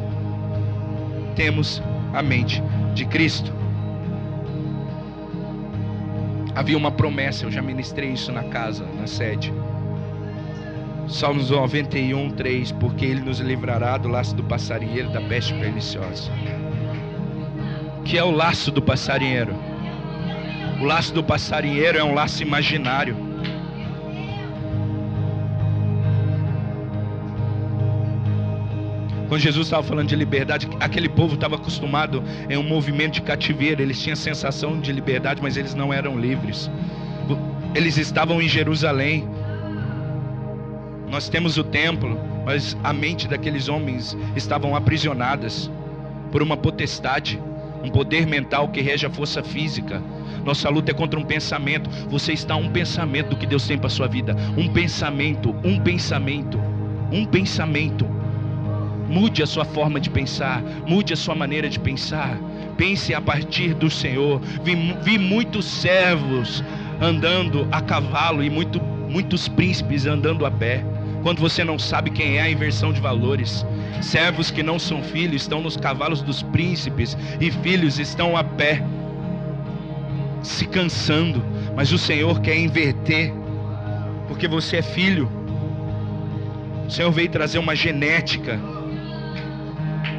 temos 1.36 1.80
a 2.16 2.24
mente 2.24 2.64
de 2.96 3.06
Cristo. 3.06 3.54
Havia 6.56 6.76
uma 6.76 6.90
promessa, 6.90 7.46
eu 7.46 7.52
já 7.52 7.62
ministrei 7.62 8.10
isso 8.10 8.32
na 8.32 8.46
casa, 8.46 8.88
na 9.00 9.06
sede. 9.06 9.54
Salmos 11.08 11.52
91, 11.52 12.32
3, 12.32 12.72
porque 12.72 13.06
ele 13.06 13.22
nos 13.22 13.40
livrará 13.40 14.00
do 14.00 14.08
laço 14.08 14.36
do 14.36 14.44
passarinheiro 14.44 15.12
da 15.12 15.22
peste 15.22 15.54
perniciosa. 15.54 16.32
Que 18.04 18.18
é 18.18 18.24
o 18.24 18.32
laço 18.32 18.72
do 18.72 18.82
passarinheiro? 18.82 19.54
O 20.82 20.86
laço 20.86 21.14
do 21.14 21.24
passarinheiro 21.24 22.00
é 22.00 22.04
um 22.04 22.16
laço 22.16 22.42
imaginário. 22.42 23.25
Quando 29.28 29.42
Jesus 29.42 29.68
estava 29.68 29.84
falando 29.84 30.08
de 30.08 30.16
liberdade, 30.16 30.68
aquele 30.80 31.10
povo 31.10 31.36
estava 31.36 31.56
acostumado 31.56 32.24
em 32.50 32.58
um 32.58 32.64
movimento 32.64 33.14
de 33.14 33.22
cativeiro, 33.22 33.82
eles 33.82 34.02
tinham 34.02 34.16
sensação 34.16 34.80
de 34.80 34.92
liberdade, 34.92 35.42
mas 35.42 35.58
eles 35.58 35.74
não 35.74 35.94
eram 35.94 36.18
livres. 36.18 36.70
Eles 37.74 37.98
estavam 37.98 38.42
em 38.42 38.48
Jerusalém, 38.48 39.28
nós 41.10 41.30
temos 41.30 41.58
o 41.58 41.64
templo, 41.64 42.20
mas 42.46 42.78
a 42.84 42.92
mente 42.92 43.28
daqueles 43.28 43.68
homens 43.68 44.18
estavam 44.36 44.76
aprisionadas 44.76 45.70
por 46.32 46.42
uma 46.42 46.58
potestade, 46.58 47.42
um 47.84 47.90
poder 47.90 48.26
mental 48.26 48.70
que 48.70 48.82
rege 48.82 49.06
a 49.06 49.10
força 49.10 49.44
física. 49.44 50.02
Nossa 50.44 50.70
luta 50.70 50.92
é 50.92 50.94
contra 50.94 51.20
um 51.20 51.24
pensamento. 51.24 51.90
Você 52.10 52.34
está 52.34 52.56
um 52.56 52.70
pensamento 52.70 53.30
do 53.30 53.38
que 53.38 53.46
Deus 53.46 53.66
tem 53.68 53.78
para 53.78 53.90
sua 53.90 54.08
vida. 54.08 54.36
Um 54.58 54.68
pensamento, 54.68 55.56
um 55.64 55.80
pensamento, 55.80 56.60
um 57.12 57.26
pensamento. 57.26 58.15
Mude 59.08 59.44
a 59.44 59.48
sua 59.48 59.66
forma 59.66 60.00
de 60.00 60.10
pensar, 60.10 60.62
mude 60.88 61.14
a 61.14 61.18
sua 61.18 61.36
maneira 61.36 61.70
de 61.70 61.80
pensar. 61.80 62.38
Pense 62.78 63.14
a 63.14 63.22
partir 63.22 63.74
do 63.74 63.90
Senhor. 63.90 64.42
Vi, 64.64 64.76
vi 65.04 65.18
muitos 65.18 65.66
servos 65.66 66.64
andando 67.02 67.68
a 67.72 67.82
cavalo 67.82 68.44
e 68.44 68.50
muito, 68.50 68.82
muitos 69.10 69.48
príncipes 69.48 70.06
andando 70.06 70.46
a 70.46 70.52
pé 70.52 70.84
quando 71.26 71.40
você 71.40 71.64
não 71.64 71.80
sabe 71.80 72.12
quem 72.12 72.38
é 72.38 72.42
a 72.44 72.52
inversão 72.52 72.94
de 72.94 73.02
valores. 73.02 73.66
Servos 74.00 74.52
que 74.52 74.62
não 74.62 74.78
são 74.78 75.02
filhos 75.02 75.42
estão 75.42 75.60
nos 75.60 75.76
cavalos 75.76 76.22
dos 76.22 76.44
príncipes 76.44 77.18
e 77.42 77.50
filhos 77.50 77.98
estão 77.98 78.38
a 78.38 78.44
pé, 78.44 78.84
se 80.44 80.68
cansando, 80.68 81.44
mas 81.76 81.92
o 81.92 81.98
Senhor 81.98 82.40
quer 82.42 82.56
inverter, 82.56 83.34
porque 84.28 84.48
você 84.48 84.78
é 84.78 84.82
filho. 84.84 85.28
O 86.88 86.92
Senhor 86.92 87.12
veio 87.12 87.30
trazer 87.30 87.58
uma 87.58 87.76
genética. 87.76 88.60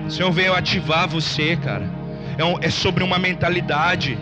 O 0.07 0.11
Senhor 0.11 0.31
veio 0.31 0.55
ativar 0.55 1.09
você, 1.09 1.57
cara. 1.57 1.89
É, 2.39 2.45
um, 2.45 2.59
é 2.61 2.71
sobre 2.71 3.03
uma 3.03 3.19
mentalidade. 3.19 4.17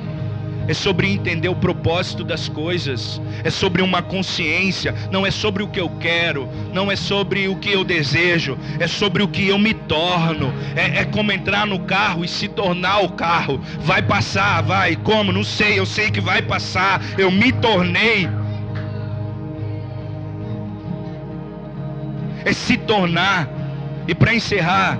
é 0.67 0.75
sobre 0.75 1.13
entender 1.13 1.49
o 1.49 1.55
propósito 1.55 2.25
das 2.25 2.49
coisas, 2.49 3.21
é 3.43 3.51
sobre 3.51 3.83
uma 3.83 4.03
consciência, 4.03 4.95
não 5.11 5.27
é 5.27 5.31
sobre 5.31 5.63
o 5.63 5.69
que 5.69 5.81
eu 5.81 5.91
quero, 6.01 6.49
não 6.73 6.91
é 6.91 6.97
sobre 6.97 7.49
o 7.49 7.57
que 7.57 7.71
eu 7.71 7.85
desejo, 7.85 8.57
é 8.79 8.87
sobre 8.87 9.23
o 9.23 9.29
que 9.29 9.49
eu 9.49 9.59
me 9.59 9.75
torno. 9.75 10.53
É, 10.75 11.01
é 11.01 11.05
como 11.05 11.33
entrar 11.33 11.67
no 11.67 11.81
carro 11.81 12.25
e 12.25 12.29
se 12.29 12.49
tornar 12.49 13.01
o 13.01 13.11
carro. 13.11 13.61
Vai 13.81 14.03
passar, 14.03 14.63
vai, 14.63 14.97
como? 14.97 15.33
Não 15.33 15.45
sei, 15.45 15.79
eu 15.79 15.87
sei 15.87 16.11
que 16.11 16.21
vai 16.21 16.41
passar, 16.43 17.01
eu 17.19 17.31
me 17.31 17.53
tornei. 17.53 18.29
É 22.45 22.53
se 22.53 22.77
tornar. 22.77 23.49
E 24.07 24.15
para 24.15 24.35
encerrar, 24.35 24.99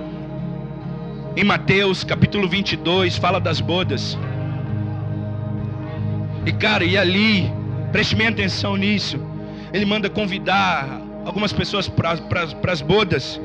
em 1.35 1.43
Mateus 1.43 2.03
capítulo 2.03 2.47
22, 2.47 3.17
fala 3.17 3.39
das 3.39 3.59
bodas. 3.59 4.17
E 6.45 6.51
cara, 6.53 6.85
e 6.85 6.97
ali, 6.97 7.51
preste 7.91 8.15
minha 8.15 8.29
atenção 8.29 8.77
nisso. 8.77 9.19
Ele 9.73 9.85
manda 9.85 10.09
convidar 10.09 11.01
algumas 11.25 11.51
pessoas 11.51 11.89
para 11.89 12.71
as 12.71 12.81
bodas. 12.81 13.41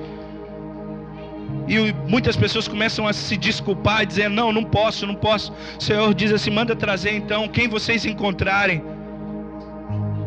E 1.66 1.93
muitas 2.09 2.36
pessoas 2.36 2.68
começam 2.68 3.07
a 3.09 3.12
se 3.12 3.36
desculpar, 3.36 4.07
dizendo: 4.07 4.34
Não, 4.34 4.53
não 4.53 4.64
posso, 4.64 5.07
não 5.07 5.14
posso. 5.14 5.53
O 5.78 5.82
Senhor 5.82 6.14
diz 6.14 6.32
assim: 6.32 6.51
Manda 6.51 6.76
trazer 6.76 7.12
então 7.12 7.49
quem 7.49 7.68
vocês 7.68 8.05
encontrarem. 8.05 8.82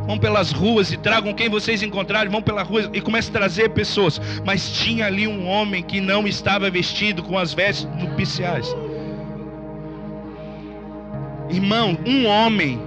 Vão 0.05 0.17
pelas 0.17 0.51
ruas 0.51 0.91
e 0.91 0.97
tragam 0.97 1.33
quem 1.33 1.49
vocês 1.49 1.81
encontrarem, 1.81 2.29
vão 2.29 2.41
pela 2.41 2.61
rua 2.61 2.89
e 2.93 2.99
comece 2.99 3.29
a 3.29 3.33
trazer 3.33 3.69
pessoas. 3.69 4.19
Mas 4.45 4.69
tinha 4.71 5.05
ali 5.05 5.27
um 5.27 5.47
homem 5.47 5.81
que 5.81 6.01
não 6.01 6.27
estava 6.27 6.69
vestido 6.69 7.23
com 7.23 7.37
as 7.37 7.53
vestes 7.53 7.87
nupciais. 7.97 8.67
Irmão, 11.49 11.97
um 12.05 12.25
homem. 12.25 12.81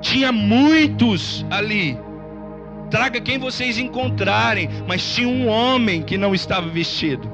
Tinha 0.00 0.32
muitos 0.32 1.46
ali. 1.50 1.96
Traga 2.90 3.20
quem 3.20 3.38
vocês 3.38 3.78
encontrarem, 3.78 4.68
mas 4.86 5.14
tinha 5.14 5.28
um 5.28 5.48
homem 5.48 6.02
que 6.02 6.18
não 6.18 6.34
estava 6.34 6.68
vestido. 6.68 7.30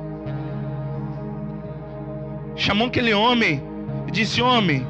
Chamou 2.55 2.89
aquele 2.89 3.15
homem 3.15 3.63
e 4.07 4.11
disse: 4.11 4.43
Homem, 4.43 4.87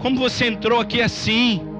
como 0.00 0.16
você 0.16 0.46
entrou 0.46 0.78
aqui 0.80 1.02
assim? 1.02 1.75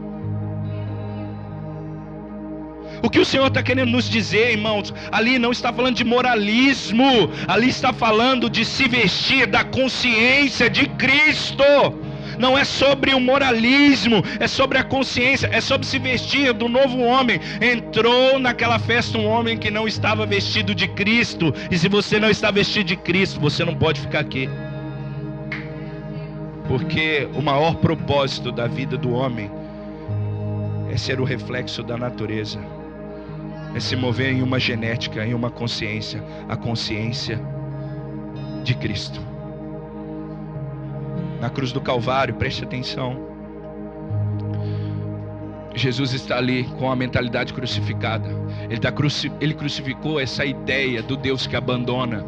O 3.07 3.09
que 3.09 3.21
o 3.21 3.25
Senhor 3.25 3.47
está 3.47 3.63
querendo 3.63 3.93
nos 3.93 4.11
dizer, 4.11 4.51
irmãos, 4.51 4.93
ali 5.13 5.39
não 5.39 5.53
está 5.53 5.73
falando 5.73 5.95
de 5.95 6.03
moralismo, 6.03 7.31
ali 7.47 7.69
está 7.69 7.93
falando 7.93 8.51
de 8.51 8.65
se 8.65 8.89
vestir 8.89 9.47
da 9.47 9.63
consciência 9.63 10.69
de 10.69 10.89
Cristo. 10.89 11.63
Não 12.37 12.59
é 12.59 12.65
sobre 12.65 13.15
o 13.15 13.21
moralismo, 13.21 14.25
é 14.41 14.49
sobre 14.49 14.79
a 14.79 14.83
consciência, 14.83 15.49
é 15.53 15.61
sobre 15.61 15.87
se 15.87 16.01
vestir 16.01 16.53
do 16.53 16.69
novo 16.69 16.99
homem. 16.99 17.41
Entrou 17.61 18.41
naquela 18.41 18.81
festa 18.81 19.17
um 19.17 19.27
homem 19.29 19.57
que 19.57 19.71
não 19.71 19.87
estava 19.87 20.27
vestido 20.27 20.75
de 20.75 20.89
Cristo, 20.89 21.55
e 21.71 21.79
se 21.79 21.89
você 21.89 22.19
não 22.19 22.29
está 22.29 22.51
vestido 22.51 22.87
de 22.87 22.97
Cristo, 22.97 23.39
você 23.39 23.65
não 23.65 23.77
pode 23.77 24.01
ficar 24.01 24.19
aqui. 24.19 24.51
Porque 26.67 27.29
o 27.37 27.41
maior 27.41 27.77
propósito 27.77 28.51
da 28.51 28.67
vida 28.67 28.97
do 28.97 29.13
homem 29.13 29.49
é 30.91 30.97
ser 30.97 31.21
o 31.21 31.25
reflexo 31.25 31.85
da 31.85 31.97
natureza 31.97 32.59
é 33.75 33.81
se 33.81 33.97
mover 33.97 34.33
em 34.33 34.43
uma 34.43 34.59
genética, 34.59 35.25
em 35.25 35.35
uma 35.35 35.51
consciência, 35.51 36.23
a 36.49 36.57
consciência 36.57 37.41
de 38.63 38.75
Cristo. 38.75 39.21
Na 41.41 41.51
cruz 41.51 41.73
do 41.73 41.81
Calvário, 41.81 42.35
preste 42.35 42.65
atenção. 42.65 43.27
Jesus 45.75 46.15
está 46.15 46.39
ali 46.39 46.65
com 46.79 46.91
a 46.91 46.97
mentalidade 46.97 47.53
crucificada. 47.53 48.31
Ele, 48.71 48.81
tá 48.81 48.91
cruci 48.91 49.31
ele 49.41 49.53
crucificou 49.53 50.19
essa 50.19 50.45
ideia 50.45 51.03
do 51.03 51.17
Deus 51.17 51.47
que 51.47 51.55
abandona, 51.55 52.25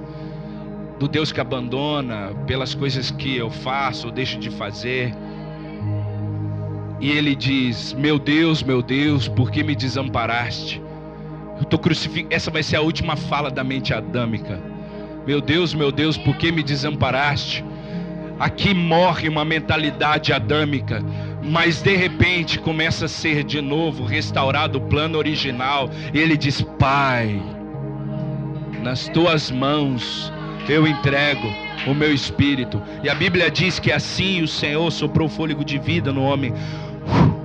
do 0.99 1.09
Deus 1.09 1.33
que 1.33 1.41
abandona 1.41 2.35
pelas 2.47 2.75
coisas 2.75 3.11
que 3.11 3.37
eu 3.37 3.51
faço 3.51 4.09
ou 4.09 4.13
deixo 4.13 4.39
de 4.39 4.51
fazer. 4.51 5.15
E 7.01 7.11
ele 7.11 7.35
diz: 7.35 7.95
Meu 7.95 8.19
Deus, 8.19 8.63
meu 8.63 8.83
Deus, 8.83 9.29
por 9.29 9.51
que 9.51 9.63
me 9.63 9.75
desamparaste? 9.75 10.83
Eu 11.59 11.65
tô 11.65 11.79
crucificado. 11.79 12.35
Essa 12.35 12.51
vai 12.51 12.63
ser 12.63 12.77
a 12.77 12.81
última 12.81 13.17
fala 13.17 13.51
da 13.51 13.65
mente 13.65 13.93
adâmica. 13.93 14.61
Meu 15.27 15.41
Deus, 15.41 15.75
meu 15.75 15.93
Deus, 15.93 16.17
por 16.17 16.37
que 16.37 16.51
me 16.51 16.63
desamparaste? 16.63 17.65
Aqui 18.39 18.73
morre 18.73 19.29
uma 19.29 19.45
mentalidade 19.45 20.33
adâmica, 20.33 21.03
mas 21.43 21.83
de 21.83 21.97
repente 21.97 22.59
começa 22.59 23.07
a 23.07 23.09
ser 23.09 23.43
de 23.43 23.61
novo 23.61 24.05
restaurado 24.05 24.79
o 24.79 24.81
plano 24.83 25.19
original. 25.19 25.91
Ele 26.15 26.37
diz: 26.37 26.63
Pai, 26.79 27.43
nas 28.83 29.09
tuas 29.09 29.51
mãos 29.51 30.33
eu 30.69 30.87
entrego 30.87 31.49
o 31.87 31.95
meu 31.95 32.15
espírito. 32.15 32.81
E 33.03 33.09
a 33.09 33.15
Bíblia 33.15 33.51
diz 33.51 33.79
que 33.79 33.91
assim 33.91 34.43
o 34.43 34.49
Senhor 34.49 34.91
soprou 34.91 35.29
fôlego 35.29 35.65
de 35.65 35.79
vida 35.79 36.13
no 36.13 36.23
homem, 36.23 36.53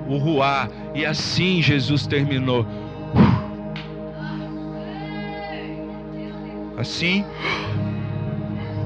o 0.07 0.18
ruá, 0.18 0.70
e 0.93 1.05
assim 1.05 1.61
Jesus 1.61 2.05
terminou. 2.05 2.66
Assim, 6.84 7.23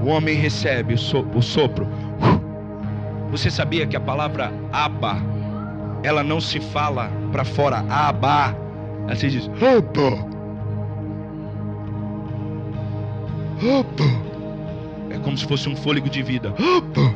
o 0.03 0.09
homem 0.09 0.35
recebe 0.35 0.93
o 0.93 1.41
sopro. 1.41 1.87
Você 3.31 3.49
sabia 3.49 3.87
que 3.87 3.95
a 3.95 3.99
palavra 3.99 4.53
aba, 4.71 5.17
ela 6.03 6.23
não 6.23 6.39
se 6.39 6.59
fala 6.59 7.09
para 7.31 7.43
fora, 7.43 7.83
aba. 7.89 8.55
Ela 9.07 9.15
se 9.15 9.29
diz 9.29 9.49
aba. 9.55 10.27
Aba. 13.79 15.15
É 15.15 15.17
como 15.17 15.35
se 15.35 15.47
fosse 15.47 15.67
um 15.67 15.75
fôlego 15.75 16.07
de 16.07 16.21
vida. 16.21 16.49
Aba. 16.49 17.15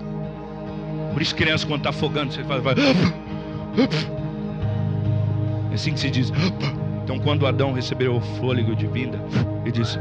Por 1.13 1.21
isso 1.21 1.35
criança 1.35 1.67
quando 1.67 1.81
está 1.81 1.91
afogando, 1.91 2.33
você 2.33 2.43
fala, 2.43 2.59
vai, 2.61 2.73
É 5.69 5.75
assim 5.75 5.93
que 5.93 5.99
se 5.99 6.09
diz. 6.09 6.33
Então 7.03 7.19
quando 7.19 7.45
Adão 7.45 7.71
recebeu 7.71 8.15
o 8.15 8.21
fôlego 8.39 8.75
de 8.75 8.87
vida, 8.87 9.23
ele 9.63 9.71
disse: 9.71 9.99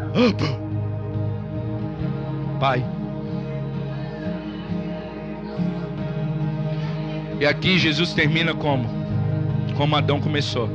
Pai. 2.61 2.85
E 7.41 7.47
aqui 7.47 7.79
Jesus 7.79 8.13
termina 8.13 8.55
como? 8.55 8.87
Como 9.79 9.97
Adão 9.97 10.21
começou. 10.21 10.69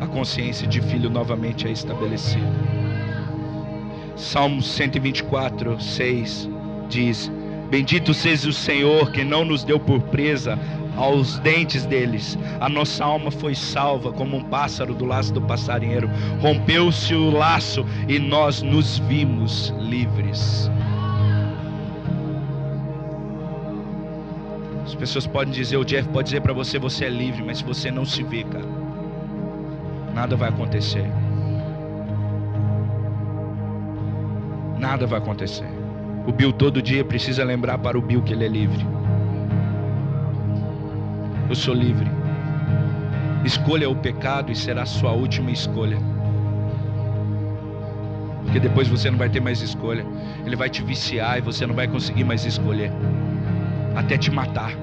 A 0.00 0.06
consciência 0.06 0.66
de 0.66 0.80
filho 0.80 1.10
novamente 1.10 1.68
é 1.68 1.70
estabelecida. 1.70 2.48
Salmo 4.16 4.62
124, 4.62 5.78
6 5.78 6.48
diz: 6.88 7.30
Bendito 7.70 8.14
seja 8.14 8.48
o 8.48 8.52
Senhor 8.52 9.10
que 9.10 9.22
não 9.22 9.44
nos 9.44 9.62
deu 9.62 9.78
por 9.78 10.00
presa 10.00 10.58
aos 10.96 11.38
dentes 11.38 11.84
deles. 11.86 12.36
A 12.60 12.68
nossa 12.68 13.04
alma 13.04 13.30
foi 13.30 13.54
salva 13.54 14.12
como 14.12 14.36
um 14.36 14.44
pássaro 14.44 14.94
do 14.94 15.04
laço 15.04 15.32
do 15.32 15.40
passarinheiro. 15.40 16.10
Rompeu-se 16.40 17.14
o 17.14 17.30
laço 17.30 17.86
e 18.08 18.18
nós 18.18 18.62
nos 18.62 18.98
vimos 19.00 19.72
livres. 19.78 20.70
As 24.84 24.94
pessoas 24.94 25.26
podem 25.26 25.52
dizer, 25.52 25.76
o 25.76 25.84
Jeff 25.84 26.08
pode 26.08 26.28
dizer 26.28 26.40
para 26.40 26.54
você, 26.54 26.78
você 26.78 27.04
é 27.04 27.10
livre, 27.10 27.42
mas 27.42 27.58
se 27.58 27.64
você 27.64 27.90
não 27.90 28.06
se 28.06 28.22
vê, 28.22 28.42
cara, 28.42 28.64
nada 30.14 30.34
vai 30.34 30.48
acontecer. 30.48 31.06
Nada 34.78 35.06
vai 35.06 35.18
acontecer. 35.18 35.77
O 36.28 36.32
Bill 36.32 36.52
todo 36.52 36.82
dia 36.82 37.02
precisa 37.02 37.42
lembrar 37.42 37.78
para 37.78 37.98
o 37.98 38.02
Bill 38.02 38.20
que 38.20 38.34
ele 38.34 38.44
é 38.44 38.48
livre. 38.48 38.86
Eu 41.48 41.54
sou 41.54 41.72
livre. 41.72 42.06
Escolha 43.46 43.88
o 43.88 43.96
pecado 43.96 44.52
e 44.52 44.54
será 44.54 44.84
sua 44.84 45.12
última 45.12 45.50
escolha. 45.50 45.96
Porque 48.42 48.60
depois 48.60 48.88
você 48.88 49.10
não 49.10 49.16
vai 49.16 49.30
ter 49.30 49.40
mais 49.40 49.62
escolha. 49.62 50.04
Ele 50.44 50.54
vai 50.54 50.68
te 50.68 50.82
viciar 50.82 51.38
e 51.38 51.40
você 51.40 51.66
não 51.66 51.74
vai 51.74 51.88
conseguir 51.88 52.24
mais 52.24 52.44
escolher. 52.44 52.92
Até 53.96 54.18
te 54.18 54.30
matar. 54.30 54.76